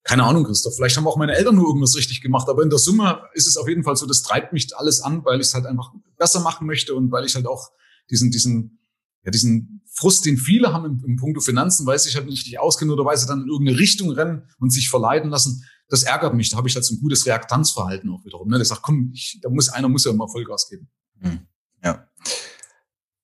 keine 0.04 0.24
Ahnung, 0.24 0.44
Christoph. 0.44 0.76
Vielleicht 0.76 0.96
haben 0.96 1.06
auch 1.06 1.16
meine 1.16 1.34
Eltern 1.34 1.56
nur 1.56 1.66
irgendwas 1.66 1.96
richtig 1.96 2.20
gemacht, 2.20 2.48
aber 2.48 2.62
in 2.62 2.68
der 2.68 2.78
Summe 2.78 3.22
ist 3.32 3.48
es 3.48 3.56
auf 3.56 3.68
jeden 3.68 3.84
Fall 3.84 3.96
so, 3.96 4.06
das 4.06 4.22
treibt 4.22 4.52
mich 4.52 4.76
alles 4.76 5.00
an, 5.00 5.24
weil 5.24 5.40
ich 5.40 5.46
es 5.46 5.54
halt 5.54 5.64
einfach 5.64 5.92
besser 6.18 6.40
machen 6.40 6.66
möchte 6.66 6.94
und 6.94 7.10
weil 7.10 7.24
ich 7.24 7.34
halt 7.34 7.46
auch 7.46 7.70
diesen, 8.10 8.30
diesen 8.30 8.78
ja, 9.24 9.30
diesen 9.30 9.82
Frust, 9.90 10.26
den 10.26 10.36
viele 10.36 10.72
haben 10.72 10.84
im, 10.84 11.04
im 11.04 11.16
Punkt 11.16 11.42
Finanzen, 11.42 11.86
weil 11.86 11.98
sie 11.98 12.08
sich 12.08 12.16
halt 12.16 12.26
nicht 12.26 12.40
richtig 12.40 12.58
auskennen 12.58 12.92
oder 12.92 13.04
weil 13.04 13.16
sie 13.16 13.26
dann 13.26 13.42
in 13.42 13.48
irgendeine 13.48 13.78
Richtung 13.78 14.10
rennen 14.10 14.42
und 14.58 14.70
sich 14.70 14.90
verleiten 14.90 15.30
lassen, 15.30 15.64
das 15.94 16.02
ärgert 16.02 16.34
mich. 16.34 16.50
Da 16.50 16.56
habe 16.56 16.68
ich 16.68 16.74
halt 16.74 16.84
so 16.84 16.94
ein 16.94 17.00
gutes 17.00 17.24
Reaktanzverhalten 17.26 18.10
auch 18.10 18.24
wiederum. 18.24 18.48
Ne? 18.48 18.56
Der 18.56 18.64
sagt, 18.64 18.82
komm, 18.82 19.10
ich, 19.14 19.38
da 19.42 19.48
muss 19.48 19.68
einer 19.68 19.88
muss 19.88 20.04
ja 20.04 20.12
mal 20.12 20.28
Vollgas 20.28 20.68
geben. 20.68 20.88
Hm. 21.20 21.46
Ja. 21.82 22.08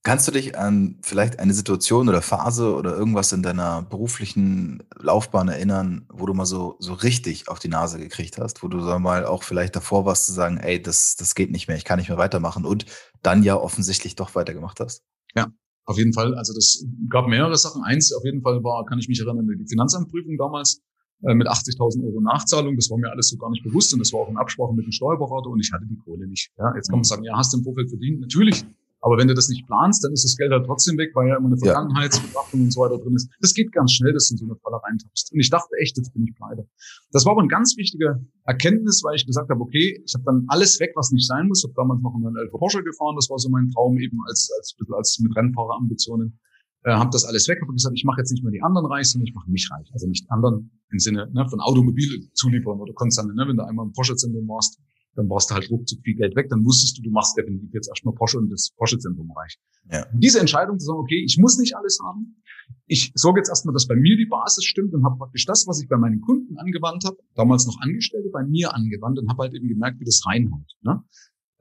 Kannst 0.02 0.26
du 0.26 0.33
dich 0.33 0.56
an 0.56 0.98
vielleicht 1.02 1.38
eine 1.38 1.52
Situation 1.52 2.09
oder 2.09 2.22
Phase 2.22 2.74
oder 2.74 2.96
irgendwas 2.96 3.33
in 3.33 3.42
deiner 3.42 3.83
beruflichen 3.83 4.83
Laufbahn 4.98 5.48
erinnern, 5.48 6.06
wo 6.09 6.24
du 6.24 6.33
mal 6.33 6.46
so, 6.46 6.76
so 6.78 6.94
richtig 6.94 7.48
auf 7.48 7.59
die 7.59 7.68
Nase 7.68 7.98
gekriegt 7.98 8.38
hast, 8.38 8.62
wo 8.62 8.68
du 8.68 8.80
sag 8.80 8.98
mal 9.00 9.26
auch 9.26 9.42
vielleicht 9.42 9.76
davor 9.76 10.06
warst 10.06 10.24
zu 10.24 10.33
sagen, 10.33 10.56
ey, 10.56 10.80
das, 10.80 11.16
das 11.16 11.35
geht 11.35 11.50
nicht 11.50 11.68
mehr, 11.68 11.76
ich 11.76 11.85
kann 11.85 11.98
nicht 11.98 12.09
mehr 12.09 12.16
weitermachen 12.16 12.64
und 12.64 12.87
dann 13.22 13.42
ja 13.42 13.56
offensichtlich 13.56 14.16
doch 14.16 14.35
weitergemacht 14.35 14.80
hast? 14.80 15.02
Ja, 15.35 15.52
auf 15.85 15.98
jeden 15.98 16.14
Fall, 16.14 16.35
also 16.35 16.54
das 16.54 16.83
gab 17.11 17.26
mehrere 17.26 17.56
Sachen. 17.59 17.83
Eins 17.83 18.14
auf 18.14 18.24
jeden 18.24 18.40
Fall 18.40 18.64
war, 18.64 18.87
kann 18.87 18.98
ich 18.98 19.09
mich 19.09 19.20
erinnern, 19.20 19.46
die 19.46 19.68
Finanzamtprüfung 19.68 20.38
damals 20.38 20.80
mit 21.22 21.48
80.000 21.48 22.04
Euro 22.04 22.20
Nachzahlung. 22.20 22.76
Das 22.76 22.90
war 22.90 22.98
mir 22.98 23.11
alles 23.11 23.28
so 23.28 23.37
gar 23.37 23.50
nicht 23.50 23.62
bewusst 23.62 23.92
und 23.92 24.00
das 24.00 24.12
war 24.12 24.20
auch 24.20 24.28
in 24.28 24.37
Absprache 24.37 24.74
mit 24.74 24.87
dem 24.87 24.92
Steuerberater 24.92 25.50
und 25.50 25.61
ich 25.61 25.70
hatte 25.72 25.87
die 25.87 25.98
Kohle 25.98 26.26
nicht. 26.26 26.50
Ja, 26.59 26.74
jetzt 26.74 26.88
kann 26.88 26.98
man 26.98 27.00
mhm. 27.00 27.04
sagen, 27.04 27.24
ja, 27.24 27.37
hast 27.37 27.52
du 27.52 27.59
im 27.59 27.64
Vorfeld 27.64 27.90
verdient? 27.90 28.20
Natürlich. 28.20 28.64
Aber 29.02 29.16
wenn 29.16 29.28
du 29.28 29.35
das 29.35 29.48
nicht 29.48 29.66
planst, 29.66 30.04
dann 30.04 30.12
ist 30.12 30.24
das 30.24 30.37
Geld 30.37 30.52
halt 30.52 30.66
trotzdem 30.66 30.98
weg, 30.98 31.12
weil 31.14 31.28
ja 31.28 31.37
immer 31.37 31.46
eine 31.46 31.56
Vergangenheitsbetrachtung 31.56 32.61
ja. 32.61 32.64
und 32.64 32.70
so 32.70 32.80
weiter 32.83 32.98
drin 32.98 33.14
ist. 33.14 33.30
Das 33.40 33.54
geht 33.54 33.72
ganz 33.72 33.92
schnell, 33.92 34.12
dass 34.12 34.28
du 34.28 34.35
in 34.35 34.38
so 34.38 34.44
eine 34.44 34.56
Falle 34.56 34.76
reintappst. 34.83 35.33
Und 35.33 35.40
ich 35.40 35.48
dachte 35.48 35.70
echt, 35.80 35.96
jetzt 35.96 36.12
bin 36.12 36.24
ich 36.24 36.35
pleite. 36.35 36.68
Das 37.11 37.24
war 37.24 37.33
aber 37.33 37.40
eine 37.40 37.48
ganz 37.48 37.76
wichtige 37.78 38.20
Erkenntnis, 38.44 39.02
weil 39.02 39.16
ich 39.16 39.26
gesagt 39.26 39.48
habe, 39.48 39.61
okay, 39.61 40.02
ich 40.04 40.12
habe 40.12 40.24
dann 40.24 40.44
alles 40.48 40.78
weg, 40.80 40.92
was 40.96 41.11
nicht 41.12 41.26
sein 41.26 41.48
muss. 41.48 41.61
Ich 41.61 41.64
habe 41.64 41.74
damals 41.76 42.02
noch 42.02 42.14
einen 42.14 42.37
Elfer 42.37 42.59
Porsche 42.59 42.83
gefahren, 42.83 43.16
das 43.16 43.30
war 43.30 43.38
so 43.38 43.48
mein 43.48 43.70
Traum 43.70 43.98
eben 43.98 44.18
als, 44.28 44.50
als, 44.59 44.76
als 44.92 45.18
mit 45.20 45.35
Rennfahrerambitionen. 45.35 46.38
Äh, 46.83 46.93
habe 46.93 47.11
das 47.12 47.25
alles 47.25 47.47
weg, 47.49 47.61
habe 47.61 47.73
gesagt, 47.73 47.97
ich 47.97 48.05
mache 48.05 48.21
jetzt 48.21 48.31
nicht 48.31 48.43
mehr 48.43 48.53
die 48.53 48.62
anderen 48.62 48.87
reich, 48.87 49.11
sondern 49.11 49.27
ich 49.27 49.35
mache 49.35 49.51
mich 49.51 49.69
reich. 49.71 49.90
Also 49.93 50.07
nicht 50.07 50.31
anderen 50.31 50.71
im 50.90 50.99
Sinne 50.99 51.29
ne, 51.33 51.47
von 51.49 51.61
Automobilzulieferern 51.61 52.81
oder 52.81 52.95
Konzernen. 52.95 53.35
Ne, 53.35 53.47
wenn 53.47 53.57
du 53.57 53.66
einmal 53.66 53.87
im 53.87 53.93
Porsche-Zentrum 53.93 54.49
warst, 54.49 54.81
dann 55.16 55.29
brauchst 55.29 55.51
du 55.51 55.55
halt 55.55 55.71
ruckzuck 55.71 56.01
viel 56.03 56.14
Geld 56.14 56.37
weg, 56.37 56.49
dann 56.49 56.64
wusstest 56.64 56.97
du, 56.99 57.03
du 57.03 57.11
machst 57.11 57.37
definitiv 57.37 57.71
jetzt 57.75 57.88
erstmal 57.88 58.14
Porsche 58.14 58.38
und 58.38 58.51
das 58.51 58.71
Porsche-Zentrum 58.77 59.31
reich. 59.33 59.59
Ja. 59.90 60.07
Diese 60.14 60.40
Entscheidung 60.40 60.79
zu 60.79 60.87
sagen, 60.87 60.99
okay, 61.01 61.23
ich 61.25 61.37
muss 61.38 61.59
nicht 61.59 61.77
alles 61.77 61.99
haben, 62.05 62.37
ich 62.87 63.12
sorge 63.14 63.40
jetzt 63.40 63.49
erstmal, 63.49 63.73
dass 63.73 63.87
bei 63.87 63.97
mir 63.97 64.16
die 64.16 64.27
Basis 64.27 64.64
stimmt 64.64 64.95
und 64.95 65.05
habe 65.05 65.19
praktisch 65.19 65.45
das, 65.45 65.66
was 65.66 65.81
ich 65.83 65.88
bei 65.88 65.97
meinen 65.97 66.21
Kunden 66.21 66.57
angewandt 66.59 67.05
habe, 67.05 67.16
damals 67.35 67.66
noch 67.66 67.81
Angestellte, 67.81 68.31
bei 68.31 68.45
mir 68.45 68.75
angewandt 68.75 69.19
und 69.19 69.29
habe 69.29 69.43
halt 69.43 69.55
eben 69.55 69.69
gemerkt, 69.69 70.01
wie 70.01 70.05
das 70.05 70.23
reinhaut. 70.27 70.73
Ne? 70.83 71.03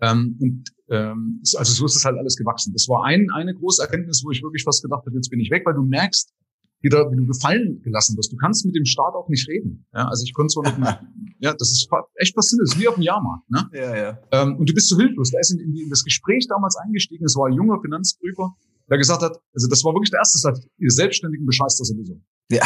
Ähm, 0.02 0.38
und 0.40 0.70
ähm, 0.90 1.42
also 1.56 1.74
so 1.74 1.86
ist 1.86 1.96
es 1.96 2.06
halt 2.06 2.18
alles 2.18 2.36
gewachsen. 2.36 2.74
Das 2.74 2.88
war 2.88 3.06
ein, 3.06 3.30
eine 3.32 3.54
große 3.54 3.82
Erkenntnis, 3.82 4.24
wo 4.26 4.32
ich 4.32 4.42
wirklich 4.42 4.64
fast 4.64 4.82
gedacht 4.82 5.06
habe, 5.06 5.16
jetzt 5.16 5.30
bin 5.30 5.40
ich 5.40 5.52
weg, 5.52 5.64
weil 5.66 5.76
du 5.76 5.84
merkst, 5.84 6.34
wieder, 6.82 7.12
wie 7.12 7.18
du 7.18 7.26
gefallen 7.26 7.82
gelassen 7.84 8.16
wirst. 8.18 8.32
Du 8.32 8.38
kannst 8.38 8.66
mit 8.66 8.76
dem 8.76 8.86
Staat 8.86 9.14
auch 9.14 9.28
nicht 9.28 9.48
reden. 9.50 9.86
Ja, 9.94 10.08
also 10.08 10.24
ich 10.24 10.34
konnte 10.34 10.52
so 10.52 10.62
mit, 10.62 10.74
ja, 11.40 11.54
das 11.54 11.72
ist 11.72 11.90
echt 12.16 12.36
faszinierend. 12.36 12.70
Das 12.70 12.76
ist 12.76 12.82
wie 12.82 12.88
auf 12.88 12.96
dem 12.96 13.04
Jahrmarkt. 13.04 13.50
Ne? 13.50 13.70
Ja, 13.74 13.98
ja. 13.98 14.20
Ähm, 14.32 14.56
und 14.58 14.70
du 14.70 14.74
bist 14.74 14.88
so 14.88 14.98
hilflos. 14.98 15.32
Da 15.32 15.40
ist 15.40 15.52
in, 15.52 15.60
in, 15.60 15.90
das 15.90 16.04
Gespräch 16.04 16.48
damals 16.48 16.78
eingestiegen. 16.78 17.26
Es 17.26 17.36
war 17.36 17.48
ein 17.48 17.54
junger 17.54 17.80
Finanzprüfer, 17.82 18.56
der 18.90 18.98
gesagt 18.98 19.22
hat, 19.22 19.38
also 19.54 19.68
das 19.68 19.84
war 19.84 19.94
wirklich 19.94 20.12
der 20.12 20.20
erste 20.20 20.40
Satz, 20.40 20.66
ihr 20.78 20.92
Selbstständigen 20.92 21.46
bescheißt 21.46 21.80
das 21.80 21.90
sowieso. 21.90 22.22
Ja. 22.50 22.66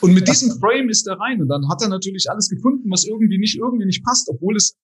Und 0.00 0.14
mit 0.14 0.26
diesem 0.26 0.58
Frame 0.58 0.88
ist 0.88 1.06
er 1.06 1.20
rein 1.20 1.42
und 1.42 1.48
dann 1.48 1.68
hat 1.68 1.82
er 1.82 1.88
natürlich 1.88 2.30
alles 2.30 2.48
gefunden, 2.48 2.90
was 2.90 3.04
irgendwie 3.04 3.38
nicht 3.38 3.58
irgendwie 3.58 3.84
nicht 3.84 4.02
passt, 4.02 4.28
obwohl 4.30 4.56
es 4.56 4.76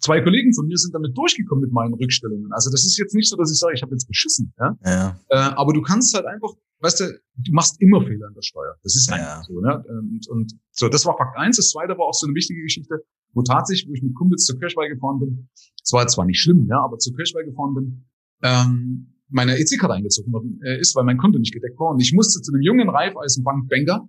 zwei 0.00 0.20
Kollegen 0.20 0.52
von 0.54 0.66
mir 0.66 0.76
sind 0.76 0.94
damit 0.94 1.16
durchgekommen 1.16 1.62
mit 1.62 1.72
meinen 1.72 1.94
Rückstellungen. 1.94 2.52
Also 2.52 2.70
das 2.70 2.84
ist 2.84 2.98
jetzt 2.98 3.14
nicht 3.14 3.28
so, 3.28 3.36
dass 3.36 3.50
ich 3.50 3.58
sage, 3.58 3.74
ich 3.74 3.82
habe 3.82 3.92
jetzt 3.92 4.06
beschissen. 4.06 4.52
Ja? 4.58 4.78
ja. 4.84 5.20
Äh, 5.28 5.36
aber 5.56 5.72
du 5.72 5.82
kannst 5.82 6.14
halt 6.14 6.26
einfach, 6.26 6.54
weißt 6.80 7.00
du, 7.00 7.04
du 7.36 7.52
machst 7.52 7.80
immer 7.80 8.00
Fehler 8.02 8.28
in 8.28 8.34
der 8.34 8.42
Steuer. 8.42 8.76
Das 8.82 8.96
ist 8.96 9.10
einfach 9.12 9.38
ja. 9.38 9.42
so. 9.46 9.60
Ne? 9.60 9.84
Und, 9.88 10.28
und 10.28 10.52
so, 10.72 10.88
das 10.88 11.04
war 11.06 11.16
Fakt 11.16 11.36
eins. 11.38 11.56
Das 11.56 11.70
zweite 11.70 11.96
war 11.98 12.06
auch 12.06 12.14
so 12.14 12.26
eine 12.26 12.34
wichtige 12.34 12.62
Geschichte, 12.62 13.04
wo 13.34 13.42
tatsächlich, 13.42 13.88
wo 13.88 13.94
ich 13.94 14.02
mit 14.02 14.14
Kumpels 14.14 14.44
zur 14.44 14.58
Kirchweih 14.58 14.88
gefahren 14.88 15.20
bin, 15.20 15.48
es 15.82 15.92
war 15.92 16.06
zwar 16.06 16.26
nicht 16.26 16.40
schlimm, 16.40 16.66
ja, 16.68 16.82
aber 16.82 16.98
zur 16.98 17.14
Kirchweih 17.14 17.44
gefahren 17.44 17.74
bin, 17.74 18.04
ähm, 18.42 19.14
meine 19.30 19.58
EC-Karte 19.58 19.94
eingezogen 19.94 20.32
worden 20.32 20.60
äh, 20.64 20.80
ist, 20.80 20.94
weil 20.96 21.04
mein 21.04 21.18
Konto 21.18 21.38
nicht 21.38 21.52
gedeckt 21.52 21.78
war. 21.78 21.90
Und 21.90 22.00
ich 22.00 22.12
musste 22.12 22.40
zu 22.40 22.52
einem 22.52 22.62
jungen 22.62 22.88
Raiffeisenbankbanker 22.88 24.08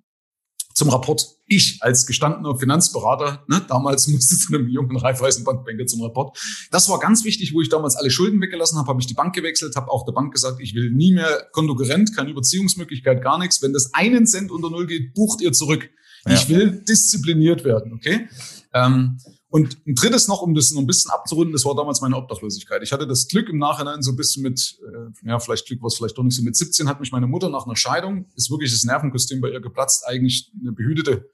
zum 0.74 0.90
Rapport. 0.90 1.39
Ich 1.50 1.80
als 1.82 2.06
gestandener 2.06 2.58
Finanzberater, 2.58 3.44
ne, 3.48 3.62
damals 3.68 4.08
musste 4.10 4.38
zu 4.38 4.54
einem 4.54 4.70
jungen 4.70 4.96
Raiffeisenbankbanker 4.96 5.86
zum 5.88 6.02
Rapport. 6.04 6.38
Das 6.72 6.88
war 6.90 7.00
ganz 7.00 7.26
wichtig, 7.26 7.54
wo 7.54 7.62
ich 7.62 7.70
damals 7.70 7.96
alle 7.98 8.12
Schulden 8.12 8.40
weggelassen 8.40 8.78
habe, 8.78 8.88
habe 8.88 9.02
ich 9.02 9.08
die 9.08 9.14
Bank 9.14 9.36
gewechselt, 9.36 9.76
habe 9.76 9.92
auch 9.92 10.06
der 10.06 10.14
Bank 10.14 10.34
gesagt, 10.34 10.62
ich 10.62 10.76
will 10.76 10.92
nie 10.92 11.12
mehr 11.12 11.48
Kontokorrent, 11.52 12.16
keine 12.16 12.30
Überziehungsmöglichkeit, 12.30 13.22
gar 13.22 13.38
nichts. 13.38 13.62
Wenn 13.62 13.74
das 13.74 13.94
einen 13.94 14.26
Cent 14.26 14.52
unter 14.52 14.70
Null 14.70 14.88
geht, 14.88 15.14
bucht 15.14 15.42
ihr 15.42 15.52
zurück. 15.52 15.90
Ja. 16.26 16.36
Ich 16.36 16.50
will 16.50 16.84
diszipliniert 16.88 17.64
werden, 17.64 17.94
okay? 17.94 18.30
Ähm, 18.74 19.18
und 19.52 19.78
ein 19.88 19.96
drittes 19.96 20.28
noch, 20.28 20.42
um 20.44 20.54
das 20.54 20.72
noch 20.72 20.82
ein 20.82 20.88
bisschen 20.88 21.10
abzurunden, 21.10 21.54
das 21.54 21.66
war 21.66 21.76
damals 21.76 22.02
meine 22.02 22.16
Obdachlosigkeit. 22.16 22.84
Ich 22.84 22.92
hatte 22.92 23.08
das 23.08 23.28
Glück 23.28 23.50
im 23.50 23.58
Nachhinein 23.58 24.04
so 24.04 24.12
ein 24.12 24.16
bisschen 24.16 24.44
mit, 24.44 24.80
äh, 24.84 25.28
ja, 25.28 25.40
vielleicht 25.40 25.66
Glück 25.66 25.82
war 25.82 25.88
es 25.88 25.96
vielleicht 25.96 26.18
doch 26.18 26.24
nicht 26.24 26.36
so, 26.36 26.44
mit 26.44 26.56
17 26.56 26.88
hat 26.88 27.00
mich 27.00 27.12
meine 27.12 27.26
Mutter 27.26 27.50
nach 27.50 27.66
einer 27.66 27.76
Scheidung, 27.76 28.28
ist 28.36 28.52
wirklich 28.52 28.72
das 28.72 28.84
Nervenkostüm 28.84 29.42
bei 29.42 29.50
ihr 29.50 29.60
geplatzt, 29.60 30.06
eigentlich 30.08 30.52
eine 30.62 30.72
behütete 30.72 31.30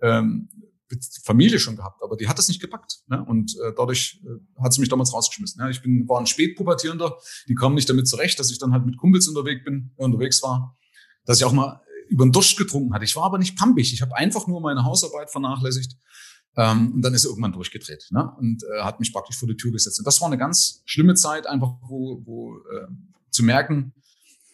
ähm, 0.00 0.48
Familie 1.24 1.58
schon 1.58 1.76
gehabt, 1.76 2.02
aber 2.02 2.16
die 2.16 2.26
hat 2.26 2.38
das 2.38 2.48
nicht 2.48 2.60
gepackt. 2.62 3.00
Ne? 3.08 3.22
Und 3.22 3.54
äh, 3.56 3.72
dadurch 3.76 4.22
äh, 4.24 4.62
hat 4.62 4.72
sie 4.72 4.80
mich 4.80 4.88
damals 4.88 5.12
rausgeschmissen. 5.12 5.60
Ja? 5.60 5.68
Ich 5.68 5.82
bin, 5.82 6.08
war 6.08 6.18
ein 6.18 6.26
Spätpubertierender, 6.26 7.18
die 7.48 7.54
kamen 7.54 7.74
nicht 7.74 7.90
damit 7.90 8.08
zurecht, 8.08 8.38
dass 8.38 8.50
ich 8.50 8.58
dann 8.58 8.72
halt 8.72 8.86
mit 8.86 8.96
Kumpels 8.96 9.28
unterwegs 9.28 9.62
bin, 9.64 9.90
äh, 9.98 10.04
unterwegs 10.04 10.42
war, 10.42 10.78
dass 11.26 11.38
ich 11.38 11.44
auch 11.44 11.52
mal 11.52 11.82
über 12.08 12.24
den 12.24 12.32
Durst 12.32 12.56
getrunken 12.56 12.94
hatte. 12.94 13.04
Ich 13.04 13.14
war 13.16 13.24
aber 13.24 13.36
nicht 13.36 13.58
pampig. 13.58 13.92
Ich 13.92 14.00
habe 14.00 14.16
einfach 14.16 14.46
nur 14.46 14.62
meine 14.62 14.84
Hausarbeit 14.84 15.30
vernachlässigt 15.30 15.94
ähm, 16.58 16.92
und 16.94 17.02
dann 17.02 17.14
ist 17.14 17.24
er 17.24 17.30
irgendwann 17.30 17.52
durchgedreht 17.52 18.08
ne? 18.10 18.32
und 18.36 18.64
äh, 18.64 18.82
hat 18.82 18.98
mich 18.98 19.12
praktisch 19.12 19.38
vor 19.38 19.46
die 19.48 19.56
Tür 19.56 19.70
gesetzt. 19.70 20.00
Und 20.00 20.06
das 20.06 20.20
war 20.20 20.26
eine 20.26 20.36
ganz 20.36 20.82
schlimme 20.86 21.14
Zeit, 21.14 21.46
einfach 21.46 21.70
wo, 21.82 22.20
wo 22.24 22.56
äh, 22.56 22.88
zu 23.30 23.44
merken, 23.44 23.92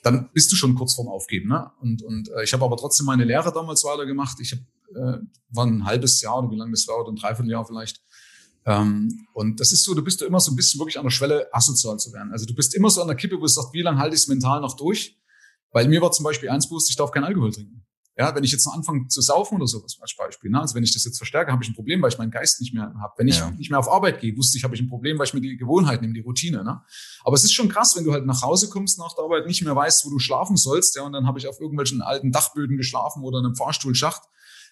dann 0.02 0.28
bist 0.34 0.52
du 0.52 0.56
schon 0.56 0.74
kurz 0.74 0.94
vorm 0.94 1.08
Aufgeben. 1.08 1.48
Ne? 1.48 1.70
Und, 1.80 2.02
und 2.02 2.28
äh, 2.28 2.44
ich 2.44 2.52
habe 2.52 2.62
aber 2.62 2.76
trotzdem 2.76 3.06
meine 3.06 3.24
Lehre 3.24 3.50
damals 3.52 3.84
weitergemacht. 3.84 4.38
Ich 4.40 4.52
hab, 4.52 4.58
äh, 4.94 5.18
war 5.48 5.66
ein 5.66 5.86
halbes 5.86 6.20
Jahr 6.20 6.40
oder 6.40 6.50
wie 6.50 6.56
lange 6.56 6.72
das 6.72 6.86
war, 6.86 7.00
oder 7.00 7.10
ein 7.10 7.16
Dreivierteljahr 7.16 7.64
vielleicht. 7.64 8.02
Ähm, 8.66 9.26
und 9.32 9.58
das 9.60 9.72
ist 9.72 9.82
so, 9.82 9.94
du 9.94 10.04
bist 10.04 10.20
du 10.20 10.26
immer 10.26 10.40
so 10.40 10.52
ein 10.52 10.56
bisschen 10.56 10.80
wirklich 10.80 10.98
an 10.98 11.04
der 11.04 11.10
Schwelle, 11.10 11.48
asozial 11.54 11.98
zu 11.98 12.12
werden. 12.12 12.32
Also 12.32 12.44
du 12.44 12.54
bist 12.54 12.74
immer 12.74 12.90
so 12.90 13.00
an 13.00 13.08
der 13.08 13.16
Kippe, 13.16 13.36
wo 13.36 13.40
du 13.40 13.46
sagst, 13.46 13.72
wie 13.72 13.80
lange 13.80 13.98
halte 13.98 14.14
ich 14.14 14.20
es 14.20 14.28
mental 14.28 14.60
noch 14.60 14.76
durch? 14.76 15.18
Weil 15.70 15.88
mir 15.88 16.02
war 16.02 16.12
zum 16.12 16.24
Beispiel 16.24 16.50
eins 16.50 16.68
bewusst, 16.68 16.90
ich 16.90 16.96
darf 16.96 17.10
kein 17.10 17.24
Alkohol 17.24 17.50
trinken. 17.50 17.86
Ja, 18.16 18.32
wenn 18.34 18.44
ich 18.44 18.52
jetzt 18.52 18.64
noch 18.64 18.74
anfange 18.74 19.08
zu 19.08 19.20
saufen 19.20 19.56
oder 19.56 19.66
sowas 19.66 19.98
als 20.00 20.14
Beispiel, 20.16 20.50
ne? 20.50 20.60
also 20.60 20.76
wenn 20.76 20.84
ich 20.84 20.92
das 20.92 21.04
jetzt 21.04 21.16
verstärke, 21.16 21.50
habe 21.50 21.64
ich 21.64 21.70
ein 21.70 21.74
Problem, 21.74 22.00
weil 22.00 22.10
ich 22.10 22.18
meinen 22.18 22.30
Geist 22.30 22.60
nicht 22.60 22.72
mehr 22.72 22.94
habe. 23.00 23.12
Wenn 23.16 23.26
ich 23.26 23.38
ja. 23.38 23.50
nicht 23.50 23.70
mehr 23.70 23.78
auf 23.80 23.90
Arbeit 23.90 24.20
gehe, 24.20 24.36
wusste 24.36 24.56
ich, 24.56 24.62
habe 24.62 24.74
ich 24.76 24.80
ein 24.80 24.88
Problem, 24.88 25.18
weil 25.18 25.26
ich 25.26 25.34
mir 25.34 25.40
die 25.40 25.56
Gewohnheit 25.56 26.00
nehme, 26.00 26.14
die 26.14 26.20
Routine. 26.20 26.62
Ne? 26.62 26.80
Aber 27.24 27.34
es 27.34 27.42
ist 27.42 27.52
schon 27.52 27.68
krass, 27.68 27.96
wenn 27.96 28.04
du 28.04 28.12
halt 28.12 28.24
nach 28.24 28.42
Hause 28.42 28.68
kommst 28.68 29.00
nach 29.00 29.14
der 29.14 29.24
Arbeit, 29.24 29.46
nicht 29.46 29.64
mehr 29.64 29.74
weißt, 29.74 30.06
wo 30.06 30.10
du 30.10 30.20
schlafen 30.20 30.56
sollst, 30.56 30.94
ja, 30.94 31.02
und 31.02 31.12
dann 31.12 31.26
habe 31.26 31.40
ich 31.40 31.48
auf 31.48 31.60
irgendwelchen 31.60 32.02
alten 32.02 32.30
Dachböden 32.30 32.76
geschlafen 32.76 33.24
oder 33.24 33.40
in 33.40 33.46
einem 33.46 33.56
Fahrstuhlschacht. 33.56 34.22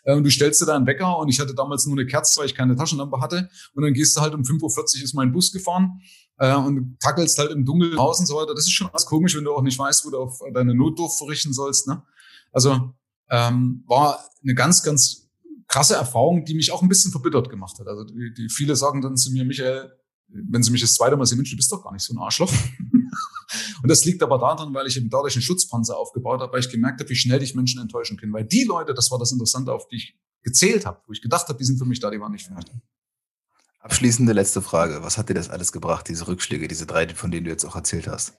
Äh, 0.04 0.14
und 0.14 0.24
du 0.24 0.30
stellst 0.30 0.60
dir 0.60 0.66
da 0.66 0.76
einen 0.76 0.86
Wecker 0.86 1.18
und 1.18 1.28
ich 1.28 1.40
hatte 1.40 1.54
damals 1.54 1.86
nur 1.86 1.96
eine 1.96 2.06
Kerze, 2.06 2.38
weil 2.38 2.46
ich 2.46 2.54
keine 2.54 2.76
Taschenlampe 2.76 3.20
hatte. 3.20 3.48
Und 3.74 3.82
dann 3.82 3.92
gehst 3.92 4.16
du 4.16 4.20
halt 4.20 4.34
um 4.34 4.42
5.40 4.42 4.98
Uhr 4.98 5.04
ist 5.04 5.14
mein 5.14 5.32
Bus 5.32 5.52
gefahren 5.52 6.00
äh, 6.38 6.54
und 6.54 6.98
tackelst 7.00 7.38
halt 7.38 7.50
im 7.50 7.64
Dunkeln 7.64 7.96
raus 7.96 8.20
und 8.20 8.26
so 8.26 8.36
weiter. 8.36 8.54
Das 8.54 8.64
ist 8.64 8.72
schon 8.72 8.88
was 8.92 9.06
komisch, 9.06 9.36
wenn 9.36 9.44
du 9.44 9.52
auch 9.52 9.62
nicht 9.62 9.78
weißt, 9.78 10.04
wo 10.06 10.10
du 10.10 10.18
auf 10.18 10.40
deine 10.54 10.74
Notdurft 10.74 11.18
verrichten 11.18 11.52
sollst. 11.52 11.88
Ne? 11.88 12.02
Also 12.52 12.94
ähm, 13.32 13.82
war 13.86 14.22
eine 14.42 14.54
ganz, 14.54 14.82
ganz 14.82 15.30
krasse 15.66 15.94
Erfahrung, 15.94 16.44
die 16.44 16.54
mich 16.54 16.70
auch 16.70 16.82
ein 16.82 16.88
bisschen 16.88 17.10
verbittert 17.10 17.48
gemacht 17.48 17.78
hat. 17.80 17.88
Also 17.88 18.04
die, 18.04 18.32
die 18.34 18.48
viele 18.50 18.76
sagen 18.76 19.00
dann 19.00 19.16
zu 19.16 19.32
mir, 19.32 19.44
Michael, 19.44 19.90
wenn 20.28 20.62
sie 20.62 20.70
mich 20.70 20.82
das 20.82 20.94
zweite 20.94 21.16
Mal 21.16 21.24
sehen, 21.24 21.38
Mensch, 21.38 21.50
du 21.50 21.56
bist 21.56 21.72
doch 21.72 21.82
gar 21.82 21.92
nicht 21.92 22.04
so 22.04 22.12
ein 22.12 22.18
Arschloch. 22.18 22.52
und 23.82 23.88
das 23.88 24.04
liegt 24.04 24.22
aber 24.22 24.38
daran, 24.38 24.74
weil 24.74 24.86
ich 24.86 24.98
eben 24.98 25.08
dadurch 25.08 25.34
einen 25.34 25.42
Schutzpanzer 25.42 25.96
aufgebaut 25.96 26.40
habe, 26.40 26.52
weil 26.52 26.60
ich 26.60 26.68
gemerkt 26.68 27.00
habe, 27.00 27.08
wie 27.08 27.14
schnell 27.14 27.42
ich 27.42 27.54
Menschen 27.54 27.80
enttäuschen 27.80 28.18
kann. 28.18 28.32
Weil 28.34 28.44
die 28.44 28.64
Leute, 28.64 28.92
das 28.92 29.10
war 29.10 29.18
das 29.18 29.32
Interessante, 29.32 29.72
auf 29.72 29.88
die 29.88 29.96
ich 29.96 30.18
gezählt 30.42 30.84
habe, 30.84 31.00
wo 31.06 31.12
ich 31.12 31.22
gedacht 31.22 31.48
habe, 31.48 31.58
die 31.58 31.64
sind 31.64 31.78
für 31.78 31.86
mich 31.86 32.00
da, 32.00 32.10
die 32.10 32.20
waren 32.20 32.32
nicht 32.32 32.46
für 32.46 32.54
mich. 32.54 32.66
Abschließende 33.80 34.32
letzte 34.34 34.60
Frage. 34.60 35.02
Was 35.02 35.16
hat 35.16 35.30
dir 35.30 35.34
das 35.34 35.48
alles 35.48 35.72
gebracht, 35.72 36.06
diese 36.08 36.28
Rückschläge, 36.28 36.68
diese 36.68 36.86
drei, 36.86 37.08
von 37.08 37.30
denen 37.30 37.44
du 37.44 37.50
jetzt 37.50 37.64
auch 37.64 37.76
erzählt 37.76 38.08
hast? 38.08 38.34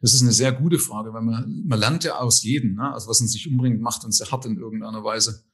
Das 0.00 0.14
ist 0.14 0.22
eine 0.22 0.32
sehr 0.32 0.52
gute 0.52 0.78
Frage, 0.78 1.12
weil 1.12 1.22
man, 1.22 1.64
man 1.66 1.78
lernt 1.78 2.04
ja 2.04 2.18
aus 2.18 2.42
jedem, 2.42 2.74
ne? 2.74 2.92
also 2.92 3.08
was 3.08 3.20
uns 3.20 3.32
sich 3.32 3.48
umbringt, 3.48 3.80
macht 3.80 4.04
uns 4.04 4.18
sehr 4.18 4.30
hart 4.30 4.46
in 4.46 4.56
irgendeiner 4.56 5.02
Weise. 5.02 5.44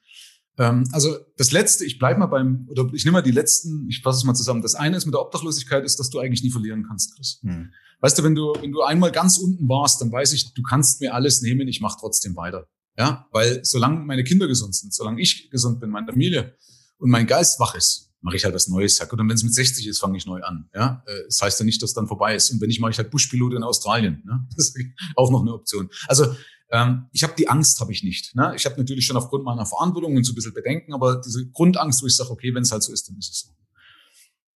Ähm, 0.58 0.88
also 0.92 1.16
das 1.36 1.50
Letzte, 1.50 1.84
ich 1.84 1.98
bleib 1.98 2.18
mal 2.18 2.26
beim, 2.26 2.66
oder 2.68 2.88
ich 2.92 3.04
nehme 3.04 3.18
mal 3.18 3.22
die 3.22 3.30
letzten, 3.30 3.88
ich 3.88 4.02
fasse 4.02 4.18
es 4.18 4.24
mal 4.24 4.34
zusammen. 4.34 4.62
Das 4.62 4.74
eine 4.74 4.96
ist 4.96 5.06
mit 5.06 5.14
der 5.14 5.22
Obdachlosigkeit, 5.22 5.84
ist, 5.84 5.98
dass 5.98 6.10
du 6.10 6.18
eigentlich 6.18 6.42
nie 6.42 6.50
verlieren 6.50 6.84
kannst, 6.86 7.16
Chris. 7.16 7.40
Hm. 7.42 7.70
Weißt 8.00 8.18
du, 8.18 8.22
wenn 8.22 8.34
du, 8.34 8.52
wenn 8.60 8.72
du 8.72 8.82
einmal 8.82 9.10
ganz 9.10 9.38
unten 9.38 9.68
warst, 9.68 10.00
dann 10.00 10.12
weiß 10.12 10.32
ich, 10.34 10.52
du 10.52 10.62
kannst 10.62 11.00
mir 11.00 11.14
alles 11.14 11.40
nehmen, 11.40 11.66
ich 11.68 11.80
mache 11.80 11.96
trotzdem 11.98 12.36
weiter. 12.36 12.68
Ja, 12.96 13.26
weil 13.32 13.64
solange 13.64 14.04
meine 14.04 14.22
Kinder 14.22 14.46
gesund 14.46 14.74
sind, 14.74 14.94
solange 14.94 15.20
ich 15.20 15.50
gesund 15.50 15.80
bin, 15.80 15.90
meine 15.90 16.06
Familie 16.06 16.54
und 16.98 17.10
mein 17.10 17.26
Geist 17.26 17.58
wach 17.58 17.74
ist, 17.74 18.12
mache 18.24 18.36
ich 18.36 18.44
halt 18.44 18.54
was 18.54 18.68
Neues. 18.68 18.98
Und 18.98 19.18
wenn 19.18 19.30
es 19.30 19.42
mit 19.42 19.52
60 19.52 19.86
ist, 19.86 19.98
fange 19.98 20.16
ich 20.16 20.24
neu 20.24 20.40
an. 20.42 20.68
Ja, 20.74 21.02
äh, 21.06 21.24
das 21.26 21.42
heißt 21.42 21.60
ja 21.60 21.66
nicht, 21.66 21.82
dass 21.82 21.92
dann 21.92 22.08
vorbei 22.08 22.34
ist. 22.34 22.50
Und 22.50 22.60
wenn 22.60 22.70
ich 22.70 22.80
mache 22.80 22.90
ich 22.90 22.98
halt 22.98 23.10
Buschpilot 23.10 23.52
in 23.52 23.62
Australien. 23.62 24.22
Ne? 24.24 24.46
Das 24.56 24.68
ist 24.68 24.78
auch 25.14 25.30
noch 25.30 25.42
eine 25.42 25.52
Option. 25.52 25.90
Also 26.08 26.34
ähm, 26.70 27.04
ich 27.12 27.22
habe 27.22 27.34
die 27.36 27.48
Angst, 27.48 27.78
habe 27.80 27.92
ich 27.92 28.02
nicht. 28.02 28.34
Ne? 28.34 28.54
Ich 28.56 28.64
habe 28.64 28.76
natürlich 28.78 29.04
schon 29.04 29.18
aufgrund 29.18 29.44
meiner 29.44 29.66
Verantwortung 29.66 30.16
und 30.16 30.24
so 30.24 30.32
ein 30.32 30.34
bisschen 30.36 30.54
Bedenken, 30.54 30.94
aber 30.94 31.20
diese 31.20 31.46
Grundangst, 31.50 32.02
wo 32.02 32.06
ich 32.06 32.16
sage, 32.16 32.30
okay, 32.30 32.54
wenn 32.54 32.62
es 32.62 32.72
halt 32.72 32.82
so 32.82 32.92
ist, 32.92 33.08
dann 33.08 33.18
ist 33.18 33.30
es 33.30 33.40
so. 33.40 33.50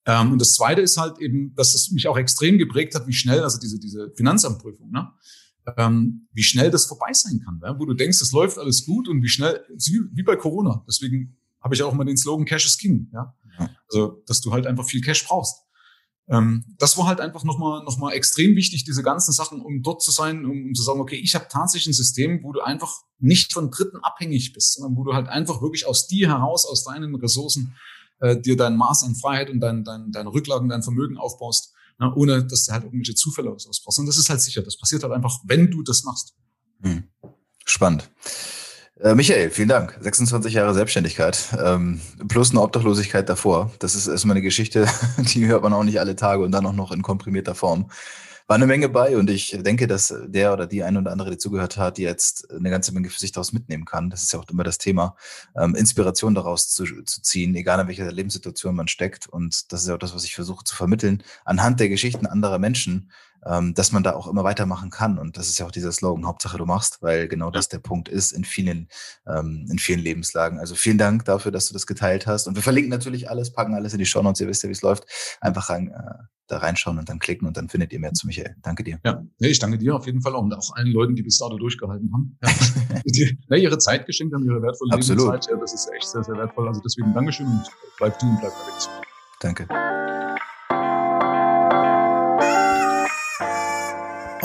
Ähm, 0.06 0.32
und 0.32 0.40
das 0.40 0.54
Zweite 0.54 0.80
ist 0.80 0.96
halt 0.96 1.18
eben, 1.18 1.54
dass 1.54 1.74
es 1.74 1.90
mich 1.90 2.08
auch 2.08 2.16
extrem 2.16 2.56
geprägt 2.56 2.94
hat, 2.94 3.06
wie 3.06 3.12
schnell, 3.12 3.42
also 3.42 3.60
diese 3.60 3.78
diese 3.78 4.10
Finanzamtprüfung, 4.16 4.90
ne? 4.90 5.12
ähm, 5.76 6.26
wie 6.32 6.42
schnell 6.42 6.70
das 6.70 6.86
vorbei 6.86 7.12
sein 7.12 7.42
kann, 7.44 7.58
ne? 7.58 7.78
wo 7.78 7.84
du 7.84 7.92
denkst, 7.92 8.22
es 8.22 8.32
läuft 8.32 8.56
alles 8.56 8.86
gut 8.86 9.08
und 9.08 9.22
wie 9.22 9.28
schnell, 9.28 9.62
wie 9.68 10.22
bei 10.22 10.36
Corona. 10.36 10.82
Deswegen 10.88 11.36
habe 11.60 11.74
ich 11.74 11.82
auch 11.82 11.92
immer 11.92 12.04
den 12.04 12.16
Slogan 12.16 12.46
Cash 12.46 12.66
is 12.66 12.78
King. 12.78 13.10
Ja? 13.12 13.34
Also, 13.90 14.22
dass 14.26 14.40
du 14.40 14.52
halt 14.52 14.66
einfach 14.66 14.84
viel 14.84 15.00
Cash 15.00 15.26
brauchst. 15.26 15.62
Ähm, 16.28 16.64
das 16.78 16.98
war 16.98 17.06
halt 17.06 17.20
einfach 17.20 17.44
nochmal 17.44 17.82
noch 17.84 17.96
mal 17.96 18.12
extrem 18.12 18.54
wichtig, 18.54 18.84
diese 18.84 19.02
ganzen 19.02 19.32
Sachen, 19.32 19.62
um 19.62 19.82
dort 19.82 20.02
zu 20.02 20.10
sein, 20.10 20.44
um, 20.44 20.66
um 20.66 20.74
zu 20.74 20.82
sagen, 20.82 21.00
okay, 21.00 21.16
ich 21.16 21.34
habe 21.34 21.46
tatsächlich 21.48 21.94
ein 21.94 21.96
System, 21.96 22.42
wo 22.42 22.52
du 22.52 22.60
einfach 22.60 22.92
nicht 23.18 23.52
von 23.52 23.70
Dritten 23.70 23.98
abhängig 23.98 24.52
bist, 24.52 24.74
sondern 24.74 24.96
wo 24.96 25.04
du 25.04 25.14
halt 25.14 25.28
einfach 25.28 25.62
wirklich 25.62 25.86
aus 25.86 26.06
dir 26.06 26.28
heraus, 26.28 26.66
aus 26.66 26.84
deinen 26.84 27.14
Ressourcen, 27.14 27.74
äh, 28.20 28.38
dir 28.38 28.56
dein 28.56 28.76
Maß 28.76 29.04
an 29.04 29.14
Freiheit 29.14 29.48
und 29.48 29.60
dein, 29.60 29.84
dein, 29.84 30.12
deine 30.12 30.32
Rücklagen, 30.32 30.68
dein 30.68 30.82
Vermögen 30.82 31.16
aufbaust, 31.16 31.72
na, 31.98 32.14
ohne 32.14 32.44
dass 32.44 32.64
du 32.64 32.72
halt 32.72 32.84
irgendwelche 32.84 33.14
Zufälle 33.14 33.50
oder 33.50 33.58
sowas 33.58 33.80
brauchst. 33.82 33.98
Und 33.98 34.06
das 34.06 34.18
ist 34.18 34.28
halt 34.28 34.40
sicher. 34.40 34.62
Das 34.62 34.78
passiert 34.78 35.02
halt 35.02 35.12
einfach, 35.12 35.40
wenn 35.44 35.70
du 35.70 35.82
das 35.82 36.04
machst. 36.04 36.34
Hm. 36.82 37.04
Spannend. 37.64 38.08
Äh, 39.00 39.14
Michael, 39.14 39.50
vielen 39.50 39.68
Dank. 39.68 39.96
26 40.00 40.54
Jahre 40.54 40.74
Selbstständigkeit 40.74 41.56
ähm, 41.64 42.00
plus 42.26 42.50
eine 42.50 42.60
Obdachlosigkeit 42.60 43.28
davor. 43.28 43.70
Das 43.78 43.94
ist 43.94 44.08
erstmal 44.08 44.34
eine 44.34 44.42
Geschichte, 44.42 44.88
die 45.18 45.46
hört 45.46 45.62
man 45.62 45.72
auch 45.72 45.84
nicht 45.84 46.00
alle 46.00 46.16
Tage 46.16 46.42
und 46.42 46.50
dann 46.50 46.66
auch 46.66 46.72
noch 46.72 46.90
in 46.90 47.02
komprimierter 47.02 47.54
Form. 47.54 47.90
war 48.48 48.56
eine 48.56 48.66
Menge 48.66 48.88
bei 48.88 49.16
und 49.16 49.30
ich 49.30 49.56
denke, 49.60 49.86
dass 49.86 50.12
der 50.26 50.52
oder 50.52 50.66
die 50.66 50.82
eine 50.82 50.98
oder 50.98 51.12
andere, 51.12 51.30
die 51.30 51.38
zugehört 51.38 51.76
hat, 51.76 51.98
jetzt 51.98 52.50
eine 52.50 52.70
ganze 52.70 52.92
Menge 52.92 53.08
für 53.08 53.20
sich 53.20 53.30
daraus 53.30 53.52
mitnehmen 53.52 53.84
kann. 53.84 54.10
Das 54.10 54.22
ist 54.22 54.32
ja 54.32 54.40
auch 54.40 54.48
immer 54.50 54.64
das 54.64 54.78
Thema, 54.78 55.14
ähm, 55.56 55.76
Inspiration 55.76 56.34
daraus 56.34 56.68
zu, 56.68 56.84
zu 57.04 57.22
ziehen, 57.22 57.54
egal 57.54 57.78
in 57.78 57.86
welcher 57.86 58.10
Lebenssituation 58.10 58.74
man 58.74 58.88
steckt. 58.88 59.28
Und 59.28 59.72
das 59.72 59.82
ist 59.82 59.88
ja 59.88 59.94
auch 59.94 59.98
das, 59.98 60.14
was 60.14 60.24
ich 60.24 60.34
versuche 60.34 60.64
zu 60.64 60.74
vermitteln, 60.74 61.22
anhand 61.44 61.78
der 61.78 61.88
Geschichten 61.88 62.26
anderer 62.26 62.58
Menschen, 62.58 63.10
dass 63.42 63.92
man 63.92 64.02
da 64.02 64.14
auch 64.14 64.26
immer 64.26 64.44
weitermachen 64.44 64.90
kann. 64.90 65.18
Und 65.18 65.36
das 65.36 65.48
ist 65.48 65.58
ja 65.58 65.66
auch 65.66 65.70
dieser 65.70 65.92
Slogan, 65.92 66.26
Hauptsache 66.26 66.58
du 66.58 66.66
machst, 66.66 67.02
weil 67.02 67.28
genau 67.28 67.50
das 67.50 67.68
der 67.68 67.78
Punkt 67.78 68.08
ist 68.08 68.32
in 68.32 68.44
vielen, 68.44 68.88
ähm, 69.26 69.66
in 69.70 69.78
vielen 69.78 70.00
Lebenslagen. 70.00 70.58
Also 70.58 70.74
vielen 70.74 70.98
Dank 70.98 71.24
dafür, 71.24 71.52
dass 71.52 71.66
du 71.66 71.72
das 71.72 71.86
geteilt 71.86 72.26
hast. 72.26 72.46
Und 72.48 72.56
wir 72.56 72.62
verlinken 72.62 72.90
natürlich 72.90 73.30
alles, 73.30 73.52
packen 73.52 73.74
alles 73.74 73.92
in 73.92 73.98
die 73.98 74.06
Show 74.06 74.22
Notes. 74.22 74.40
Ihr 74.40 74.48
wisst 74.48 74.62
ja, 74.62 74.68
wie 74.68 74.72
es 74.72 74.82
läuft. 74.82 75.04
Einfach 75.40 75.70
rein, 75.70 75.88
äh, 75.88 76.24
da 76.48 76.58
reinschauen 76.58 76.98
und 76.98 77.08
dann 77.08 77.18
klicken 77.18 77.46
und 77.46 77.56
dann 77.56 77.68
findet 77.68 77.92
ihr 77.92 78.00
mehr 78.00 78.12
zu 78.14 78.26
Michael. 78.26 78.56
Danke 78.62 78.82
dir. 78.82 78.98
Ja, 79.04 79.22
nee, 79.38 79.48
ich 79.48 79.58
danke 79.58 79.78
dir 79.78 79.94
auf 79.94 80.06
jeden 80.06 80.22
Fall 80.22 80.34
auch 80.34 80.42
und 80.42 80.54
auch 80.54 80.74
allen 80.74 80.92
Leuten, 80.92 81.14
die 81.14 81.22
bis 81.22 81.38
dato 81.38 81.56
durchgehalten 81.58 82.10
haben. 82.12 82.38
Ja. 82.42 83.00
die, 83.04 83.38
ja, 83.48 83.56
ihre 83.56 83.78
Zeit 83.78 84.06
geschenkt 84.06 84.34
haben, 84.34 84.44
ihre 84.44 84.62
wertvolle 84.62 84.94
Absolut. 84.94 85.26
Lebenszeit. 85.26 85.54
Ja, 85.54 85.60
das 85.60 85.74
ist 85.74 85.90
echt 85.94 86.08
sehr, 86.08 86.24
sehr 86.24 86.36
wertvoll. 86.36 86.66
Also 86.66 86.80
deswegen 86.80 87.12
Dankeschön 87.12 87.46
und 87.46 87.64
bleib 87.98 88.18
du 88.18 88.26
und 88.26 88.40
bleib 88.40 88.52
Alex. 88.64 88.88
Danke. 89.40 89.68